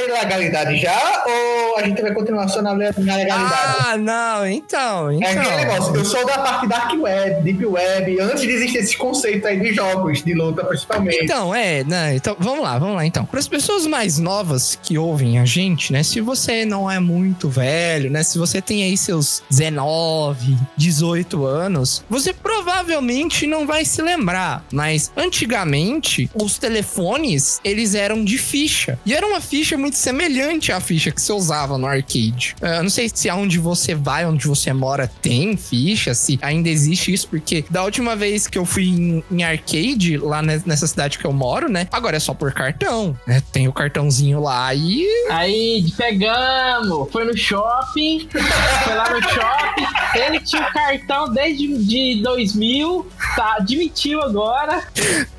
ilegalidade 0.04 0.76
já 0.80 1.24
ou 1.26 1.78
a 1.78 1.82
gente 1.86 2.00
vai 2.02 2.12
continuar 2.12 2.48
só 2.48 2.60
na 2.62 2.72
le- 2.72 2.90
na 2.98 3.16
legalidade? 3.16 3.76
Ah, 3.86 3.96
não, 3.96 4.46
então, 4.46 5.10
É 5.10 5.16
aquele 5.26 5.40
então. 5.44 5.56
negócio, 5.56 5.96
eu 5.96 6.04
sou 6.04 6.26
da 6.26 6.38
parte 6.38 6.66
Dark 6.68 6.92
Web, 7.00 7.42
Deep 7.42 7.64
Web, 7.66 8.20
antes 8.20 8.42
de 8.42 8.50
existir 8.50 8.78
esses 8.78 8.94
conceitos 8.96 9.44
aí 9.46 9.58
de 9.60 9.72
jogos, 9.74 10.22
de 10.22 10.34
luta 10.34 10.64
principalmente. 10.64 11.24
Então, 11.24 11.54
é, 11.54 11.82
né? 11.84 12.14
Então, 12.16 12.36
vamos 12.38 12.62
lá, 12.62 12.78
vamos 12.78 12.96
lá 12.96 13.06
então. 13.06 13.24
Para 13.24 13.38
as 13.40 13.48
pessoas 13.48 13.86
mais 13.86 14.18
novas 14.18 14.78
que 14.82 14.96
ouvem 14.98 15.38
a 15.38 15.44
gente, 15.44 15.92
né? 15.92 16.02
Se 16.02 16.20
você 16.20 16.64
não 16.64 16.90
é 16.90 16.98
muito 17.00 17.48
velho, 17.48 18.10
né? 18.10 18.22
Se 18.22 18.38
você 18.38 18.60
tem 18.60 18.82
aí 18.82 18.96
seus 18.96 19.42
19, 19.50 20.56
18 20.76 21.44
anos, 21.46 22.04
você 22.08 22.32
provavelmente 22.32 23.46
não 23.46 23.66
vai 23.66 23.84
se 23.84 24.00
lembrar. 24.02 24.64
Mas 24.72 25.10
antigamente, 25.16 26.30
os 26.34 26.58
telefones, 26.58 27.60
eles 27.64 27.94
eram 27.94 28.24
de 28.24 28.38
ficha. 28.38 28.98
E 29.04 29.14
era 29.14 29.26
uma 29.26 29.40
ficha 29.40 29.76
muito 29.76 29.91
semelhante 29.96 30.72
à 30.72 30.80
ficha 30.80 31.10
que 31.10 31.20
você 31.20 31.32
usava 31.32 31.76
no 31.78 31.86
arcade. 31.86 32.54
Eh, 32.60 32.78
Eu 32.78 32.82
não 32.84 32.90
sei 32.90 33.10
se 33.12 33.28
aonde 33.28 33.58
você 33.58 33.94
vai, 33.94 34.24
onde 34.26 34.46
você 34.46 34.72
mora, 34.72 35.10
tem 35.20 35.56
ficha, 35.56 36.14
se 36.14 36.38
ainda 36.42 36.68
existe 36.68 37.12
isso, 37.12 37.28
porque 37.28 37.64
da 37.70 37.82
última 37.84 38.14
vez 38.16 38.46
que 38.46 38.58
eu 38.58 38.64
fui 38.64 38.84
em, 38.88 39.24
em 39.30 39.42
arcade, 39.44 40.16
lá 40.18 40.42
ne- 40.42 40.62
nessa 40.66 40.86
cidade 40.86 41.18
que 41.18 41.24
eu 41.24 41.32
moro, 41.32 41.68
né? 41.70 41.86
Agora 41.92 42.16
é 42.16 42.20
só 42.20 42.34
por 42.34 42.52
cartão, 42.52 43.16
né? 43.26 43.42
Tem 43.52 43.68
o 43.68 43.72
cartãozinho 43.72 44.40
lá 44.40 44.74
e. 44.74 45.06
Aí, 45.30 45.84
pegamos, 45.96 47.10
foi 47.10 47.24
no 47.24 47.36
shopping, 47.36 48.28
foi 48.84 48.94
lá 48.94 49.10
no 49.10 49.22
shopping, 49.22 50.18
ele 50.18 50.40
tinha 50.40 50.62
o 50.62 50.72
cartão 50.72 51.32
desde 51.32 51.68
de 51.78 52.22
2000, 52.22 53.06
tá, 53.36 53.56
admitiu 53.58 54.22
agora. 54.22 54.82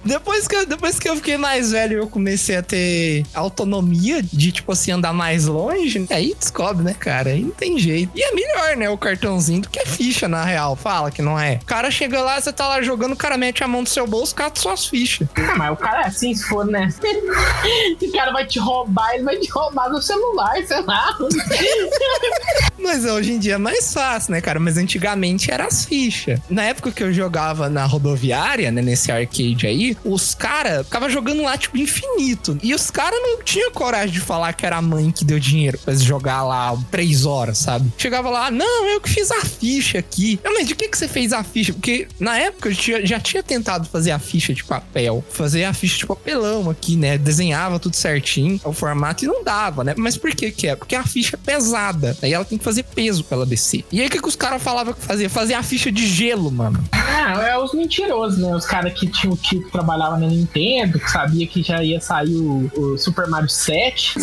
Depois 0.04 0.48
que, 0.48 0.56
eu, 0.56 0.66
depois 0.66 1.00
que 1.00 1.08
eu 1.10 1.16
fiquei 1.16 1.38
mais 1.38 1.72
velho, 1.72 2.00
eu 2.00 2.08
comecei 2.08 2.56
a 2.58 2.62
ter 2.64 3.26
autonomia 3.34 4.22
de, 4.22 4.43
tipo 4.52 4.72
assim, 4.72 4.92
andar 4.92 5.14
mais 5.14 5.46
longe. 5.46 6.06
Aí 6.10 6.36
descobre, 6.38 6.84
né, 6.84 6.94
cara? 6.94 7.32
Aí 7.32 7.42
não 7.42 7.52
tem 7.52 7.78
jeito. 7.78 8.12
E 8.16 8.24
é 8.24 8.34
melhor, 8.34 8.78
né, 8.78 8.90
o 8.90 8.98
cartãozinho 8.98 9.62
do 9.62 9.70
que 9.70 9.80
a 9.80 9.86
ficha, 9.86 10.28
na 10.28 10.44
real. 10.44 10.76
Fala 10.76 11.12
que 11.12 11.22
não 11.22 11.40
é. 11.40 11.60
O 11.62 11.66
cara 11.66 11.90
chega 11.92 12.22
lá, 12.22 12.40
você 12.40 12.52
tá 12.52 12.68
lá 12.68 12.82
jogando, 12.82 13.14
o 13.14 13.18
cara 13.18 13.38
mete 13.38 13.64
a 13.64 13.68
mão 13.68 13.82
no 13.82 13.88
seu 13.88 14.08
bolso, 14.08 14.36
cata 14.36 14.60
suas 14.60 14.86
fichas. 14.86 15.28
Ah, 15.36 15.56
mas 15.56 15.72
o 15.72 15.76
cara 15.76 16.04
é 16.04 16.08
assim, 16.08 16.34
se 16.34 16.44
for, 16.46 16.66
né? 16.66 16.90
o 18.02 18.12
cara 18.12 18.32
vai 18.32 18.46
te 18.46 18.60
roubar, 18.60 19.14
ele 19.14 19.24
vai 19.24 19.38
te 19.38 19.50
roubar 19.50 19.90
no 19.90 20.02
celular, 20.02 20.56
sei 20.66 20.82
lá. 20.82 21.18
Mas 22.84 23.06
hoje 23.06 23.32
em 23.32 23.40
dia 23.40 23.54
é 23.54 23.58
mais 23.58 23.94
fácil, 23.94 24.34
né, 24.34 24.42
cara? 24.42 24.60
Mas 24.60 24.78
antigamente 24.78 25.50
era 25.50 25.66
as 25.66 25.86
fichas. 25.86 26.40
Na 26.50 26.64
época 26.64 26.92
que 26.92 27.02
eu 27.02 27.14
jogava 27.14 27.70
na 27.70 27.86
rodoviária, 27.86 28.72
né, 28.72 28.82
nesse 28.82 29.10
arcade 29.10 29.66
aí, 29.66 29.98
os 30.04 30.36
caras 30.36 30.86
ficavam 30.86 31.10
jogando 31.10 31.44
lá, 31.44 31.58
tipo, 31.58 31.78
infinito. 31.78 32.58
E 32.62 32.74
os 32.76 32.92
caras 32.92 33.20
não 33.22 33.42
tinham 33.42 33.72
coragem 33.72 34.12
de 34.14 34.20
falar 34.20 34.33
que 34.54 34.66
era 34.66 34.78
a 34.78 34.82
mãe 34.82 35.12
que 35.12 35.24
deu 35.26 35.40
dinheiro 35.40 35.78
pra 35.78 35.94
jogar 35.96 36.44
lá 36.44 36.76
três 36.92 37.26
horas, 37.26 37.58
sabe? 37.58 37.92
Chegava 37.98 38.30
lá, 38.30 38.50
não, 38.52 38.88
eu 38.90 39.00
que 39.02 39.10
fiz 39.10 39.30
a 39.32 39.42
ficha 39.42 40.00
aqui. 40.00 40.40
Eu, 40.44 40.54
mas 40.54 40.68
de 40.68 40.76
que 40.76 40.88
que 40.88 40.98
você 40.98 41.08
fez 41.08 41.32
a 41.34 41.44
ficha? 41.44 41.74
Porque 41.74 42.08
na 42.20 42.38
época 42.38 42.70
eu 42.70 42.76
tinha- 42.76 43.06
já 43.06 43.20
tinha 43.20 43.42
tentado 43.44 43.88
fazer 43.88 44.12
a 44.12 44.20
ficha 44.20 44.54
de 44.54 44.64
papel, 44.64 45.24
fazer 45.30 45.64
a 45.66 45.74
ficha 45.74 45.98
de 46.00 46.06
papelão 46.06 46.70
aqui, 46.70 46.96
né? 46.96 47.18
Desenhava 47.18 47.80
tudo 47.80 47.96
certinho, 47.96 48.60
o 48.64 48.74
formato 48.74 49.24
e 49.24 49.28
não 49.28 49.44
dava, 49.44 49.84
né? 49.84 49.94
Mas 49.98 50.18
por 50.18 50.32
que 50.36 50.52
que 50.52 50.68
é? 50.68 50.76
Porque 50.76 50.96
a 50.96 51.04
ficha 51.04 51.36
é 51.36 51.40
pesada. 51.40 52.18
Aí 52.22 52.34
ela 52.34 52.46
tem 52.46 52.58
que 52.58 52.64
fazer 52.64 52.84
peso 52.84 53.24
pra 53.24 53.38
ela 53.38 53.46
descer. 53.46 53.84
E 53.92 54.02
aí 54.02 54.08
o 54.08 54.10
que, 54.10 54.20
que 54.22 54.28
os 54.28 54.36
caras 54.36 54.62
falavam 54.62 54.94
que 54.94 55.02
fazia? 55.02 55.30
Fazia 55.30 55.60
a 55.60 55.64
ficha 55.64 55.92
de 55.92 56.06
gelo, 56.08 56.52
mano. 56.52 56.84
Ah, 56.92 57.42
é 57.48 57.58
os 57.58 57.74
mentirosos, 57.74 58.38
né? 58.40 58.54
Os 58.56 58.66
caras 58.66 58.94
que 58.94 59.08
tinham 59.08 59.34
o 59.34 59.38
tio 59.38 59.62
que 59.64 59.72
trabalhava 59.72 60.18
na 60.18 60.28
Nintendo, 60.28 61.00
que 61.00 61.10
sabia 61.10 61.46
que 61.48 61.62
já 61.64 61.84
ia 61.84 62.00
sair 62.02 62.36
o, 62.36 62.70
o 62.76 62.98
Super 62.98 63.28
Mario 63.28 63.50
7. 63.50 64.20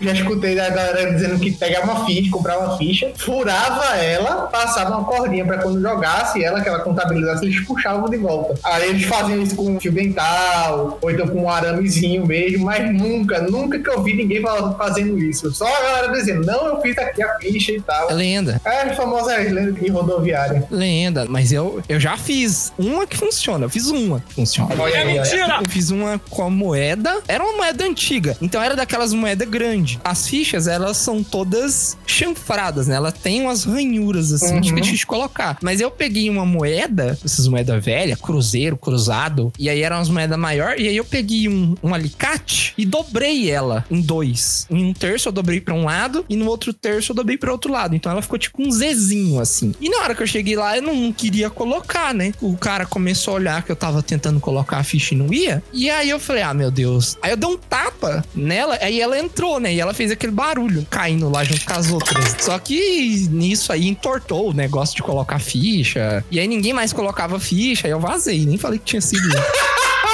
Já 0.00 0.12
escutei 0.12 0.58
a 0.58 0.70
galera 0.70 1.12
dizendo 1.12 1.38
que 1.38 1.52
pegava 1.52 1.92
uma 1.92 2.06
ficha, 2.06 2.30
comprava 2.30 2.66
uma 2.66 2.78
ficha, 2.78 3.12
furava 3.16 3.96
ela, 3.96 4.46
passava 4.46 4.96
uma 4.96 5.04
cordinha 5.04 5.44
pra 5.44 5.58
quando 5.58 5.80
jogasse 5.80 6.42
ela, 6.42 6.60
que 6.60 6.68
ela 6.68 6.80
contabilizasse, 6.80 7.44
eles 7.44 7.60
puxavam 7.66 8.08
de 8.08 8.16
volta. 8.16 8.54
Aí 8.64 8.90
eles 8.90 9.04
faziam 9.04 9.42
isso 9.42 9.54
com 9.56 9.78
fio 9.78 9.92
dental, 9.92 10.98
ou 11.00 11.10
então 11.10 11.26
com 11.28 11.42
um 11.42 11.50
aramezinho 11.50 12.26
mesmo, 12.26 12.64
mas 12.64 12.92
nunca, 12.92 13.40
nunca 13.42 13.78
que 13.78 13.88
eu 13.88 14.02
vi 14.02 14.14
ninguém 14.14 14.42
fazendo 14.76 15.18
isso. 15.18 15.52
Só 15.52 15.66
a 15.66 15.82
galera 15.82 16.12
dizendo, 16.12 16.46
não, 16.46 16.66
eu 16.66 16.80
fiz 16.80 16.96
aqui 16.98 17.22
a 17.22 17.38
ficha 17.38 17.72
e 17.72 17.80
tal. 17.80 18.10
É 18.10 18.14
lenda. 18.14 18.60
É 18.64 18.82
a 18.82 18.94
famosa 18.94 19.36
lenda 19.36 19.72
de 19.72 19.88
rodoviária. 19.88 20.66
Lenda. 20.70 21.26
Mas 21.28 21.52
eu, 21.52 21.82
eu 21.88 22.00
já 22.00 22.16
fiz 22.16 22.72
uma 22.78 23.06
que 23.06 23.16
funciona. 23.16 23.66
Eu 23.66 23.70
fiz 23.70 23.88
uma 23.88 24.20
que 24.20 24.34
funciona. 24.34 24.74
Aí, 24.74 25.18
olha. 25.18 25.58
Eu 25.62 25.70
fiz 25.70 25.90
uma 25.90 26.20
com 26.30 26.42
a 26.42 26.50
moeda. 26.50 27.20
Era 27.28 27.44
uma 27.44 27.63
moeda 27.64 27.84
antiga. 27.84 28.36
Então 28.42 28.62
era 28.62 28.76
daquelas 28.76 29.12
moedas 29.12 29.48
grandes. 29.48 29.98
As 30.04 30.28
fichas, 30.28 30.66
elas 30.68 30.96
são 30.96 31.22
todas 31.22 31.96
chanfradas, 32.06 32.86
né? 32.88 32.96
Elas 32.96 33.14
têm 33.14 33.42
umas 33.42 33.64
ranhuras 33.64 34.32
assim, 34.32 34.54
Uhum. 34.56 34.60
que 34.60 34.68
é 34.70 34.74
difícil 34.74 34.96
de 34.98 35.06
colocar. 35.06 35.58
Mas 35.62 35.80
eu 35.80 35.90
peguei 35.90 36.28
uma 36.28 36.44
moeda, 36.44 37.18
essas 37.24 37.48
moedas 37.48 37.82
velhas, 37.84 38.20
cruzeiro, 38.20 38.76
cruzado. 38.76 39.52
E 39.58 39.68
aí 39.68 39.82
eram 39.82 39.96
umas 39.96 40.08
moedas 40.08 40.38
maiores. 40.38 40.82
E 40.84 40.88
aí 40.88 40.96
eu 40.96 41.04
peguei 41.04 41.48
um, 41.48 41.74
um 41.82 41.94
alicate 41.94 42.74
e 42.76 42.84
dobrei 42.84 43.50
ela 43.50 43.84
em 43.90 44.00
dois. 44.00 44.66
Em 44.70 44.84
um 44.84 44.92
terço 44.92 45.28
eu 45.28 45.32
dobrei 45.32 45.60
pra 45.60 45.74
um 45.74 45.84
lado 45.84 46.24
e 46.28 46.36
no 46.36 46.46
outro 46.46 46.72
terço 46.72 47.12
eu 47.12 47.16
dobrei 47.16 47.36
pra 47.38 47.50
outro 47.52 47.72
lado. 47.72 47.94
Então 47.96 48.12
ela 48.12 48.22
ficou 48.22 48.38
tipo 48.38 48.62
um 48.62 48.70
Zzinho 48.70 49.40
assim. 49.40 49.74
E 49.80 49.88
na 49.88 49.98
hora 49.98 50.14
que 50.14 50.22
eu 50.22 50.26
cheguei 50.26 50.56
lá, 50.56 50.76
eu 50.76 50.82
não 50.82 51.12
queria 51.12 51.48
colocar, 51.50 52.12
né? 52.14 52.32
O 52.40 52.56
cara 52.56 52.84
começou 52.86 53.32
a 53.32 53.36
olhar 53.36 53.62
que 53.62 53.72
eu 53.72 53.76
tava 53.76 54.02
tentando 54.02 54.38
colocar 54.40 54.78
a 54.78 54.84
ficha 54.84 55.14
e 55.14 55.16
não 55.18 55.32
ia. 55.32 55.62
E 55.72 55.88
aí 55.90 56.10
eu 56.10 56.20
falei, 56.20 56.42
ah, 56.42 56.52
meu 56.54 56.70
Deus. 56.70 57.16
Aí 57.22 57.30
eu 57.30 57.36
dei 57.44 57.54
um 57.54 57.56
tapa 57.56 58.24
nela, 58.34 58.78
aí 58.80 59.00
ela 59.00 59.18
entrou, 59.18 59.60
né? 59.60 59.74
E 59.74 59.80
ela 59.80 59.92
fez 59.92 60.10
aquele 60.10 60.32
barulho 60.32 60.86
caindo 60.90 61.28
lá 61.28 61.44
junto 61.44 61.64
com 61.64 61.74
as 61.74 61.90
outras. 61.90 62.36
Só 62.40 62.58
que 62.58 63.28
nisso 63.30 63.72
aí 63.72 63.86
entortou 63.86 64.50
o 64.50 64.54
negócio 64.54 64.96
de 64.96 65.02
colocar 65.02 65.38
ficha. 65.38 66.24
E 66.30 66.40
aí 66.40 66.48
ninguém 66.48 66.72
mais 66.72 66.92
colocava 66.92 67.38
ficha. 67.38 67.86
Aí 67.86 67.92
eu 67.92 68.00
vazei, 68.00 68.44
nem 68.46 68.56
falei 68.56 68.78
que 68.78 68.86
tinha 68.86 69.00
sido. 69.00 69.28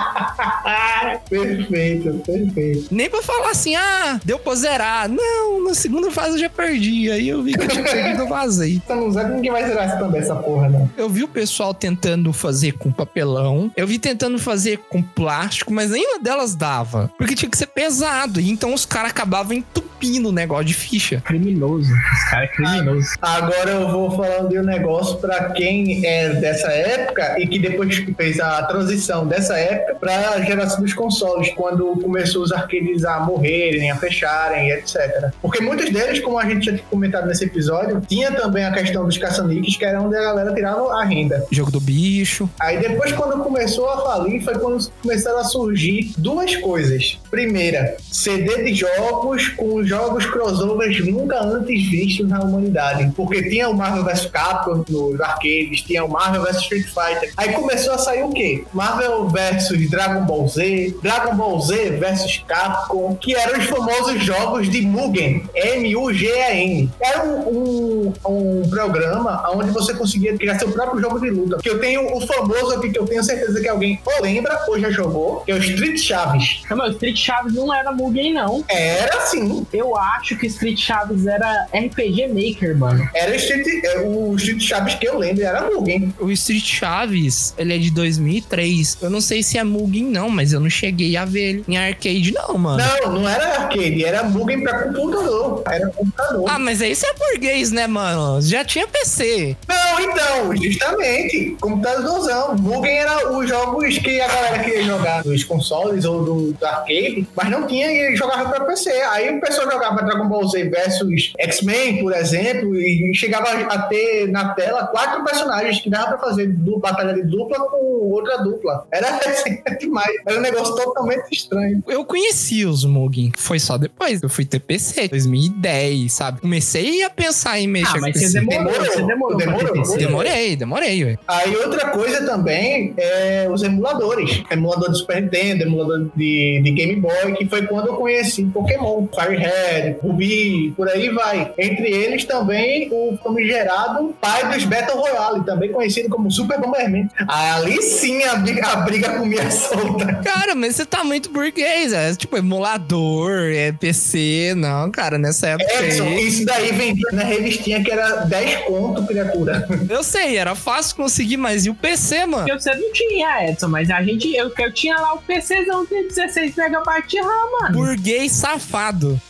Perfeito, 1.28 2.22
perfeito. 2.26 2.88
Nem 2.90 3.08
pra 3.08 3.22
falar 3.22 3.50
assim, 3.50 3.74
ah, 3.76 4.20
deu 4.24 4.38
pra 4.38 4.54
zerar. 4.54 5.08
Não, 5.08 5.64
na 5.64 5.74
segunda 5.74 6.10
fase 6.10 6.32
eu 6.32 6.38
já 6.38 6.50
perdi. 6.50 7.10
Aí 7.10 7.28
eu 7.28 7.42
vi 7.42 7.54
que 7.54 7.64
eu 7.64 7.68
tinha 7.68 7.84
perdido, 7.84 8.22
eu 8.22 8.28
vazei. 8.28 8.74
Então 8.84 8.96
não 8.96 9.12
sabe 9.12 9.34
ninguém 9.34 9.50
vai 9.50 9.66
zerar 9.66 9.84
essa 9.84 9.96
também, 9.96 10.20
essa 10.20 10.34
porra, 10.36 10.68
não. 10.68 10.90
Eu 10.96 11.08
vi 11.08 11.22
o 11.22 11.28
pessoal 11.28 11.72
tentando 11.72 12.32
fazer 12.32 12.72
com 12.72 12.90
papelão. 12.90 13.70
Eu 13.76 13.86
vi 13.86 13.98
tentando 13.98 14.38
fazer 14.38 14.78
com 14.88 15.02
plástico, 15.02 15.72
mas 15.72 15.90
nenhuma 15.90 16.18
delas 16.18 16.54
dava. 16.54 17.10
Porque 17.16 17.34
tinha 17.34 17.50
que 17.50 17.56
ser 17.58 17.66
pesado. 17.66 18.40
E 18.40 18.50
então 18.50 18.74
os 18.74 18.84
caras 18.84 19.10
acabavam 19.10 19.52
entupindo 19.54 20.28
o 20.28 20.32
negócio 20.32 20.66
de 20.66 20.74
ficha. 20.74 21.20
criminoso. 21.24 21.92
Esse 21.92 22.30
cara 22.30 22.44
é 22.44 22.48
criminoso. 22.48 23.08
Agora 23.20 23.70
eu 23.70 23.90
vou 23.90 24.10
falando 24.10 24.48
de 24.48 24.58
um 24.58 24.64
negócio 24.64 25.16
pra 25.18 25.50
quem 25.50 26.04
é 26.04 26.30
dessa 26.30 26.68
época 26.68 27.36
e 27.38 27.46
que 27.46 27.58
depois 27.58 27.98
que 27.98 28.12
fez 28.14 28.40
a 28.40 28.62
transição 28.64 29.26
dessa 29.26 29.58
época 29.58 29.89
pra 29.94 30.40
geração 30.42 30.80
dos 30.80 30.94
consoles, 30.94 31.50
quando 31.54 31.86
começou 32.00 32.42
os 32.42 32.52
arcades 32.52 33.04
a 33.04 33.20
morrerem, 33.20 33.90
a 33.90 33.96
fecharem, 33.96 34.70
etc. 34.70 35.30
Porque 35.40 35.60
muitos 35.60 35.90
deles, 35.90 36.20
como 36.20 36.38
a 36.38 36.44
gente 36.44 36.66
já 36.66 36.72
tinha 36.72 36.84
comentado 36.88 37.26
nesse 37.26 37.44
episódio, 37.44 38.00
tinha 38.08 38.32
também 38.32 38.64
a 38.64 38.72
questão 38.72 39.04
dos 39.04 39.18
caça-níqueis, 39.18 39.76
que 39.76 39.84
era 39.84 40.00
onde 40.00 40.16
a 40.16 40.22
galera 40.22 40.54
tirava 40.54 40.92
a 40.94 41.04
renda. 41.04 41.44
Jogo 41.50 41.70
do 41.70 41.80
bicho. 41.80 42.48
Aí 42.58 42.78
depois, 42.78 43.12
quando 43.12 43.42
começou 43.42 43.88
a 43.88 44.02
falir, 44.02 44.42
foi 44.42 44.58
quando 44.58 44.90
começaram 45.02 45.38
a 45.38 45.44
surgir 45.44 46.12
duas 46.16 46.56
coisas. 46.56 47.18
Primeira, 47.30 47.96
CD 48.10 48.64
de 48.64 48.74
jogos 48.74 49.48
com 49.48 49.82
jogos 49.84 50.26
crossovers 50.26 51.04
nunca 51.06 51.40
antes 51.42 51.88
vistos 51.88 52.28
na 52.28 52.40
humanidade. 52.40 53.12
Porque 53.16 53.42
tinha 53.48 53.68
o 53.68 53.74
Marvel 53.74 54.04
vs 54.04 54.26
Capcom 54.26 54.84
nos 54.88 55.20
arcades, 55.20 55.82
tinha 55.82 56.04
o 56.04 56.08
Marvel 56.08 56.42
vs 56.42 56.62
Street 56.62 56.86
Fighter. 56.86 57.32
Aí 57.36 57.52
começou 57.52 57.94
a 57.94 57.98
sair 57.98 58.22
o 58.22 58.30
quê? 58.30 58.64
Marvel 58.72 59.28
vs 59.28 59.70
Dragon 59.88 60.24
Ball 60.24 60.48
Z, 60.48 60.96
Dragon 61.02 61.34
Ball 61.34 61.60
Z 61.60 61.90
versus 61.98 62.44
Capcom, 62.46 63.16
que 63.16 63.34
eram 63.34 63.58
os 63.58 63.66
famosos 63.66 64.22
jogos 64.24 64.68
de 64.68 64.82
Mugen, 64.82 65.48
M-U-G-E-N. 65.54 66.90
Era 67.00 67.24
um, 67.24 67.48
um, 67.48 68.12
um 68.28 68.68
programa 68.68 69.48
onde 69.54 69.70
você 69.70 69.94
conseguia 69.94 70.36
criar 70.36 70.58
seu 70.58 70.70
próprio 70.70 71.00
jogo 71.00 71.20
de 71.20 71.30
luta. 71.30 71.58
Que 71.58 71.70
eu 71.70 71.78
tenho 71.80 72.14
o 72.14 72.20
famoso 72.26 72.72
aqui 72.76 72.90
que 72.90 72.98
eu 72.98 73.06
tenho 73.06 73.22
certeza 73.22 73.60
que 73.60 73.68
alguém 73.68 74.00
ou 74.04 74.22
lembra 74.22 74.64
ou 74.68 74.78
já 74.78 74.90
jogou, 74.90 75.40
que 75.40 75.52
é 75.52 75.54
o 75.54 75.58
Street 75.58 75.98
Chaves. 75.98 76.62
Não, 76.68 76.76
mas 76.76 76.90
o 76.90 76.92
Street 76.92 77.16
Chaves 77.16 77.54
não 77.54 77.72
era 77.72 77.92
Mugen, 77.92 78.34
não. 78.34 78.64
Era 78.68 79.20
sim. 79.22 79.66
Eu 79.72 79.96
acho 79.96 80.36
que 80.36 80.46
Street 80.46 80.78
Chaves 80.78 81.26
era 81.26 81.66
RPG 81.72 82.28
Maker, 82.28 82.76
mano. 82.76 83.08
Era 83.14 83.34
Street, 83.36 83.66
é, 83.84 84.00
o 84.00 84.34
Street 84.36 84.62
Chaves 84.62 84.94
que 84.94 85.06
eu 85.06 85.18
lembro, 85.18 85.42
era 85.42 85.70
Mugen. 85.70 86.14
O 86.18 86.30
Street 86.30 86.64
Chaves, 86.64 87.54
ele 87.56 87.74
é 87.74 87.78
de 87.78 87.90
2003. 87.90 88.98
Eu 89.00 89.10
não 89.10 89.20
sei 89.20 89.42
se 89.42 89.58
é 89.58 89.64
Mugen, 89.70 90.04
não, 90.04 90.28
mas 90.28 90.52
eu 90.52 90.60
não 90.60 90.68
cheguei 90.70 91.16
a 91.16 91.24
ver 91.24 91.40
ele 91.50 91.64
em 91.68 91.76
arcade, 91.78 92.32
não, 92.32 92.58
mano. 92.58 92.82
Não, 93.02 93.12
não 93.20 93.28
era 93.28 93.44
arcade, 93.62 94.04
era 94.04 94.22
Mugen 94.24 94.62
pra 94.62 94.82
computador. 94.84 95.62
Era 95.70 95.88
computador. 95.90 96.44
Ah, 96.48 96.58
mas 96.58 96.82
aí 96.82 96.94
você 96.94 97.06
é 97.06 97.14
burguês, 97.14 97.70
né, 97.70 97.86
mano? 97.86 98.40
Já 98.42 98.64
tinha 98.64 98.86
PC. 98.86 99.56
Não, 99.68 100.00
então, 100.00 100.56
justamente, 100.56 101.56
computadorzão. 101.60 102.56
Mugen 102.56 102.96
era 102.98 103.32
os 103.32 103.48
jogos 103.48 103.98
que 103.98 104.20
a 104.20 104.28
galera 104.28 104.58
queria 104.64 104.82
jogar 104.82 105.24
nos 105.24 105.44
consoles 105.44 106.04
ou 106.04 106.24
do, 106.24 106.52
do 106.52 106.66
arcade, 106.66 107.26
mas 107.36 107.50
não 107.50 107.66
tinha 107.66 107.90
e 107.90 108.16
jogava 108.16 108.48
pra 108.50 108.64
PC. 108.64 108.90
Aí 108.90 109.36
o 109.36 109.40
pessoal 109.40 109.70
jogava 109.70 110.02
Dragon 110.02 110.28
Ball 110.28 110.46
Z 110.48 110.64
versus 110.68 111.32
X-Men, 111.38 112.00
por 112.02 112.12
exemplo, 112.12 112.74
e 112.76 113.12
chegava 113.14 113.48
a 113.50 113.82
ter 113.82 114.28
na 114.28 114.54
tela 114.54 114.86
quatro 114.88 115.24
personagens 115.24 115.80
que 115.80 115.90
dava 115.90 116.08
pra 116.16 116.18
fazer 116.18 116.46
du- 116.48 116.78
batalha 116.78 117.14
de 117.14 117.22
dupla 117.22 117.58
com 117.68 117.76
outra 118.12 118.38
dupla. 118.38 118.86
Era 118.90 119.08
assim, 119.16 119.49
demais. 119.80 120.10
Era 120.26 120.38
um 120.38 120.42
negócio 120.42 120.74
totalmente 120.76 121.24
estranho. 121.32 121.82
Eu 121.86 122.04
conheci 122.04 122.64
os 122.64 122.84
Mugen. 122.84 123.32
Foi 123.36 123.58
só 123.58 123.76
depois. 123.78 124.22
Eu 124.22 124.28
fui 124.28 124.44
ter 124.44 124.60
PC, 124.60 125.08
2010, 125.08 126.12
sabe? 126.12 126.40
Comecei 126.40 127.02
a 127.02 127.10
pensar 127.10 127.58
em 127.58 127.66
mexer 127.66 127.88
Ah, 127.88 127.94
com 127.94 128.00
mas 128.00 128.14
você 128.16 128.20
PC. 128.20 128.40
demorou, 128.40 128.72
Demorou, 128.72 128.86
você 128.92 129.02
demorou, 129.06 129.36
demorou. 129.36 129.96
Demorei, 129.98 130.56
demorei, 130.56 131.04
ué. 131.04 131.18
Aí 131.28 131.56
outra 131.56 131.90
coisa 131.90 132.24
também 132.24 132.94
é 132.96 133.48
os 133.50 133.62
emuladores. 133.62 134.42
Emulador 134.50 134.90
de 134.92 134.98
Super 134.98 135.22
Nintendo, 135.22 135.62
emulador 135.64 136.10
de, 136.14 136.60
de 136.62 136.70
Game 136.72 136.96
Boy, 136.96 137.32
que 137.36 137.46
foi 137.46 137.66
quando 137.66 137.88
eu 137.88 137.94
conheci 137.94 138.44
Pokémon, 138.44 139.06
Firehead, 139.14 139.98
Ruby, 140.02 140.72
por 140.76 140.88
aí 140.88 141.08
vai. 141.10 141.52
Entre 141.58 141.88
eles 141.90 142.24
também 142.24 142.88
o 142.90 143.16
famigerado 143.22 144.14
pai 144.20 144.52
dos 144.52 144.64
Battle 144.64 144.98
Royale, 144.98 145.44
também 145.44 145.72
conhecido 145.72 146.08
como 146.08 146.30
Super 146.30 146.60
Bomberman. 146.60 147.08
Ali 147.28 147.80
sim 147.82 148.22
a, 148.24 148.36
briga- 148.36 148.66
a 148.66 148.76
briga 148.76 149.18
comia 149.18 149.39
solta. 149.48 150.14
Cara, 150.24 150.54
mas 150.54 150.76
você 150.76 150.84
tá 150.84 151.04
muito 151.04 151.30
burguês. 151.30 151.92
É 151.92 152.14
tipo 152.14 152.36
emulador, 152.36 153.50
é 153.52 153.72
PC. 153.72 154.54
Não, 154.56 154.90
cara, 154.90 155.18
nessa 155.18 155.48
época 155.48 155.84
Edson, 155.84 156.04
aí. 156.04 156.26
isso 156.26 156.44
daí 156.44 156.72
vendia 156.72 157.08
na 157.12 157.22
revistinha 157.22 157.82
que 157.82 157.90
era 157.90 158.24
10 158.24 158.64
conto, 158.64 159.06
criatura. 159.06 159.66
Eu 159.88 160.02
sei, 160.02 160.36
era 160.36 160.54
fácil 160.54 160.96
conseguir, 160.96 161.36
mas 161.36 161.66
e 161.66 161.70
o 161.70 161.74
PC, 161.74 162.26
mano? 162.26 162.46
Porque 162.46 162.60
você 162.60 162.74
não 162.74 162.92
tinha, 162.92 163.50
Edson, 163.50 163.68
mas 163.68 163.90
a 163.90 164.02
gente, 164.02 164.34
eu, 164.34 164.52
eu 164.58 164.72
tinha 164.72 164.96
lá 164.98 165.14
o 165.14 165.22
PCzão 165.22 165.84
de 165.84 166.08
16 166.08 166.54
MB 166.56 167.06
de 167.06 167.20
RAM, 167.20 167.60
mano. 167.60 167.72
Burguês 167.72 168.32
safado. 168.32 169.20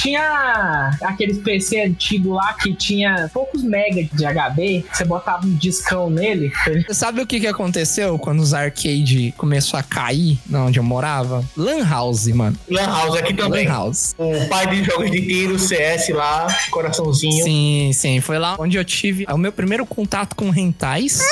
Tinha 0.00 0.90
aqueles 1.02 1.38
PC 1.38 1.82
antigo 1.82 2.34
lá 2.34 2.52
que 2.54 2.74
tinha 2.74 3.30
poucos 3.32 3.62
megas 3.62 4.08
de 4.12 4.24
HD, 4.24 4.84
você 4.92 5.04
botava 5.04 5.46
um 5.46 5.54
discão 5.54 6.10
nele. 6.10 6.52
Você 6.86 6.94
sabe 6.94 7.20
o 7.20 7.26
que, 7.26 7.40
que 7.40 7.46
aconteceu 7.46 8.18
quando 8.18 8.40
os 8.40 8.49
arcade 8.52 9.34
começou 9.36 9.78
a 9.78 9.82
cair 9.82 10.38
na 10.46 10.64
onde 10.64 10.78
eu 10.78 10.82
morava? 10.82 11.44
Lan 11.56 11.84
House, 11.88 12.26
mano. 12.28 12.56
Lan 12.68 12.86
House 12.86 13.16
aqui 13.16 13.34
também. 13.34 13.66
Lan 13.66 13.72
House. 13.72 14.14
O 14.18 14.48
pai 14.48 14.66
de 14.68 14.84
jogos 14.84 15.10
de 15.10 15.20
tiro, 15.20 15.58
CS 15.58 16.08
lá, 16.10 16.46
coraçãozinho. 16.70 17.44
Sim, 17.44 17.90
sim. 17.92 18.20
Foi 18.20 18.38
lá 18.38 18.56
onde 18.58 18.76
eu 18.76 18.84
tive 18.84 19.26
o 19.28 19.38
meu 19.38 19.52
primeiro 19.52 19.84
contato 19.86 20.34
com 20.34 20.50
rentais. 20.50 21.20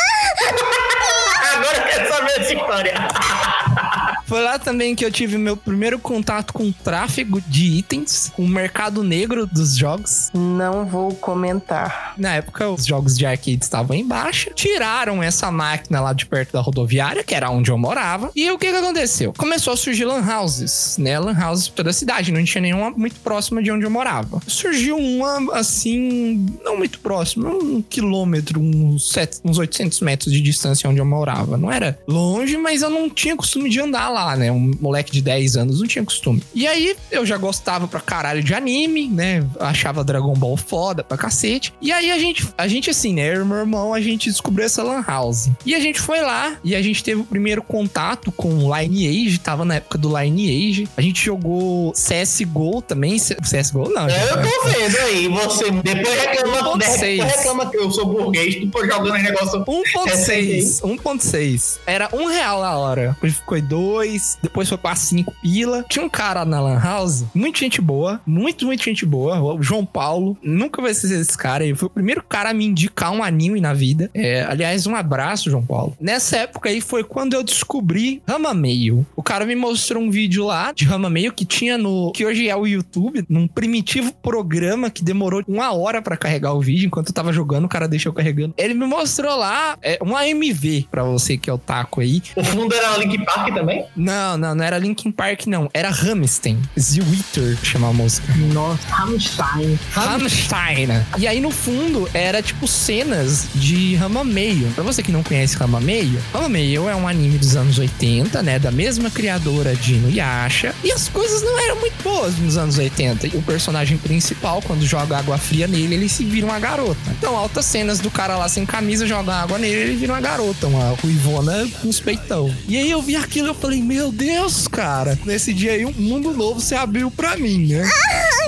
Agora 1.55 1.77
eu 1.79 1.85
quero 1.85 2.09
saber 2.13 2.41
essa 2.41 2.53
história. 2.55 2.95
Foi 4.29 4.43
lá 4.43 4.59
também 4.59 4.95
que 4.95 5.03
eu 5.03 5.11
tive 5.11 5.39
meu 5.39 5.57
primeiro 5.57 5.99
contato 5.99 6.53
com 6.53 6.65
o 6.69 6.73
tráfego 6.73 7.41
de 7.41 7.65
itens, 7.65 8.31
com 8.37 8.45
o 8.45 8.49
mercado 8.49 9.03
negro 9.03 9.47
dos 9.47 9.75
jogos. 9.75 10.31
Não 10.35 10.85
vou 10.85 11.15
comentar. 11.15 12.13
Na 12.19 12.35
época, 12.35 12.69
os 12.69 12.85
jogos 12.85 13.17
de 13.17 13.25
arcade 13.25 13.59
estavam 13.63 13.97
em 13.97 14.07
baixa. 14.07 14.51
Tiraram 14.55 15.23
essa 15.23 15.51
máquina 15.51 16.03
lá 16.03 16.13
de 16.13 16.27
perto 16.27 16.53
da 16.53 16.61
rodoviária, 16.61 17.25
que 17.25 17.35
era 17.35 17.49
onde 17.49 17.71
eu 17.71 17.79
morava. 17.79 18.31
E 18.37 18.51
o 18.51 18.59
que 18.59 18.71
que 18.71 18.77
aconteceu? 18.77 19.33
Começou 19.33 19.73
a 19.73 19.77
surgir 19.79 20.05
lan 20.05 20.23
houses, 20.23 20.99
né? 20.99 21.19
Lan 21.19 21.35
houses 21.47 21.69
toda 21.69 21.89
a 21.89 21.95
cidade. 21.95 22.31
Não 22.31 22.45
tinha 22.45 22.61
nenhuma 22.61 22.91
muito 22.91 23.19
próxima 23.21 23.63
de 23.63 23.71
onde 23.71 23.87
eu 23.87 23.91
morava. 23.91 24.43
Surgiu 24.47 24.99
uma, 24.99 25.57
assim, 25.57 26.47
não 26.63 26.77
muito 26.77 26.99
próxima, 26.99 27.49
um 27.49 27.81
quilômetro, 27.81 28.61
uns, 28.61 29.11
uns 29.43 29.57
800 29.57 30.01
metros 30.01 30.31
de 30.31 30.43
distância 30.43 30.91
onde 30.91 31.01
eu 31.01 31.07
morava. 31.07 31.57
Não 31.57 31.73
era 31.73 31.99
longe, 32.07 32.59
mas 32.59 32.83
eu 32.83 32.91
não 32.91 33.09
tinha 33.09 33.35
costume 33.35 33.71
de 33.71 33.81
andar 33.81 34.11
lá, 34.11 34.18
né? 34.37 34.51
Um 34.51 34.73
moleque 34.81 35.13
de 35.13 35.23
10 35.23 35.57
anos 35.57 35.81
não 35.81 35.87
tinha 35.87 36.05
costume. 36.05 36.43
E 36.55 36.67
aí, 36.67 36.97
eu 37.11 37.25
já 37.25 37.37
gostava 37.37 37.87
pra 37.87 38.01
caralho 38.01 38.43
de 38.43 38.55
anime, 38.55 39.09
né? 39.09 39.45
Achava 39.61 40.05
Dragon 40.05 40.35
Ball 40.35 40.57
foda 40.57 41.03
pra 41.03 41.17
cacete. 41.17 41.73
E 41.81 41.93
aí, 41.93 42.11
a 42.11 42.19
gente, 42.19 42.49
a 42.57 42.69
gente 42.69 42.91
assim, 42.91 43.15
né? 43.15 43.35
Eu 43.35 43.43
e 43.43 43.45
meu 43.45 43.59
irmão, 43.59 43.95
a 43.95 44.01
gente 44.01 44.29
descobriu 44.31 44.67
essa 44.67 44.83
Lan 44.83 45.05
House. 45.07 45.51
E 45.65 45.75
a 45.75 45.81
gente 45.81 46.01
foi 46.01 46.21
lá 46.21 46.57
e 46.65 46.75
a 46.75 46.83
gente 46.83 47.03
teve 47.03 47.21
o 47.21 47.25
primeiro 47.25 47.63
contato 47.63 48.33
com 48.33 48.49
o 48.65 48.77
Lineage. 48.77 49.39
Tava 49.39 49.65
na 49.65 49.77
época 49.77 49.99
do 49.99 50.17
Lineage. 50.19 50.89
A 50.97 51.03
gente 51.03 51.25
jogou 51.25 51.93
CSGO 51.93 52.83
também. 52.83 53.19
CSGO 53.19 53.89
não. 53.91 54.09
Eu 54.09 54.29
tô 54.29 54.69
vendo 54.69 54.99
aí, 54.99 55.29
você 55.29 55.71
depois 55.71 56.21
reclama, 56.21 56.77
1.6. 56.77 56.79
depois 56.79 57.37
reclama 57.37 57.71
que 57.71 57.77
eu 57.77 57.91
sou 57.91 58.07
burguês, 58.07 58.57
tu 58.57 58.69
pô 58.69 58.85
jogando 58.85 59.15
negócio. 59.15 59.65
1.6, 59.65 60.81
1.6. 60.83 61.79
Era 61.87 62.09
um 62.13 62.27
real 62.27 62.63
a 62.63 62.77
hora. 62.77 63.11
Depois 63.15 63.35
ficou 63.35 63.61
dois, 63.61 64.08
depois 64.43 64.69
foi 64.69 64.79
pra 64.79 64.95
cinco 64.95 65.33
pila. 65.43 65.85
Tinha 65.89 66.05
um 66.05 66.09
cara 66.09 66.45
na 66.45 66.61
Lan 66.61 66.81
House, 66.81 67.25
muita 67.35 67.59
gente 67.59 67.81
boa, 67.81 68.21
muito, 68.27 68.67
muito 68.67 68.83
gente 68.83 69.05
boa. 69.05 69.41
O 69.55 69.63
João 69.63 69.85
Paulo, 69.85 70.37
nunca 70.43 70.81
vai 70.81 70.95
ser 70.95 71.13
esse 71.19 71.37
cara. 71.37 71.65
Ele 71.65 71.75
foi 71.75 71.87
o 71.87 71.91
primeiro 71.91 72.23
cara 72.23 72.51
a 72.51 72.55
me 72.55 72.65
indicar 72.65 73.13
um 73.13 73.23
anime 73.23 73.61
na 73.61 73.73
vida. 73.73 74.11
É, 74.15 74.43
aliás, 74.45 74.87
um 74.87 74.95
abraço, 74.95 75.51
João 75.51 75.65
Paulo. 75.65 75.97
Nessa 76.01 76.39
época 76.39 76.69
aí 76.69 76.81
foi 76.81 77.05
quando 77.05 77.35
eu 77.35 77.43
descobri 77.43 78.23
Rama 78.27 78.55
Meio. 78.55 79.07
O 79.17 79.23
cara 79.23 79.45
me 79.45 79.55
mostrou 79.55 80.03
um 80.03 80.11
vídeo 80.11 80.45
lá 80.45 80.73
de 80.73 80.85
Rama 80.85 81.11
Meio 81.11 81.33
que 81.33 81.45
tinha 81.45 81.77
no. 81.77 82.13
que 82.13 82.25
hoje 82.25 82.49
é 82.49 82.57
o 82.57 82.67
YouTube, 82.67 83.25
num 83.29 83.47
primitivo 83.47 84.13
programa 84.13 84.91
que 84.91 85.03
demorou 85.05 85.43
uma 85.47 85.73
hora 85.73 86.01
pra 86.03 86.17
carregar 86.17 86.53
o 86.55 86.61
vídeo. 86.61 86.87
Enquanto 86.87 87.09
eu 87.09 87.15
tava 87.15 87.33
jogando, 87.33 87.65
o 87.65 87.69
cara 87.69 87.89
deixou 87.89 88.13
carregando. 88.13 88.55
Ele 88.57 88.75
me 88.75 88.87
mostrou 88.87 89.37
lá 89.37 89.77
é, 89.83 89.99
um 90.03 90.17
AMV, 90.17 90.87
pra 90.91 91.05
você 91.05 91.37
que 91.37 91.51
é 91.51 91.53
o 91.53 91.59
taco 91.59 92.01
aí. 92.01 92.23
O 92.37 92.45
fundo 92.45 92.75
era 92.75 92.97
Link 92.97 93.25
Park 93.25 93.55
também? 93.55 93.85
Não, 93.99 94.39
não, 94.39 94.55
não 94.55 94.65
era 94.65 94.79
Linkin 94.79 95.11
Park, 95.11 95.47
não. 95.47 95.69
Era 95.75 95.91
Rammstein. 95.91 96.59
Zwitter, 96.79 97.59
chama 97.65 97.89
a 97.89 97.93
música. 97.93 98.33
Nossa, 98.53 98.87
Rammstein. 98.89 99.79
Rammstein. 99.91 100.89
E 101.19 101.27
aí 101.27 101.41
no 101.41 101.51
fundo 101.51 102.09
era 102.15 102.41
tipo 102.41 102.69
cenas 102.69 103.49
de 103.55 103.97
Rama 103.97 104.23
Meio. 104.23 104.69
Pra 104.71 104.85
você 104.85 105.03
que 105.03 105.11
não 105.11 105.23
conhece 105.23 105.57
Rama 105.57 105.81
Meio, 105.81 106.21
Rama 106.33 106.49
Meio 106.49 106.89
é 106.89 106.95
um 106.95 107.09
anime 107.09 107.39
dos 107.39 107.57
anos 107.57 107.79
80, 107.79 108.41
né? 108.43 108.59
Da 108.59 108.71
mesma 108.71 109.11
criadora 109.11 109.75
de 109.75 109.95
Inuyasha. 109.95 110.75
E 110.85 110.93
as 110.93 111.09
coisas 111.09 111.43
não 111.43 111.59
eram 111.59 111.81
muito 111.81 112.01
boas 112.03 112.39
nos 112.39 112.57
anos 112.57 112.79
80. 112.79 113.27
E 113.27 113.31
o 113.37 113.43
personagem 113.43 113.99
principal, 113.99 114.63
quando 114.63 114.87
joga 114.87 115.19
água 115.19 115.37
fria 115.39 115.67
nele, 115.67 115.97
ele 115.97 116.09
se 116.09 116.25
vira 116.25 116.47
uma 116.47 116.61
garota. 116.61 116.99
Então, 117.11 117.37
altas 117.37 117.65
cenas 117.65 117.99
do 117.99 118.11
cara 118.11 118.37
lá 118.37 118.49
sem 118.49 118.65
camisa, 118.65 119.07
joga 119.07 119.35
água 119.35 119.59
nele, 119.59 119.81
ele 119.81 119.97
vira 119.97 120.13
uma 120.13 120.21
garota, 120.21 120.69
uma 120.69 120.95
ruivona 121.03 121.69
com 121.81 121.89
os 121.89 121.99
peitão. 121.99 122.55
E 122.69 122.77
aí 122.77 122.91
eu 122.91 123.03
vi 123.03 123.17
aquilo 123.17 123.49
e 123.49 123.51
eu 123.51 123.55
falei, 123.55 123.83
meu 123.89 124.13
Deus, 124.13 124.69
cara. 124.69 125.19
Nesse 125.25 125.55
dia 125.55 125.73
aí, 125.73 125.87
um 125.87 125.93
mundo 125.93 126.33
novo 126.33 126.61
se 126.61 126.75
abriu 126.75 127.11
pra 127.11 127.39
mim, 127.39 127.69
né? 127.69 127.89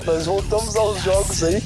Nós 0.05 0.27
voltamos 0.27 0.77
aos 0.77 1.03
jogos 1.03 1.43
aí. 1.43 1.63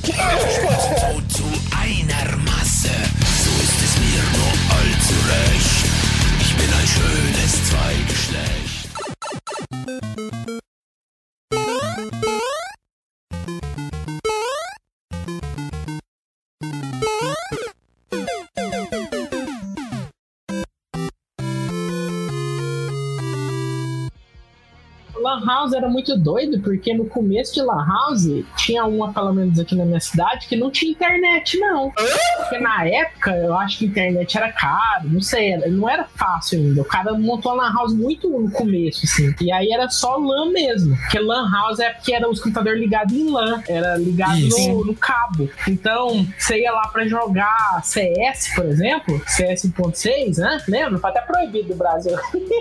Lan 25.34 25.44
House 25.46 25.72
era 25.72 25.88
muito 25.88 26.16
doido, 26.16 26.60
porque 26.60 26.94
no 26.94 27.04
começo 27.06 27.54
de 27.54 27.62
Lan 27.62 27.84
House 27.86 28.26
tinha 28.56 28.84
uma, 28.84 29.12
pelo 29.12 29.32
menos 29.32 29.58
aqui 29.58 29.74
na 29.74 29.84
minha 29.84 30.00
cidade, 30.00 30.46
que 30.46 30.56
não 30.56 30.70
tinha 30.70 30.90
internet, 30.92 31.58
não. 31.58 31.90
Porque 32.36 32.58
na 32.58 32.86
época 32.86 33.36
eu 33.36 33.54
acho 33.56 33.78
que 33.78 33.84
a 33.84 33.88
internet 33.88 34.36
era 34.36 34.52
caro, 34.52 35.08
não 35.10 35.20
sei, 35.20 35.52
era- 35.52 35.68
não 35.68 35.88
era 35.88 36.04
fácil 36.04 36.58
ainda. 36.60 36.82
O 36.82 36.84
cara 36.84 37.12
montou 37.14 37.52
a 37.52 37.54
Lan 37.54 37.72
House 37.74 37.94
muito 37.94 38.28
no 38.28 38.50
começo, 38.50 39.00
assim. 39.04 39.34
E 39.40 39.52
aí 39.52 39.70
era 39.72 39.88
só 39.88 40.16
LAN 40.16 40.50
mesmo. 40.50 40.96
Porque 40.96 41.18
Lan 41.18 41.50
House 41.50 41.78
é 41.80 41.90
porque 41.90 42.14
era 42.14 42.28
os 42.28 42.40
computadores 42.40 42.80
ligados 42.80 43.12
em 43.14 43.30
LAN, 43.30 43.62
era 43.68 43.96
ligado 43.96 44.38
no, 44.68 44.84
no 44.86 44.94
cabo. 44.94 45.48
Então, 45.68 46.26
você 46.38 46.60
ia 46.60 46.72
lá 46.72 46.86
pra 46.88 47.06
jogar 47.06 47.80
CS, 47.82 48.54
por 48.54 48.64
exemplo, 48.66 49.20
CS 49.26 49.64
1.6, 49.66 50.38
né? 50.38 50.58
Lembra? 50.68 50.98
Foi 50.98 51.10
até 51.10 51.20
proibido 51.20 51.70
no 51.70 51.76
Brasil. 51.76 52.16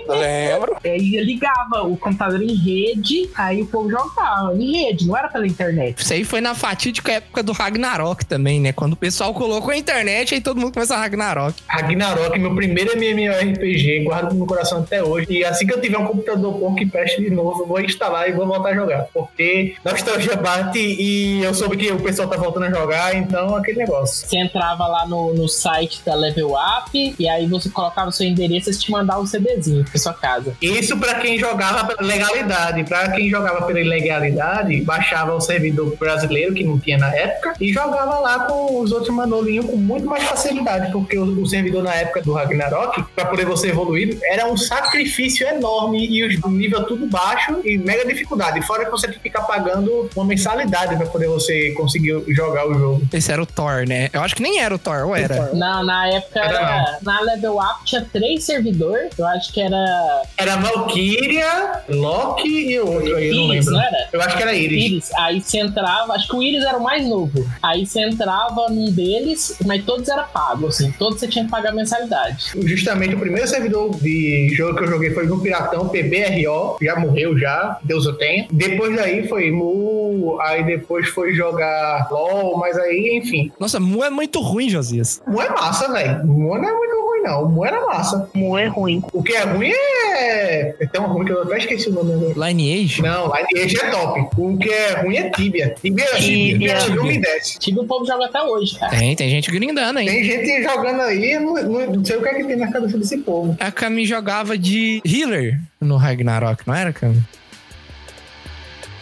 Lembro. 0.08 0.76
Aí 0.84 1.20
ligava 1.24 1.82
o 1.84 1.96
computador 1.96 2.42
em 2.42 2.54
rede, 2.64 3.30
aí 3.34 3.62
o 3.62 3.66
povo 3.66 3.90
jogava 3.90 4.54
em 4.56 4.84
rede, 4.84 5.06
não 5.06 5.16
era 5.16 5.28
pela 5.28 5.46
internet. 5.46 5.98
Isso 5.98 6.12
aí 6.12 6.24
foi 6.24 6.40
na 6.40 6.54
fatídica 6.54 7.12
época 7.12 7.42
do 7.42 7.52
Ragnarok 7.52 8.24
também, 8.24 8.60
né? 8.60 8.72
Quando 8.72 8.94
o 8.94 8.96
pessoal 8.96 9.34
colocou 9.34 9.70
a 9.70 9.76
internet, 9.76 10.34
aí 10.34 10.40
todo 10.40 10.60
mundo 10.60 10.72
começa 10.72 10.94
a 10.94 10.98
Ragnarok. 10.98 11.62
Ragnarok, 11.66 12.38
meu 12.38 12.54
primeiro 12.54 12.96
MMORPG, 12.96 14.04
guardo 14.04 14.32
no 14.32 14.38
meu 14.38 14.46
coração 14.46 14.80
até 14.80 15.02
hoje. 15.02 15.26
E 15.30 15.44
assim 15.44 15.66
que 15.66 15.74
eu 15.74 15.80
tiver 15.80 15.98
um 15.98 16.06
computador 16.06 16.52
bom 16.52 16.74
que 16.74 16.86
preste 16.86 17.22
de 17.22 17.30
novo, 17.30 17.62
eu 17.62 17.66
vou 17.66 17.80
instalar 17.80 18.28
e 18.28 18.32
vou 18.32 18.46
voltar 18.46 18.70
a 18.70 18.74
jogar. 18.74 19.06
Porque 19.12 19.74
nostalgia 19.84 20.36
bate 20.36 20.78
e 20.78 21.42
eu 21.42 21.54
soube 21.54 21.76
que 21.76 21.90
o 21.90 22.00
pessoal 22.00 22.28
tá 22.28 22.36
voltando 22.36 22.66
a 22.66 22.70
jogar, 22.70 23.14
então 23.14 23.56
aquele 23.56 23.78
negócio. 23.78 24.26
Você 24.26 24.36
entrava 24.36 24.86
lá 24.86 25.06
no, 25.06 25.34
no 25.34 25.48
site 25.48 26.00
da 26.04 26.14
Level 26.14 26.52
Up 26.52 27.14
e 27.18 27.28
aí 27.28 27.46
você 27.46 27.68
colocava 27.68 28.08
o 28.08 28.12
seu 28.12 28.26
endereço 28.26 28.70
e 28.70 28.74
te 28.74 28.90
mandavam 28.90 29.24
um 29.24 29.26
CDzinho 29.26 29.84
pra 29.84 29.98
sua 29.98 30.14
casa. 30.14 30.56
Isso 30.60 30.96
pra 30.98 31.14
quem 31.16 31.38
jogava 31.38 31.84
pela 31.84 32.14
legalidade. 32.54 32.84
Pra 32.84 33.10
quem 33.12 33.28
jogava 33.30 33.62
pela 33.66 33.80
ilegalidade, 33.80 34.80
baixava 34.82 35.34
o 35.34 35.40
servidor 35.40 35.96
brasileiro, 35.96 36.54
que 36.54 36.64
não 36.64 36.78
tinha 36.78 36.98
na 36.98 37.14
época, 37.14 37.54
e 37.60 37.72
jogava 37.72 38.18
lá 38.18 38.40
com 38.46 38.80
os 38.80 38.92
outros 38.92 39.14
manolinhos 39.14 39.66
com 39.66 39.76
muito 39.76 40.06
mais 40.06 40.22
facilidade, 40.24 40.90
porque 40.92 41.18
o, 41.18 41.24
o 41.42 41.46
servidor 41.46 41.82
na 41.82 41.94
época 41.94 42.22
do 42.22 42.32
Ragnarok, 42.32 43.04
pra 43.14 43.26
poder 43.26 43.46
você 43.46 43.68
evoluir, 43.68 44.18
era 44.24 44.46
um 44.46 44.56
sacrifício 44.56 45.46
enorme 45.46 46.06
e 46.06 46.24
os- 46.26 46.42
o 46.44 46.48
nível 46.48 46.84
tudo 46.84 47.06
baixo 47.06 47.60
e 47.64 47.78
mega 47.78 48.06
dificuldade. 48.06 48.60
Fora 48.66 48.84
que 48.84 48.90
você 48.90 49.06
tinha 49.06 49.16
que 49.18 49.22
ficar 49.22 49.42
pagando 49.42 50.08
uma 50.14 50.24
mensalidade 50.24 50.96
pra 50.96 51.06
poder 51.06 51.28
você 51.28 51.70
conseguir 51.72 52.22
jogar 52.28 52.66
o 52.68 52.74
jogo. 52.74 53.02
Esse 53.12 53.32
era 53.32 53.42
o 53.42 53.46
Thor, 53.46 53.86
né? 53.86 54.08
Eu 54.12 54.20
acho 54.22 54.34
que 54.34 54.42
nem 54.42 54.60
era 54.60 54.74
o 54.74 54.78
Thor, 54.78 55.06
ou 55.06 55.16
era? 55.16 55.52
Na, 55.54 55.82
na 55.82 56.08
época, 56.08 56.38
Era 56.40 56.54
era, 56.54 56.98
na 57.02 57.20
Level 57.20 57.56
Up 57.56 57.84
tinha 57.84 58.04
três 58.12 58.44
servidores, 58.44 59.10
eu 59.18 59.26
acho 59.26 59.52
que 59.52 59.60
era 59.60 60.22
Era 60.36 60.56
Valkyria, 60.56 61.72
Loki 61.88 62.43
e 62.48 62.78
o 62.80 62.86
outro 62.92 63.16
aí, 63.16 63.28
eu 63.28 63.36
não 63.36 63.46
lembro. 63.48 63.70
não 63.72 63.80
era? 63.80 64.08
Eu 64.12 64.20
acho 64.20 64.36
que 64.36 64.42
era 64.42 64.54
Iris. 64.54 64.84
Iris. 64.84 65.12
Aí 65.16 65.40
você 65.40 65.58
entrava, 65.58 66.12
acho 66.14 66.28
que 66.28 66.36
o 66.36 66.42
Iris 66.42 66.64
era 66.64 66.78
o 66.78 66.82
mais 66.82 67.06
novo. 67.06 67.46
Aí 67.62 67.86
você 67.86 68.00
entrava 68.02 68.68
num 68.68 68.90
deles, 68.90 69.56
mas 69.66 69.84
todos 69.84 70.08
era 70.08 70.22
pago, 70.24 70.68
assim. 70.68 70.92
Todos 70.92 71.20
você 71.20 71.28
tinha 71.28 71.44
que 71.44 71.50
pagar 71.50 71.72
mensalidade. 71.72 72.52
Justamente 72.64 73.14
o 73.14 73.18
primeiro 73.18 73.46
servidor 73.48 73.94
de 74.00 74.48
jogo 74.54 74.76
que 74.78 74.84
eu 74.84 74.88
joguei 74.88 75.10
foi 75.10 75.26
no 75.26 75.40
Piratão, 75.40 75.88
PBRO, 75.88 76.76
já 76.80 76.96
morreu 76.96 77.36
já, 77.38 77.78
Deus 77.82 78.06
o 78.06 78.12
tenha. 78.12 78.46
Depois 78.50 78.94
daí 78.96 79.26
foi 79.28 79.50
Mu, 79.50 80.38
aí 80.40 80.64
depois 80.64 81.08
foi 81.08 81.34
jogar 81.34 82.08
LOL, 82.10 82.56
mas 82.58 82.76
aí, 82.78 83.18
enfim. 83.22 83.50
Nossa, 83.58 83.78
Mu 83.80 84.04
é 84.04 84.10
muito 84.10 84.40
ruim, 84.40 84.68
Josias. 84.68 85.22
Mu 85.26 85.40
é 85.40 85.48
massa, 85.50 85.90
velho. 85.92 86.24
Mu 86.26 86.56
não 86.58 86.68
é 86.68 86.72
muito 86.72 86.94
ruim, 87.06 87.13
não. 87.24 87.48
Mu 87.48 87.64
era 87.64 87.84
massa. 87.86 88.28
Mu 88.34 88.56
é 88.56 88.66
ruim. 88.66 89.02
O 89.12 89.22
que 89.22 89.32
é 89.34 89.42
ruim 89.42 89.72
é. 89.72 90.74
É 90.78 90.86
tão 90.86 91.06
ruim 91.06 91.24
que 91.24 91.32
eu 91.32 91.42
até 91.42 91.58
esqueci 91.58 91.88
o 91.88 91.92
nome 91.92 92.12
agora. 92.12 92.48
Lineage? 92.48 93.02
Não, 93.02 93.32
Lineage 93.34 93.76
é 93.76 93.90
top. 93.90 94.20
O 94.36 94.56
que 94.56 94.70
é 94.70 95.00
ruim 95.00 95.16
é 95.16 95.30
Tibia. 95.30 95.74
Tibia, 95.80 96.06
Tibia. 96.16 96.76
Tibia 96.76 96.96
não 96.96 97.04
me 97.04 97.18
desce. 97.18 97.58
Tive 97.58 97.80
o 97.80 97.84
povo 97.84 98.06
joga 98.06 98.26
até 98.26 98.42
hoje, 98.42 98.78
cara. 98.78 98.96
Tem, 98.96 99.16
tem 99.16 99.28
gente 99.30 99.50
grindando 99.50 99.98
aí. 99.98 100.06
Tem 100.06 100.24
gente 100.24 100.62
jogando 100.62 101.00
aí, 101.00 101.38
não, 101.38 101.54
não 101.54 102.04
sei 102.04 102.16
o 102.16 102.22
que 102.22 102.28
é 102.28 102.34
que 102.34 102.44
tem 102.44 102.56
na 102.56 102.70
cabeça 102.70 102.98
desse 102.98 103.18
povo. 103.18 103.56
A 103.58 103.72
Kami 103.72 104.04
jogava 104.04 104.56
de 104.56 105.02
healer 105.04 105.60
no 105.80 105.96
Ragnarok, 105.96 106.66
não 106.66 106.74
era, 106.74 106.92
Kami? 106.92 107.22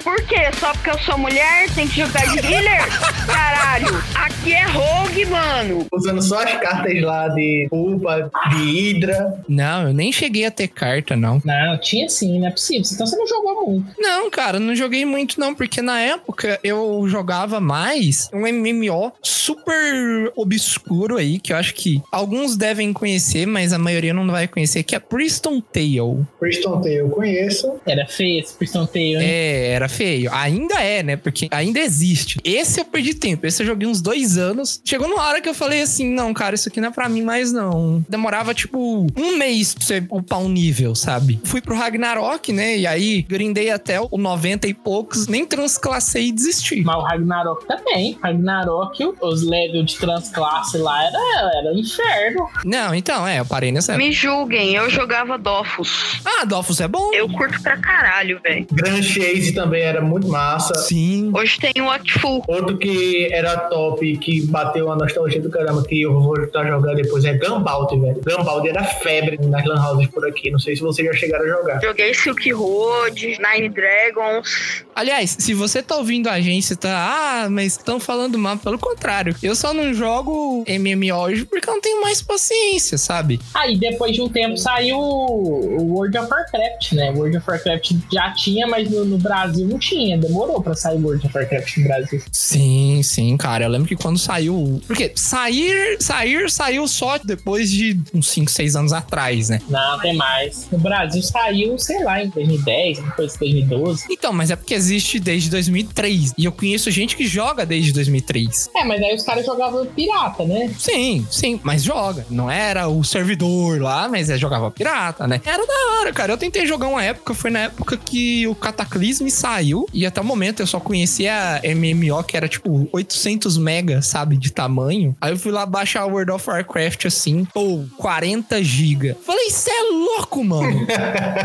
Por 0.03 0.21
quê? 0.27 0.51
Só 0.59 0.73
porque 0.73 0.91
eu 0.91 0.99
sou 0.99 1.17
mulher, 1.17 1.69
tem 1.75 1.87
que 1.87 1.97
jogar 2.01 2.27
de 2.27 2.39
healer? 2.39 2.83
Caralho, 3.27 4.03
aqui 4.15 4.53
é 4.53 4.65
rogue, 4.65 5.25
mano. 5.27 5.87
Usando 5.93 6.21
só 6.21 6.43
as 6.43 6.53
cartas 6.55 7.01
lá 7.01 7.29
de 7.29 7.67
Pulpa, 7.71 8.31
de 8.51 8.93
Hydra. 8.93 9.43
Não, 9.49 9.89
eu 9.89 9.95
nem 9.95 10.11
cheguei 10.13 10.45
a 10.45 10.51
ter 10.51 10.69
carta, 10.69 11.15
não. 11.15 11.41
Não, 11.45 11.79
tinha 11.79 12.09
sim, 12.09 12.41
não 12.41 12.49
é 12.49 12.51
possível. 12.51 12.83
Então 12.93 13.07
você 13.07 13.17
não 13.17 13.27
jogou 13.27 13.67
muito. 13.67 13.95
Não, 13.99 14.31
cara, 14.31 14.59
não 14.59 14.75
joguei 14.75 15.05
muito 15.05 15.39
não, 15.39 15.55
porque 15.55 15.81
na 15.81 16.01
época 16.01 16.59
eu 16.65 17.07
jogava 17.09 17.61
mais 17.61 18.29
um 18.33 18.41
MMO 18.41 19.13
super 19.23 20.33
obscuro 20.37 21.17
aí, 21.17 21.39
que 21.39 21.53
eu 21.53 21.57
acho 21.57 21.75
que 21.75 22.03
alguns 22.11 22.57
devem 22.57 22.93
conhecer, 22.93 23.47
mas 23.47 23.73
a 23.73 23.79
maioria 23.79 24.13
não 24.13 24.27
vai 24.27 24.49
conhecer, 24.49 24.83
que 24.83 24.97
é 24.97 24.99
Priston 24.99 25.61
Tale. 25.61 26.27
Priston 26.41 26.81
Tale 26.81 26.97
eu 26.97 27.11
conheço. 27.11 27.81
Era 27.87 28.07
feio 28.07 28.41
esse 28.41 28.55
Priston 28.55 28.87
Tale, 28.87 29.17
hein? 29.17 29.23
É, 29.23 29.69
era 29.73 29.89
feio. 29.93 30.33
Ainda 30.33 30.75
é, 30.81 31.03
né? 31.03 31.17
Porque 31.17 31.49
ainda 31.51 31.81
existe. 31.81 32.41
Esse 32.45 32.81
eu 32.81 32.85
perdi 32.85 33.15
tempo. 33.15 33.47
Esse 33.47 33.63
eu 33.63 33.67
joguei 33.67 33.87
uns 33.89 34.01
dois 34.01 34.37
anos. 34.37 34.81
Chegou 34.85 35.09
numa 35.09 35.23
hora 35.23 35.41
que 35.41 35.49
eu 35.49 35.55
falei 35.55 35.83
assim: 35.83 36.13
não, 36.13 36.33
cara, 36.33 36.55
isso 36.55 36.69
aqui 36.69 36.81
não 36.81 36.89
é 36.89 36.91
pra 36.91 37.09
mim 37.09 37.23
mais, 37.23 37.53
não. 37.53 38.05
Demorava, 38.09 38.55
tipo, 38.55 39.07
um 39.17 39.37
mês 39.37 39.75
pra 39.75 39.85
você 39.85 40.07
upar 40.11 40.41
um 40.41 40.49
nível, 40.49 40.95
sabe? 40.95 41.41
Fui 41.45 41.61
pro 41.61 41.77
Ragnarok, 41.77 42.53
né? 42.53 42.79
E 42.79 42.87
aí 42.87 43.23
grindei 43.23 43.71
até 43.71 44.01
o 44.01 44.19
90 44.19 44.67
e 44.67 44.75
poucos, 44.75 45.27
nem 45.27 45.47
transclassei 45.47 46.29
e 46.29 46.33
desisti. 46.33 46.83
Mas 46.83 46.97
o 46.97 47.01
Ragnarok 47.01 47.67
também. 47.67 48.19
Ragnarok, 48.23 49.15
os 49.21 49.43
levels 49.43 49.93
de 49.93 49.99
transclasse 49.99 50.79
lá 50.79 51.05
era, 51.05 51.19
era 51.59 51.73
um 51.73 51.79
inferno. 51.79 52.49
Não, 52.65 52.95
então, 52.95 53.27
é, 53.27 53.41
eu 53.41 53.45
parei 53.45 53.71
nessa. 53.73 53.97
Me 53.97 54.13
julguem, 54.13 54.75
eu 54.75 54.89
jogava 54.91 55.39
Dofus. 55.39 56.21
Ah, 56.25 56.45
Dolphus 56.45 56.81
é 56.81 56.89
bom. 56.89 57.13
Eu 57.13 57.29
curto 57.29 57.61
pra 57.63 57.77
caralho, 57.77 58.41
velho. 58.43 58.67
Grand 58.73 59.03
Chase 59.03 59.53
também 59.53 59.82
era 59.83 60.01
muito 60.01 60.29
massa. 60.29 60.75
Sim. 60.75 61.31
Hoje 61.35 61.59
tem 61.59 61.83
o 61.83 61.87
Wakfu. 61.87 62.43
Outro 62.47 62.79
que 62.79 63.29
era 63.33 63.57
top, 63.57 64.17
que 64.19 64.47
bateu 64.47 64.91
a 64.91 64.97
nostalgia 64.97 65.41
do 65.41 65.51
caramba, 65.51 65.83
que 65.83 66.03
eu 66.03 66.13
vou 66.21 66.37
a 66.37 66.65
jogar 66.67 66.95
depois, 66.95 67.25
é 67.25 67.35
Gunbound, 67.35 68.01
velho. 68.01 68.21
Gunbound 68.25 68.69
era 68.69 68.85
febre 68.85 69.39
nas 69.47 69.65
lan 69.65 69.83
houses 69.83 70.09
por 70.09 70.27
aqui. 70.27 70.51
Não 70.51 70.59
sei 70.59 70.77
se 70.77 70.83
vocês 70.83 71.07
já 71.07 71.15
chegaram 71.15 71.45
a 71.45 71.49
jogar. 71.49 71.81
Joguei 71.83 72.15
Silk 72.15 72.53
Road, 72.53 73.39
Nine 73.39 73.69
Dragons. 73.69 74.85
Aliás, 74.95 75.37
se 75.39 75.55
você 75.55 75.83
tá 75.83 75.97
ouvindo 75.97 76.29
a 76.29 76.41
gente, 76.41 76.67
você 76.67 76.77
tá, 76.77 77.45
ah, 77.45 77.51
mas 77.51 77.73
estão 77.73 77.99
falando 77.99 78.39
mal. 78.39 78.57
Pelo 78.59 78.79
contrário, 78.79 79.35
eu 79.43 79.55
só 79.57 79.73
não 79.73 79.95
jogo 79.95 80.65
MMO 80.69 81.17
hoje 81.17 81.45
porque 81.45 81.69
eu 81.69 81.75
não 81.75 81.81
tenho 81.81 82.03
mais 82.03 82.21
paciência, 82.21 82.99
sabe? 82.99 83.41
Aí 83.55 83.77
depois 83.79 84.13
de 84.13 84.21
um 84.21 84.29
tempo 84.29 84.57
saiu 84.59 84.99
o 84.99 85.95
World 85.95 86.19
of 86.19 86.31
Warcraft, 86.31 86.93
né? 86.93 87.11
World 87.11 87.37
of 87.39 87.51
Warcraft 87.51 87.93
já 88.13 88.31
tinha, 88.33 88.67
mas 88.67 88.91
no, 88.91 89.05
no 89.05 89.19
Brasil 89.19 89.67
não 89.67 89.79
tinha. 89.79 90.19
Demorou 90.19 90.63
pra 90.63 90.75
sair 90.75 90.99
World 91.03 91.27
of 91.27 91.37
Warcraft 91.37 91.79
no 91.79 91.85
Brasil. 91.85 92.23
Sim, 92.31 93.01
sim, 93.03 93.37
cara. 93.37 93.65
Eu 93.65 93.71
lembro 93.71 93.89
que 93.89 93.97
quando 93.97 94.19
saiu. 94.19 94.81
Porque 94.87 95.13
sair, 95.15 95.97
sair, 96.01 96.51
saiu 96.51 96.87
só 96.87 97.19
depois 97.19 97.71
de 97.71 97.99
uns 98.13 98.29
5, 98.29 98.51
6 98.51 98.77
anos 98.77 98.93
atrás, 98.93 99.49
né? 99.49 99.61
Não, 99.69 99.99
tem 100.01 100.15
mais. 100.15 100.69
No 100.71 100.79
Brasil 100.79 101.23
saiu, 101.23 101.79
sei 101.79 102.03
lá, 102.05 102.23
em 102.23 102.29
2010, 102.29 102.99
depois 102.99 103.33
de 103.33 103.39
2012. 103.39 104.05
Então, 104.11 104.33
mas 104.33 104.51
é 104.51 104.57
porque 104.57 104.82
existe 104.83 105.21
desde 105.21 105.51
2003. 105.51 106.35
E 106.37 106.45
eu 106.45 106.53
conheço 106.53 106.91
gente 106.91 107.17
que 107.17 107.27
joga 107.27 107.65
desde 107.65 107.93
2003. 107.93 108.71
É, 108.77 108.85
mas 108.85 109.01
aí 109.01 109.15
os 109.15 109.23
caras 109.23 109.47
jogavam 109.47 109.87
pirata, 109.87 110.45
né? 110.45 110.71
Sim, 110.79 111.27
sim, 111.31 111.61
mas 111.63 111.83
joga. 111.83 112.27
Não 112.29 112.51
era 112.51 112.89
o 112.89 113.05
servidor 113.05 113.81
lá, 113.81 114.09
mas 114.09 114.29
é, 114.29 114.37
jogava 114.37 114.71
pirata, 114.71 115.27
né? 115.27 115.41
Era 115.45 115.65
da 115.65 115.99
hora, 116.01 116.13
cara. 116.13 116.33
Eu 116.33 116.39
tentei 116.39 116.67
jogar 116.67 116.89
uma 116.89 117.03
época, 117.03 117.35
foi 117.35 117.51
na 117.51 117.61
época 117.61 117.97
que 117.97 118.47
o 118.49 118.55
Cataclysm 118.55 119.29
saiu. 119.29 119.87
E 119.93 120.05
até 120.05 120.21
o 120.21 120.25
momento 120.25 120.61
eu 120.61 120.67
só 120.67 120.81
conhecia 120.81 121.33
a 121.57 121.75
MMO, 121.75 122.23
que 122.25 122.37
era 122.37 122.49
tipo 122.49 122.89
800 122.93 123.57
mega, 123.59 124.03
sabe, 124.03 124.37
de 124.37 124.53
tamanho. 124.53 125.15
Aí 125.21 125.33
eu 125.33 125.39
fui 125.39 125.53
lá 125.53 125.65
baixar 125.65 126.07
World 126.07 126.33
of 126.33 126.49
Warcraft 126.49 127.07
assim, 127.07 127.45
pô, 127.45 127.85
40 127.97 128.63
giga. 128.63 129.17
Falei, 129.25 129.51
cê 129.51 129.71
é 129.71 129.83
louco, 129.93 130.43
mano. 130.45 130.87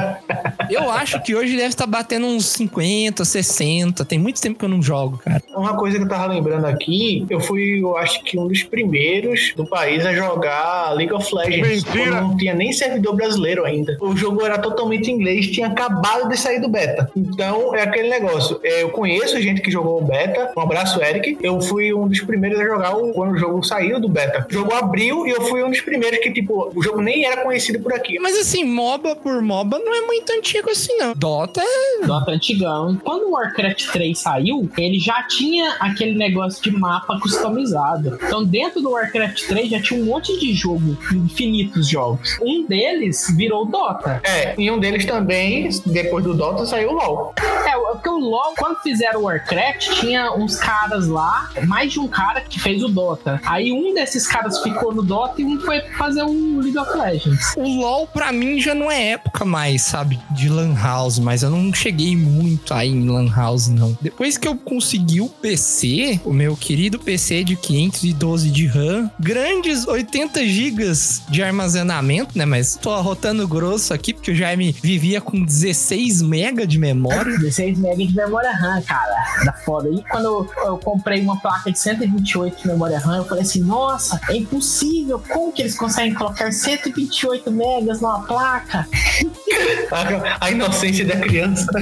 eu 0.70 0.90
acho 0.92 1.22
que 1.22 1.36
hoje 1.36 1.56
deve 1.56 1.70
estar 1.70 1.86
batendo 1.86 2.26
uns 2.26 2.46
50, 2.46 3.26
60. 3.28 4.04
Tem 4.06 4.18
muito 4.20 4.42
tempo 4.42 4.58
que 4.60 4.66
eu 4.66 4.70
não 4.70 4.82
jogo, 4.82 5.18
cara. 5.18 5.42
Uma 5.56 5.76
coisa 5.76 5.98
que 5.98 6.04
eu 6.04 6.10
tava 6.10 6.28
lembrando 6.28 6.66
aqui, 6.66 7.26
eu 7.30 7.40
fui, 7.40 7.80
eu 7.82 7.98
acho 7.98 8.24
que 8.24 8.38
um 8.40 8.48
dos 8.48 8.64
primeiros 8.64 9.54
do 9.56 9.66
país 9.66 10.06
a 10.06 10.14
jogar 10.14 10.92
League 10.96 11.14
of 11.14 11.34
Legends. 11.34 11.84
Mentira! 11.84 12.12
Quando 12.12 12.22
não 12.30 12.38
tinha 12.38 12.54
nem 12.54 12.72
servidor 12.72 13.16
brasileiro 13.16 13.66
ainda. 13.66 13.98
O 14.02 14.16
jogo 14.16 14.44
era 14.46 14.58
totalmente 14.58 15.12
inglês, 15.12 15.48
tinha 15.48 15.68
acabado 15.68 16.28
de 16.30 16.38
sair 16.38 16.60
do 16.60 16.70
beta. 16.70 17.10
Então, 17.16 17.76
é 17.76 17.82
aquele 17.84 18.10
negócio. 18.10 18.60
É, 18.64 18.84
Eu 18.84 18.90
conheço 18.90 19.40
gente 19.42 19.62
que 19.62 19.70
jogou 19.72 20.02
o 20.02 20.06
beta. 20.06 20.52
Um 20.56 20.62
abraço, 20.62 21.02
Eric. 21.04 21.38
Eu 21.42 21.60
fui 21.62 21.94
um 21.94 22.08
dos 22.08 22.22
primeiros 22.22 22.60
a 22.60 22.64
jogar 22.64 22.96
o- 22.96 23.12
quando 23.14 23.34
o 23.34 23.38
jogo 23.38 23.64
saiu 23.64 24.00
do 24.00 24.08
beta. 24.08 24.46
O 24.50 24.54
jogo 24.54 24.74
abriu 24.74 25.26
e 25.28 25.32
eu 25.32 25.42
fui 25.42 25.64
um 25.64 25.70
dos 25.70 25.82
primeiros 25.82 26.20
que, 26.20 26.32
tipo, 26.32 26.72
o 26.76 26.82
jogo 26.82 27.02
nem 27.02 27.26
era 27.26 27.44
conhecido 27.44 27.80
por 27.80 27.94
aqui. 27.94 28.20
Mas 28.20 28.38
assim, 28.38 28.64
MOBA 28.64 29.16
por 29.16 29.42
MOBA 29.42 29.80
não 29.80 29.94
é 29.96 30.02
muito 30.06 30.28
coisa 30.64 30.72
assim, 30.72 30.98
não. 30.98 31.14
Dota 31.14 31.62
é. 31.62 32.06
Dota 32.06 32.32
antigão. 32.32 33.00
Quando 33.04 33.17
o 33.26 33.32
Warcraft 33.32 33.92
3 33.92 34.18
saiu, 34.18 34.70
ele 34.78 35.00
já 35.00 35.24
tinha 35.24 35.76
aquele 35.80 36.18
negócio 36.18 36.62
de 36.62 36.72
mapa 36.72 37.20
customizado. 37.20 38.18
Então, 38.24 38.44
dentro 38.44 38.82
do 38.82 38.92
Warcraft 38.92 39.48
3 39.48 39.70
já 39.70 39.82
tinha 39.82 40.00
um 40.00 40.06
monte 40.06 40.38
de 40.40 40.54
jogo, 40.54 40.98
infinitos 41.14 41.88
jogos. 41.88 42.38
Um 42.42 42.66
deles 42.66 43.34
virou 43.36 43.66
Dota. 43.66 44.22
É, 44.24 44.56
e 44.58 44.70
um 44.72 44.80
deles 44.80 45.06
também, 45.06 45.70
depois 45.86 46.24
do 46.24 46.34
Dota, 46.34 46.66
saiu 46.66 46.92
o 46.92 46.94
LoL. 46.94 47.34
É, 47.38 47.78
porque 47.98 48.10
o 48.10 48.20
LoL, 48.20 48.54
quando 48.58 48.78
fizeram 48.82 49.22
o 49.22 49.24
Warcraft, 49.24 50.00
tinha 50.00 50.32
uns 50.34 50.56
caras 50.58 51.08
lá, 51.08 51.50
mais 51.66 51.92
de 51.92 52.00
um 52.00 52.08
cara 52.08 52.42
que 52.42 52.60
fez 52.60 52.84
o 52.84 52.88
Dota. 52.88 53.42
Aí 53.46 53.72
um 53.72 53.94
desses 53.94 54.28
caras 54.28 54.62
ficou 54.62 54.94
no 54.94 55.02
Dota 55.02 55.42
e 55.42 55.46
um 55.46 55.60
foi 55.60 55.82
fazer 55.98 56.24
o 56.24 56.60
League 56.60 56.78
of 56.78 56.98
Legends. 56.98 57.54
O 57.58 57.64
LoL, 57.64 58.08
pra 58.08 58.32
mim, 58.32 58.60
já 58.60 58.76
não 58.76 58.92
é 58.92 59.12
época 59.12 59.44
mais, 59.46 59.82
sabe, 59.82 60.20
de 60.32 60.50
Lan 60.50 60.76
House, 60.76 61.20
mas 61.20 61.44
eu 61.44 61.50
não 61.50 61.74
cheguei 61.74 62.16
muito 62.16 62.74
aí 62.74 62.94
Lan 63.14 63.30
House, 63.34 63.68
não. 63.68 63.98
Depois 64.02 64.38
que 64.38 64.48
eu 64.48 64.56
consegui 64.56 65.22
o 65.22 65.30
PC, 65.30 66.20
o 66.24 66.34
meu 66.34 66.56
querido 66.56 67.00
PC 67.00 67.44
de 67.44 67.56
512 67.56 68.50
de 68.50 68.66
RAM, 68.68 69.10
grandes 69.20 69.88
80 69.88 70.46
gigas 70.46 71.22
de 71.30 71.42
armazenamento, 71.42 72.38
né? 72.38 72.46
Mas 72.46 72.76
tô 72.76 72.92
arrotando 72.92 73.48
grosso 73.48 73.94
aqui, 73.94 74.14
porque 74.14 74.32
o 74.32 74.36
Jaime 74.36 74.76
vivia 74.82 75.22
com 75.22 75.44
16 75.44 76.22
mega 76.22 76.66
de 76.66 76.78
memória. 76.78 77.38
16 77.40 77.78
MB 77.80 78.08
de 78.08 78.16
memória 78.16 78.52
RAM, 78.52 78.82
cara. 78.82 79.44
Da 79.46 79.54
foda. 79.54 79.90
E 79.90 80.04
quando 80.10 80.26
eu, 80.26 80.50
eu 80.66 80.78
comprei 80.78 81.22
uma 81.22 81.40
placa 81.40 81.72
de 81.72 81.80
128 81.80 82.62
de 82.62 82.68
memória 82.68 83.00
RAM, 83.00 83.18
eu 83.18 83.26
falei 83.26 83.44
assim, 83.44 83.62
nossa, 83.62 84.20
é 84.30 84.36
impossível. 84.36 85.22
Como 85.30 85.52
que 85.52 85.62
eles 85.62 85.76
conseguem 85.76 86.14
colocar 86.14 86.52
128 86.52 87.52
megas 87.52 88.02
numa 88.02 88.22
placa? 88.24 88.88
A, 89.92 90.46
a 90.46 90.52
inocência 90.52 91.06
da 91.06 91.16
criança. 91.18 91.68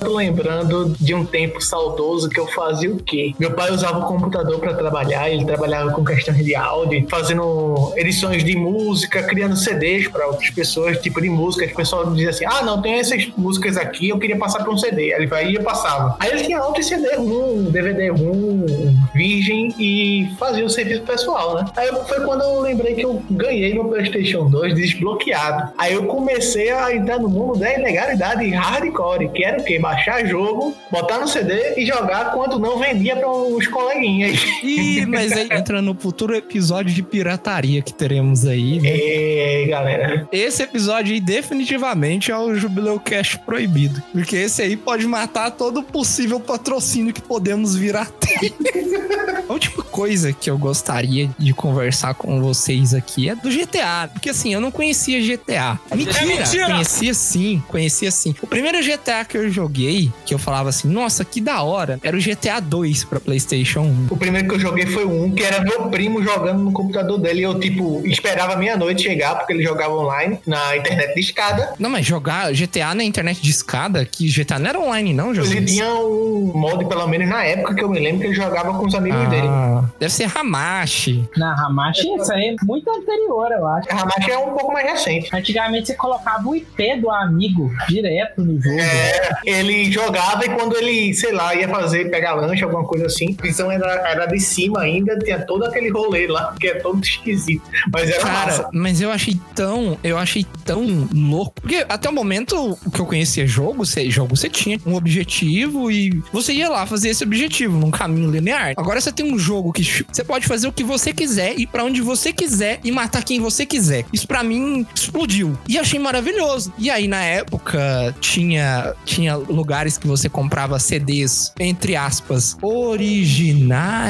Tô 0.00 0.16
lembrando 0.16 0.96
de 0.98 1.14
um 1.14 1.24
tempo 1.24 1.60
saudoso 1.60 2.28
que 2.28 2.40
eu 2.40 2.46
fazia 2.48 2.90
o 2.90 2.96
quê? 2.96 3.34
Meu 3.38 3.52
pai 3.52 3.70
usava 3.70 3.98
o 4.00 4.06
computador 4.06 4.58
para 4.58 4.74
trabalhar, 4.74 5.30
ele 5.30 5.44
trabalhava 5.44 5.92
com 5.92 6.04
questões 6.04 6.44
de 6.44 6.56
áudio, 6.56 7.06
fazendo 7.08 7.92
edições 7.96 8.42
de 8.42 8.56
música, 8.56 9.22
criando 9.22 9.56
CDs 9.56 10.08
para 10.08 10.26
outras 10.26 10.50
pessoas, 10.50 10.98
tipo 11.00 11.20
de 11.20 11.28
música, 11.28 11.64
o 11.66 11.74
pessoal 11.74 12.10
dizia 12.10 12.30
assim: 12.30 12.44
ah, 12.46 12.62
não, 12.62 12.82
tem 12.82 12.94
essas 12.94 13.28
músicas 13.36 13.76
aqui, 13.76 14.08
eu 14.08 14.18
queria 14.18 14.36
passar 14.36 14.62
para 14.62 14.72
um 14.72 14.78
CD. 14.78 15.12
Aí 15.12 15.20
ele 15.20 15.26
vai 15.26 15.48
e 15.48 15.62
passava. 15.62 16.16
Aí 16.18 16.30
ele 16.30 16.44
tinha 16.44 16.62
outro 16.62 16.82
CD 16.82 17.16
RUM, 17.16 17.70
DVD 17.70 18.10
RUM, 18.10 18.66
Virgem 19.14 19.74
e 19.78 20.30
fazia 20.38 20.64
o 20.64 20.70
serviço 20.70 21.02
pessoal, 21.02 21.54
né? 21.54 21.66
Aí 21.76 21.88
foi 22.08 22.20
quando 22.24 22.42
eu 22.42 22.60
lembrei 22.60 22.94
que 22.94 23.04
eu 23.04 23.22
ganhei 23.30 23.74
meu 23.74 23.84
PlayStation 23.84 24.48
2 24.48 24.74
desbloqueado. 24.74 25.57
Aí 25.76 25.94
eu 25.94 26.04
comecei 26.06 26.70
a 26.70 26.94
entrar 26.94 27.18
no 27.18 27.28
mundo 27.28 27.58
da 27.58 27.72
ilegalidade 27.72 28.48
hardcore, 28.50 29.30
que 29.30 29.44
era 29.44 29.60
o 29.60 29.64
quê? 29.64 29.78
Baixar 29.78 30.26
jogo, 30.26 30.74
botar 30.90 31.18
no 31.18 31.28
CD 31.28 31.74
e 31.76 31.86
jogar 31.86 32.32
quando 32.32 32.58
não 32.58 32.78
vendia 32.78 33.16
para 33.16 33.30
os 33.30 33.66
coleguinhas. 33.66 34.40
Ih, 34.62 35.06
mas 35.06 35.32
aí 35.32 35.48
entra 35.52 35.80
no 35.82 35.94
futuro 35.94 36.34
episódio 36.34 36.92
de 36.92 37.02
pirataria 37.02 37.82
que 37.82 37.92
teremos 37.92 38.46
aí, 38.46 38.80
né? 38.80 38.90
É, 38.90 39.66
galera. 39.66 40.28
Esse 40.32 40.62
episódio 40.62 41.12
aí 41.14 41.20
definitivamente 41.20 42.30
é 42.30 42.36
o 42.36 42.54
Jubileu 42.54 43.00
Cash 43.00 43.36
proibido. 43.36 44.02
Porque 44.12 44.36
esse 44.36 44.62
aí 44.62 44.76
pode 44.76 45.06
matar 45.06 45.50
todo 45.50 45.82
possível 45.82 46.40
patrocínio 46.40 47.12
que 47.12 47.22
podemos 47.22 47.76
vir 47.76 47.96
a 47.96 48.04
ter. 48.04 48.54
A 49.48 49.52
última 49.54 49.82
coisa 49.82 50.30
que 50.30 50.50
eu 50.50 50.58
gostaria 50.58 51.30
de 51.38 51.54
conversar 51.54 52.12
com 52.12 52.38
vocês 52.42 52.92
aqui 52.92 53.30
é 53.30 53.34
do 53.34 53.48
GTA. 53.48 54.10
Porque 54.12 54.28
assim, 54.28 54.52
eu 54.52 54.60
não 54.60 54.70
conhecia 54.70 55.22
GTA. 55.22 55.47
Mentira! 55.94 56.66
Conhecia 56.66 57.14
sim, 57.14 57.62
conhecia 57.68 58.10
sim. 58.10 58.34
O 58.42 58.46
primeiro 58.46 58.78
GTA 58.82 59.24
que 59.24 59.36
eu 59.36 59.50
joguei, 59.50 60.12
que 60.24 60.34
eu 60.34 60.38
falava 60.38 60.68
assim, 60.68 60.88
nossa, 60.88 61.24
que 61.24 61.40
da 61.40 61.62
hora, 61.62 61.98
era 62.02 62.16
o 62.16 62.20
GTA 62.20 62.60
2 62.60 63.04
pra 63.04 63.20
PlayStation 63.20 63.80
1. 63.80 64.06
O 64.10 64.16
primeiro 64.16 64.48
que 64.48 64.54
eu 64.54 64.60
joguei 64.60 64.86
foi 64.86 65.04
um, 65.04 65.30
que 65.30 65.42
era 65.42 65.60
meu 65.60 65.88
primo 65.88 66.22
jogando 66.22 66.62
no 66.62 66.72
computador 66.72 67.18
dele. 67.18 67.40
E 67.40 67.42
eu, 67.44 67.58
tipo, 67.58 68.02
esperava 68.06 68.56
meia-noite 68.56 69.02
chegar, 69.02 69.36
porque 69.36 69.52
ele 69.52 69.62
jogava 69.62 69.94
online 69.94 70.38
na 70.46 70.76
internet 70.76 71.14
de 71.14 71.20
escada. 71.20 71.74
Não, 71.78 71.90
mas 71.90 72.04
jogar 72.04 72.52
GTA 72.52 72.94
na 72.94 73.04
internet 73.04 73.40
de 73.40 73.50
escada, 73.50 74.04
que 74.04 74.28
GTA 74.28 74.58
não 74.58 74.68
era 74.68 74.80
online, 74.80 75.14
não, 75.14 75.34
Jesus? 75.34 75.54
Ele 75.54 75.66
tinha 75.66 75.88
um 75.94 76.52
mod, 76.54 76.84
pelo 76.86 77.06
menos 77.06 77.28
na 77.28 77.44
época 77.44 77.74
que 77.74 77.82
eu 77.82 77.88
me 77.88 77.98
lembro, 77.98 78.20
que 78.20 78.26
ele 78.26 78.34
jogava 78.34 78.76
com 78.76 78.86
os 78.86 78.94
amigos 78.94 79.28
dele. 79.28 79.48
Ah, 79.48 79.84
deve 79.98 80.12
ser 80.12 80.30
Hamashi. 80.36 81.28
Na 81.36 81.54
Hamachi, 81.54 82.08
isso 82.14 82.32
aí 82.32 82.48
é 82.48 82.64
muito 82.64 82.88
anterior, 82.90 83.50
eu 83.52 83.66
acho. 83.66 83.88
A 83.90 84.02
Hamachi 84.02 84.30
é 84.30 84.38
um 84.38 84.50
pouco 84.50 84.72
mais 84.72 84.90
recente. 84.90 85.28
Antigamente 85.38 85.88
você 85.88 85.94
colocava 85.94 86.48
o 86.48 86.54
IP 86.54 87.00
do 87.00 87.10
amigo 87.10 87.70
direto 87.88 88.42
no 88.42 88.60
jogo. 88.60 88.78
É, 88.78 89.38
ele 89.44 89.90
jogava 89.90 90.44
e 90.44 90.48
quando 90.50 90.76
ele, 90.76 91.14
sei 91.14 91.32
lá, 91.32 91.54
ia 91.54 91.68
fazer, 91.68 92.10
pegar 92.10 92.34
lanche, 92.34 92.64
alguma 92.64 92.84
coisa 92.84 93.06
assim, 93.06 93.36
a 93.38 93.42
visão 93.42 93.70
era, 93.70 94.08
era 94.08 94.26
de 94.26 94.40
cima 94.40 94.80
ainda, 94.80 95.18
tinha 95.18 95.40
todo 95.40 95.64
aquele 95.64 95.90
rolê 95.90 96.26
lá, 96.26 96.54
que 96.58 96.66
é 96.66 96.74
todo 96.74 97.02
esquisito. 97.02 97.62
Mas 97.92 98.10
era 98.10 98.22
Cara, 98.22 98.46
massa. 98.46 98.70
mas 98.72 99.00
eu 99.00 99.10
achei 99.10 99.38
tão, 99.54 99.96
eu 100.02 100.18
achei 100.18 100.44
tão 100.64 101.08
louco. 101.12 101.54
Porque 101.60 101.84
até 101.88 102.08
o 102.08 102.12
momento 102.12 102.78
que 102.92 103.00
eu 103.00 103.06
conhecia 103.06 103.46
jogo, 103.46 103.84
você, 103.84 104.10
jogo 104.10 104.36
você 104.36 104.48
tinha 104.48 104.78
um 104.84 104.94
objetivo 104.94 105.90
e 105.90 106.22
você 106.32 106.52
ia 106.52 106.68
lá 106.68 106.86
fazer 106.86 107.10
esse 107.10 107.22
objetivo 107.22 107.78
num 107.78 107.90
caminho 107.90 108.30
linear. 108.30 108.74
Agora 108.76 109.00
você 109.00 109.12
tem 109.12 109.32
um 109.32 109.38
jogo 109.38 109.72
que 109.72 109.84
você 110.10 110.24
pode 110.24 110.46
fazer 110.46 110.66
o 110.68 110.72
que 110.72 110.84
você 110.84 111.12
quiser, 111.12 111.58
ir 111.58 111.66
pra 111.66 111.84
onde 111.84 112.00
você 112.00 112.32
quiser 112.32 112.80
e 112.82 112.90
matar 112.90 113.22
quem 113.22 113.40
você 113.40 113.64
quiser. 113.64 114.04
Isso 114.12 114.26
pra 114.26 114.42
mim 114.42 114.86
explodiu. 114.94 115.27
E 115.68 115.78
achei 115.78 115.98
maravilhoso. 115.98 116.72
E 116.78 116.90
aí 116.90 117.06
na 117.06 117.22
época 117.22 118.14
tinha 118.20 118.94
tinha 119.04 119.36
lugares 119.36 119.98
que 119.98 120.06
você 120.06 120.28
comprava 120.28 120.78
CDs 120.78 121.52
entre 121.60 121.96
aspas 121.96 122.56
originais. 122.62 124.08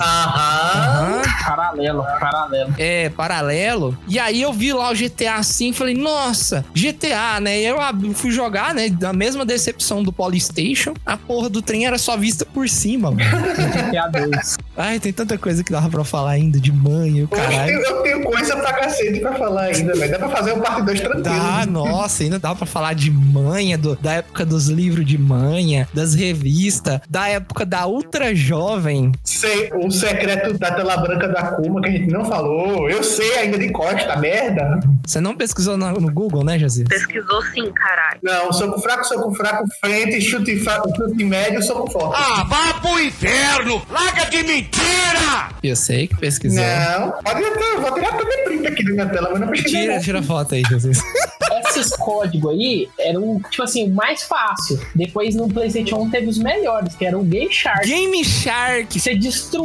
Aham. 0.00 1.18
Aham. 1.18 1.22
Paralelo, 1.44 2.02
paralelo. 2.20 2.74
É, 2.78 3.08
paralelo. 3.10 3.96
E 4.08 4.18
aí 4.18 4.40
eu 4.42 4.52
vi 4.52 4.72
lá 4.72 4.90
o 4.90 4.94
GTA 4.94 5.34
assim 5.36 5.70
e 5.70 5.72
falei, 5.72 5.94
nossa, 5.94 6.64
GTA, 6.74 7.40
né? 7.40 7.60
E 7.60 7.64
eu 7.66 7.78
fui 8.14 8.30
jogar, 8.30 8.74
né? 8.74 8.88
Da 8.88 9.12
mesma 9.12 9.44
decepção 9.44 10.02
do 10.02 10.12
Polystation, 10.12 10.94
a 11.04 11.16
porra 11.16 11.48
do 11.48 11.60
trem 11.60 11.86
era 11.86 11.98
só 11.98 12.16
vista 12.16 12.44
por 12.46 12.68
cima, 12.68 13.10
mano. 13.10 13.22
GTA 13.90 14.08
2. 14.08 14.58
Ai, 14.76 15.00
tem 15.00 15.12
tanta 15.12 15.36
coisa 15.36 15.62
que 15.64 15.72
dava 15.72 15.88
pra 15.90 16.04
falar 16.04 16.30
ainda 16.32 16.60
de 16.60 16.72
mãe, 16.72 17.14
o 17.14 17.18
Eu 17.24 17.28
caralho. 17.28 17.66
tenho, 17.66 17.80
eu 17.80 18.02
tenho 18.02 18.22
coisa 18.22 18.56
pra 18.56 18.72
cacete 18.74 19.20
pra 19.20 19.32
falar 19.34 19.62
ainda, 19.64 19.94
velho. 19.94 20.10
Dá 20.12 20.18
pra 20.18 20.28
fazer 20.30 20.52
um 20.52 20.60
parte 20.60 20.82
2 20.82 21.00
tranquilo. 21.00 21.22
Dá, 21.24 21.66
nossa, 21.66 22.22
ainda 22.22 22.38
dá 22.38 22.54
pra 22.54 22.66
falar 22.66 22.94
de 22.94 23.10
manha, 23.10 23.76
do- 23.76 23.96
da 23.96 24.14
época 24.14 24.44
dos 24.46 24.68
livros 24.68 25.04
de 25.04 25.18
manha, 25.18 25.88
das 25.92 26.14
revistas, 26.14 27.00
da 27.08 27.28
época 27.28 27.66
da 27.66 27.86
ultra 27.86 28.34
jovem. 28.34 29.12
Sei, 29.24 29.70
o 29.86 29.90
secreto 29.90 30.58
da 30.58 30.72
tela 30.72 30.96
branca 30.98 31.28
da 31.28 31.52
Kuma 31.52 31.80
que 31.80 31.88
a 31.88 31.92
gente 31.92 32.12
não 32.12 32.24
falou. 32.24 32.88
Eu 32.88 33.02
sei 33.02 33.36
ainda 33.38 33.58
de 33.58 33.70
costa, 33.70 34.16
merda. 34.16 34.80
Você 35.06 35.20
não 35.20 35.36
pesquisou 35.36 35.76
no, 35.76 35.90
no 35.92 36.12
Google, 36.12 36.44
né, 36.44 36.58
Jazir? 36.58 36.86
Pesquisou 36.88 37.42
sim, 37.46 37.70
caralho. 37.72 38.20
Não, 38.22 38.52
soco 38.52 38.80
fraco, 38.80 39.04
soco 39.04 39.34
fraco, 39.34 39.64
frente, 39.80 40.20
chute, 40.20 40.62
chute 40.62 41.24
médio, 41.24 41.62
soco 41.62 41.90
forte. 41.90 42.16
Ah, 42.16 42.44
vá 42.44 42.74
pro 42.80 43.00
inferno! 43.00 43.82
Larga 43.90 44.30
de 44.30 44.42
mentira! 44.42 45.48
Eu 45.62 45.76
sei 45.76 46.06
que 46.06 46.16
pesquisou. 46.16 46.62
Não, 46.62 47.12
pode 47.22 47.44
até, 47.44 47.80
vou 47.80 47.94
tirar 47.94 48.08
até 48.08 48.44
print 48.44 48.66
aqui 48.66 48.84
da 48.84 48.92
minha 48.92 49.08
tela, 49.08 49.28
mas 49.30 49.40
não 49.40 49.48
pesquisei. 49.48 49.80
Tira, 49.82 50.00
tira 50.00 50.18
a 50.20 50.22
foto 50.22 50.54
aí, 50.54 50.62
Jesus. 50.68 51.02
Esses 51.68 51.90
códigos 51.96 52.52
aí 52.52 52.88
eram, 52.98 53.40
tipo 53.50 53.62
assim, 53.62 53.90
o 53.90 53.94
mais 53.94 54.22
fácil. 54.22 54.80
Depois 54.94 55.34
no 55.34 55.48
PlayStation 55.48 55.96
1 56.02 56.10
teve 56.10 56.26
os 56.26 56.38
melhores, 56.38 56.94
que 56.94 57.04
era 57.04 57.18
o 57.18 57.22
Game 57.22 57.52
Shark. 57.52 57.86
Game 57.86 58.24
Shark. 58.24 59.00
Você 59.00 59.14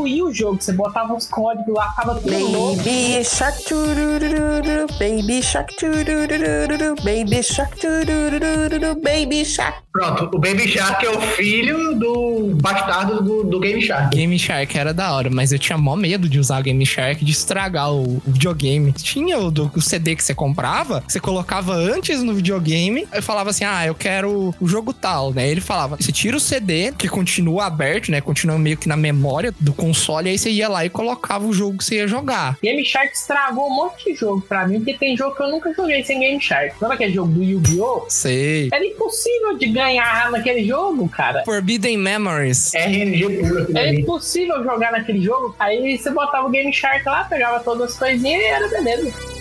destruía 0.07 0.25
o 0.25 0.33
jogo, 0.33 0.61
você 0.61 0.71
botava 0.71 1.13
uns 1.13 1.27
códigos 1.27 1.73
lá, 1.73 1.89
tava 1.89 2.15
tudo 2.15 2.37
louco. 2.37 2.77
Baby 2.77 3.23
Shark 3.23 3.63
tururururu, 3.65 4.87
Baby 4.99 5.41
Shark 5.41 5.75
tururururu, 5.75 6.95
Baby 7.03 7.43
Shark 7.43 7.79
tururururu, 7.79 8.95
Baby 9.01 9.45
Shark. 9.45 9.79
Pronto, 9.91 10.35
o 10.35 10.39
Baby 10.39 10.67
Shark 10.67 11.05
é 11.05 11.09
o 11.09 11.19
filho 11.19 11.95
do 11.95 12.55
bastardo 12.61 13.21
do, 13.21 13.43
do 13.43 13.59
Game 13.59 13.81
Shark. 13.81 14.15
Game 14.15 14.37
Shark 14.37 14.77
era 14.77 14.93
da 14.93 15.11
hora, 15.13 15.29
mas 15.29 15.51
eu 15.51 15.59
tinha 15.59 15.77
mó 15.77 15.95
medo 15.95 16.29
de 16.29 16.39
usar 16.39 16.59
o 16.59 16.63
Game 16.63 16.85
Shark, 16.85 17.23
de 17.25 17.31
estragar 17.31 17.91
o, 17.91 18.17
o 18.17 18.21
videogame. 18.27 18.93
Tinha 18.93 19.39
o, 19.39 19.51
do, 19.51 19.71
o 19.75 19.81
CD 19.81 20.15
que 20.15 20.23
você 20.23 20.33
comprava, 20.35 21.01
que 21.01 21.11
você 21.11 21.19
colocava 21.19 21.73
antes 21.73 22.21
no 22.23 22.33
videogame, 22.33 23.07
aí 23.11 23.21
falava 23.21 23.49
assim, 23.49 23.65
ah, 23.65 23.85
eu 23.85 23.95
quero 23.95 24.53
o 24.59 24.67
jogo 24.67 24.93
tal, 24.93 25.33
né? 25.33 25.49
Ele 25.49 25.61
falava, 25.61 25.97
você 25.99 26.11
tira 26.11 26.37
o 26.37 26.39
CD, 26.39 26.91
que 26.91 27.07
continua 27.07 27.65
aberto, 27.65 28.11
né? 28.11 28.21
Continua 28.21 28.57
meio 28.57 28.77
que 28.77 28.87
na 28.87 28.95
memória 28.95 29.53
do 29.59 29.73
console, 29.73 29.96
aí 30.29 30.37
você 30.37 30.49
ia 30.49 30.67
lá 30.67 30.85
e 30.85 30.89
colocava 30.89 31.45
o 31.45 31.53
jogo 31.53 31.77
que 31.77 31.85
você 31.85 31.95
ia 31.95 32.07
jogar. 32.07 32.57
Game 32.61 32.83
Shark 32.83 33.13
estragou 33.13 33.67
um 33.67 33.75
monte 33.75 34.05
de 34.05 34.15
jogo 34.15 34.41
pra 34.41 34.67
mim, 34.67 34.79
porque 34.79 34.93
tem 34.93 35.15
jogo 35.15 35.35
que 35.35 35.43
eu 35.43 35.49
nunca 35.49 35.73
joguei 35.73 36.03
sem 36.03 36.19
Game 36.19 36.41
Shark. 36.41 36.75
Lembra 36.81 36.95
aquele 36.95 37.13
jogo 37.13 37.31
do 37.31 37.43
Yu-Gi-Oh? 37.43 38.05
Sei. 38.09 38.69
Era 38.71 38.85
impossível 38.85 39.57
de 39.57 39.67
ganhar 39.67 40.31
naquele 40.31 40.65
jogo, 40.65 41.07
cara. 41.09 41.43
Forbidden 41.45 41.97
Memories. 41.97 42.73
RNG 42.73 43.37
puro 43.39 43.63
aquilo 43.63 43.77
Era 43.77 43.93
impossível 43.93 44.63
jogar 44.63 44.91
naquele 44.91 45.21
jogo. 45.21 45.55
Aí 45.59 45.97
você 45.97 46.09
botava 46.11 46.47
o 46.47 46.49
Game 46.49 46.71
Shark 46.73 47.05
lá, 47.05 47.23
pegava 47.25 47.59
todas 47.59 47.91
as 47.91 47.97
coisinhas 47.97 48.41
e 48.41 48.45
era 48.45 48.67
beleza. 48.67 49.36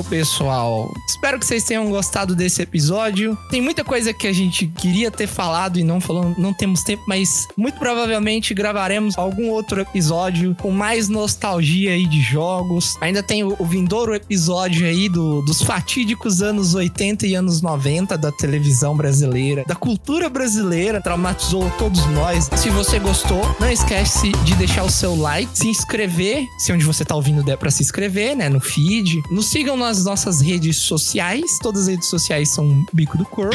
Isso, 0.00 0.04
pessoal. 0.08 0.92
Espero 1.06 1.38
que 1.38 1.46
vocês 1.46 1.64
tenham 1.64 1.88
gostado 1.90 2.34
desse 2.34 2.62
episódio. 2.62 3.36
Tem 3.50 3.60
muita 3.60 3.84
coisa 3.84 4.12
que 4.12 4.26
a 4.26 4.32
gente 4.32 4.66
queria 4.66 5.10
ter 5.10 5.26
falado 5.26 5.78
e 5.78 5.84
não 5.84 6.00
falou, 6.00 6.34
não 6.38 6.52
temos 6.52 6.82
tempo, 6.82 7.02
mas 7.06 7.48
muito 7.56 7.78
provavelmente 7.78 8.54
gravaremos 8.54 9.16
algum 9.18 9.50
outro 9.50 9.80
episódio 9.80 10.54
com 10.60 10.70
mais 10.70 11.08
nostalgia 11.08 11.92
aí 11.92 12.06
de 12.06 12.20
jogos. 12.20 12.96
Ainda 13.00 13.22
tem 13.22 13.44
o, 13.44 13.56
vindouro 13.64 14.14
episódio 14.14 14.86
aí 14.86 15.08
do, 15.08 15.42
dos 15.42 15.62
fatídicos 15.62 16.42
anos 16.42 16.74
80 16.74 17.26
e 17.26 17.34
anos 17.34 17.60
90 17.60 18.16
da 18.16 18.32
televisão 18.32 18.96
brasileira, 18.96 19.64
da 19.66 19.74
cultura 19.74 20.28
brasileira, 20.28 21.00
traumatizou 21.00 21.70
todos 21.78 22.04
nós. 22.06 22.48
Se 22.56 22.70
você 22.70 22.98
gostou, 22.98 23.42
não 23.60 23.70
esquece 23.70 24.32
de 24.44 24.54
deixar 24.54 24.84
o 24.84 24.90
seu 24.90 25.14
like, 25.16 25.50
se 25.56 25.68
inscrever, 25.68 26.44
se 26.58 26.72
onde 26.72 26.84
você 26.84 27.04
tá 27.04 27.14
ouvindo 27.14 27.42
der 27.42 27.56
para 27.56 27.70
se 27.70 27.82
inscrever, 27.82 28.36
né, 28.36 28.48
no 28.48 28.60
feed. 28.60 29.20
Nos 29.30 29.46
sigam 29.46 29.76
nas 29.76 29.89
nossas 30.04 30.40
redes 30.40 30.76
sociais, 30.76 31.58
todas 31.60 31.82
as 31.82 31.88
redes 31.88 32.08
sociais 32.08 32.48
são 32.54 32.84
Bico 32.92 33.18
do 33.18 33.24
Corvo. 33.24 33.52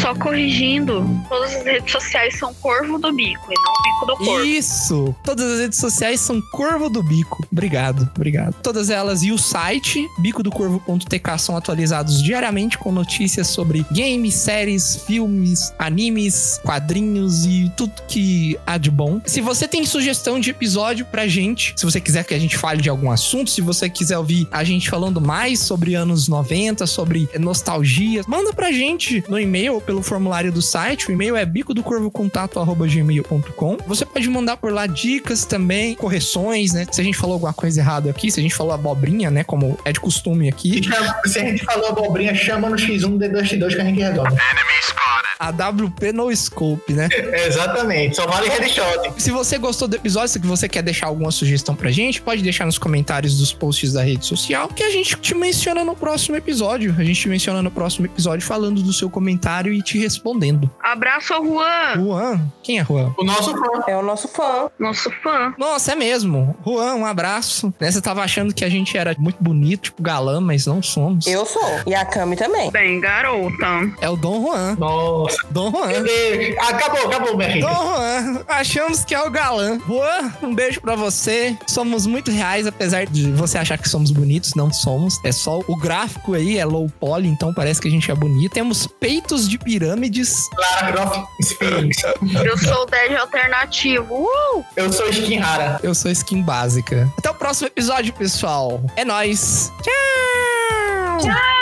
Só 0.00 0.14
corrigindo, 0.14 1.04
todas 1.28 1.54
as 1.54 1.64
redes 1.64 1.92
sociais 1.92 2.38
são 2.38 2.52
Corvo 2.54 2.98
do 2.98 3.12
Bico 3.12 3.46
e 3.50 3.54
não 3.54 3.72
Bico 3.82 4.06
do 4.06 4.16
Corvo. 4.24 4.44
Isso! 4.44 5.16
Todas 5.24 5.52
as 5.52 5.60
redes 5.60 5.78
sociais 5.78 6.20
são 6.20 6.40
Corvo 6.52 6.88
do 6.88 7.02
Bico. 7.02 7.46
Obrigado, 7.50 8.10
obrigado. 8.14 8.54
Todas 8.62 8.90
elas 8.90 9.22
e 9.22 9.32
o 9.32 9.38
site 9.38 10.06
bicodocorvo.tk 10.18 11.38
são 11.38 11.56
atualizados 11.56 12.22
diariamente 12.22 12.78
com 12.78 12.92
notícias 12.92 13.48
sobre 13.48 13.84
games, 13.90 14.34
séries, 14.34 14.96
filmes, 15.06 15.72
animes, 15.78 16.60
quadrinhos 16.64 17.44
e 17.46 17.70
tudo 17.76 17.92
que 18.08 18.58
há 18.66 18.78
de 18.78 18.90
bom. 18.90 19.20
Se 19.26 19.40
você 19.40 19.66
tem 19.66 19.84
sugestão 19.84 20.40
de 20.40 20.50
episódio 20.50 21.06
pra 21.06 21.26
gente, 21.26 21.74
se 21.76 21.84
você 21.84 22.00
quiser 22.00 22.24
que 22.24 22.34
a 22.34 22.38
gente 22.38 22.56
fale 22.56 22.82
de 22.82 22.88
algum 22.88 23.10
assunto, 23.10 23.50
se 23.50 23.60
você 23.60 23.88
quiser 23.88 24.18
ouvir 24.18 24.46
a 24.50 24.64
gente 24.64 24.88
falando 24.90 25.20
mais 25.20 25.61
sobre 25.62 25.94
anos 25.94 26.28
90, 26.28 26.86
sobre 26.86 27.26
nostalgia, 27.38 28.22
manda 28.26 28.52
pra 28.52 28.70
gente 28.72 29.24
no 29.28 29.38
e-mail 29.38 29.74
ou 29.74 29.80
pelo 29.80 30.02
formulário 30.02 30.50
do 30.52 30.60
site. 30.60 31.08
O 31.08 31.12
e-mail 31.12 31.36
é 31.36 31.46
bicodocorvocontato.gmail.com. 31.46 33.78
Você 33.86 34.04
pode 34.04 34.28
mandar 34.28 34.56
por 34.56 34.72
lá 34.72 34.86
dicas 34.86 35.44
também, 35.44 35.94
correções, 35.94 36.72
né? 36.72 36.84
Se 36.90 37.00
a 37.00 37.04
gente 37.04 37.16
falou 37.16 37.34
alguma 37.34 37.52
coisa 37.52 37.80
errada 37.80 38.10
aqui, 38.10 38.28
se 38.30 38.40
a 38.40 38.42
gente 38.42 38.54
falou 38.54 38.72
abobrinha, 38.72 39.30
né? 39.30 39.44
Como 39.44 39.78
é 39.84 39.92
de 39.92 40.00
costume 40.00 40.48
aqui. 40.48 40.80
Se 41.26 41.38
a 41.38 41.44
gente 41.44 41.64
falou 41.64 41.88
abobrinha, 41.88 42.34
chama 42.34 42.68
no 42.68 42.76
X1 42.76 43.18
de 43.18 43.28
2 43.28 43.52
2 43.58 43.74
que 43.74 43.80
a 43.80 43.84
gente 43.84 44.00
resolve. 44.00 44.36
WP 45.40 46.12
no 46.12 46.34
scope, 46.34 46.92
né? 46.92 47.08
Exatamente, 47.46 48.16
só 48.16 48.26
vale 48.26 48.48
headshot. 48.48 49.12
Se 49.18 49.30
você 49.30 49.58
gostou 49.58 49.88
do 49.88 49.96
episódio, 49.96 50.28
se 50.28 50.38
você 50.38 50.68
quer 50.68 50.82
deixar 50.82 51.06
alguma 51.06 51.30
sugestão 51.30 51.74
pra 51.74 51.90
gente, 51.90 52.20
pode 52.20 52.42
deixar 52.42 52.64
nos 52.66 52.78
comentários 52.78 53.38
dos 53.38 53.52
posts 53.52 53.92
da 53.92 54.02
rede 54.02 54.24
social, 54.26 54.68
que 54.68 54.82
a 54.82 54.90
gente 54.90 55.16
te 55.16 55.34
menciona 55.34 55.84
no 55.84 55.94
próximo 55.94 56.36
episódio. 56.36 56.94
A 56.98 57.04
gente 57.04 57.20
te 57.20 57.28
menciona 57.28 57.62
no 57.62 57.70
próximo 57.70 58.06
episódio 58.06 58.46
falando 58.46 58.82
do 58.82 58.92
seu 58.92 59.08
comentário 59.10 59.72
e 59.72 59.82
te 59.82 59.98
respondendo. 59.98 60.70
Abraço 60.82 61.34
ao 61.34 61.44
Juan, 61.44 61.94
Juan, 61.96 62.40
quem 62.62 62.78
é 62.78 62.84
Juan? 62.84 63.12
O 63.18 63.24
nosso 63.24 63.52
fã. 63.52 63.82
É 63.88 63.96
o 63.96 64.02
nosso 64.02 64.28
fã. 64.28 64.70
nosso 64.78 65.10
fã. 65.22 65.54
Nossa, 65.58 65.92
é 65.92 65.94
mesmo. 65.94 66.56
Juan, 66.66 66.94
um 66.94 67.06
abraço. 67.06 67.72
Né, 67.80 67.90
Você 67.90 68.00
tava 68.00 68.22
achando 68.22 68.54
que 68.54 68.64
a 68.64 68.68
gente 68.68 68.96
era 68.96 69.14
muito 69.18 69.42
bonito, 69.42 69.82
tipo 69.84 70.02
galã, 70.02 70.40
mas 70.40 70.66
não 70.66 70.82
somos. 70.82 71.26
Eu 71.26 71.44
sou. 71.44 71.62
E 71.86 71.94
a 71.94 72.04
Cami 72.04 72.36
também. 72.36 72.70
Bem, 72.70 73.00
garota. 73.00 73.66
É 74.00 74.08
o 74.08 74.16
Dom 74.16 74.42
Juan. 74.46 74.76
Nossa. 74.78 75.31
Dom 75.50 75.70
Juan. 75.70 76.04
Acabou, 76.68 77.06
acabou, 77.06 77.36
minha 77.36 77.50
filha. 77.50 77.66
Dom 77.66 77.74
Juan, 77.74 78.44
achamos 78.48 79.04
que 79.04 79.14
é 79.14 79.20
o 79.20 79.30
galã. 79.30 79.78
Juan, 79.86 80.32
um 80.42 80.54
beijo 80.54 80.80
pra 80.80 80.94
você. 80.94 81.56
Somos 81.66 82.06
muito 82.06 82.30
reais, 82.30 82.66
apesar 82.66 83.06
de 83.06 83.30
você 83.32 83.58
achar 83.58 83.78
que 83.78 83.88
somos 83.88 84.10
bonitos, 84.10 84.54
não 84.54 84.72
somos. 84.72 85.18
É 85.24 85.32
só 85.32 85.60
o 85.66 85.76
gráfico 85.76 86.34
aí, 86.34 86.58
é 86.58 86.64
low 86.64 86.90
poly, 87.00 87.28
então 87.28 87.52
parece 87.52 87.80
que 87.80 87.88
a 87.88 87.90
gente 87.90 88.10
é 88.10 88.14
bonito. 88.14 88.52
Temos 88.52 88.86
peitos 88.86 89.48
de 89.48 89.58
pirâmides. 89.58 90.48
Lara 90.56 90.92
Croft 90.92 91.26
Sphinx. 91.40 92.02
Eu 92.44 92.58
sou 92.58 92.82
o 92.82 92.86
Dead 92.86 93.16
alternativo. 93.18 94.14
Uh! 94.14 94.64
Eu 94.76 94.92
sou 94.92 95.08
skin 95.08 95.38
rara. 95.38 95.80
Eu 95.82 95.94
sou 95.94 96.10
skin 96.10 96.42
básica. 96.42 97.10
Até 97.18 97.30
o 97.30 97.34
próximo 97.34 97.68
episódio, 97.68 98.12
pessoal. 98.12 98.80
É 98.96 99.04
nóis. 99.04 99.72
Tchau! 99.82 101.18
Nine. 101.18 101.61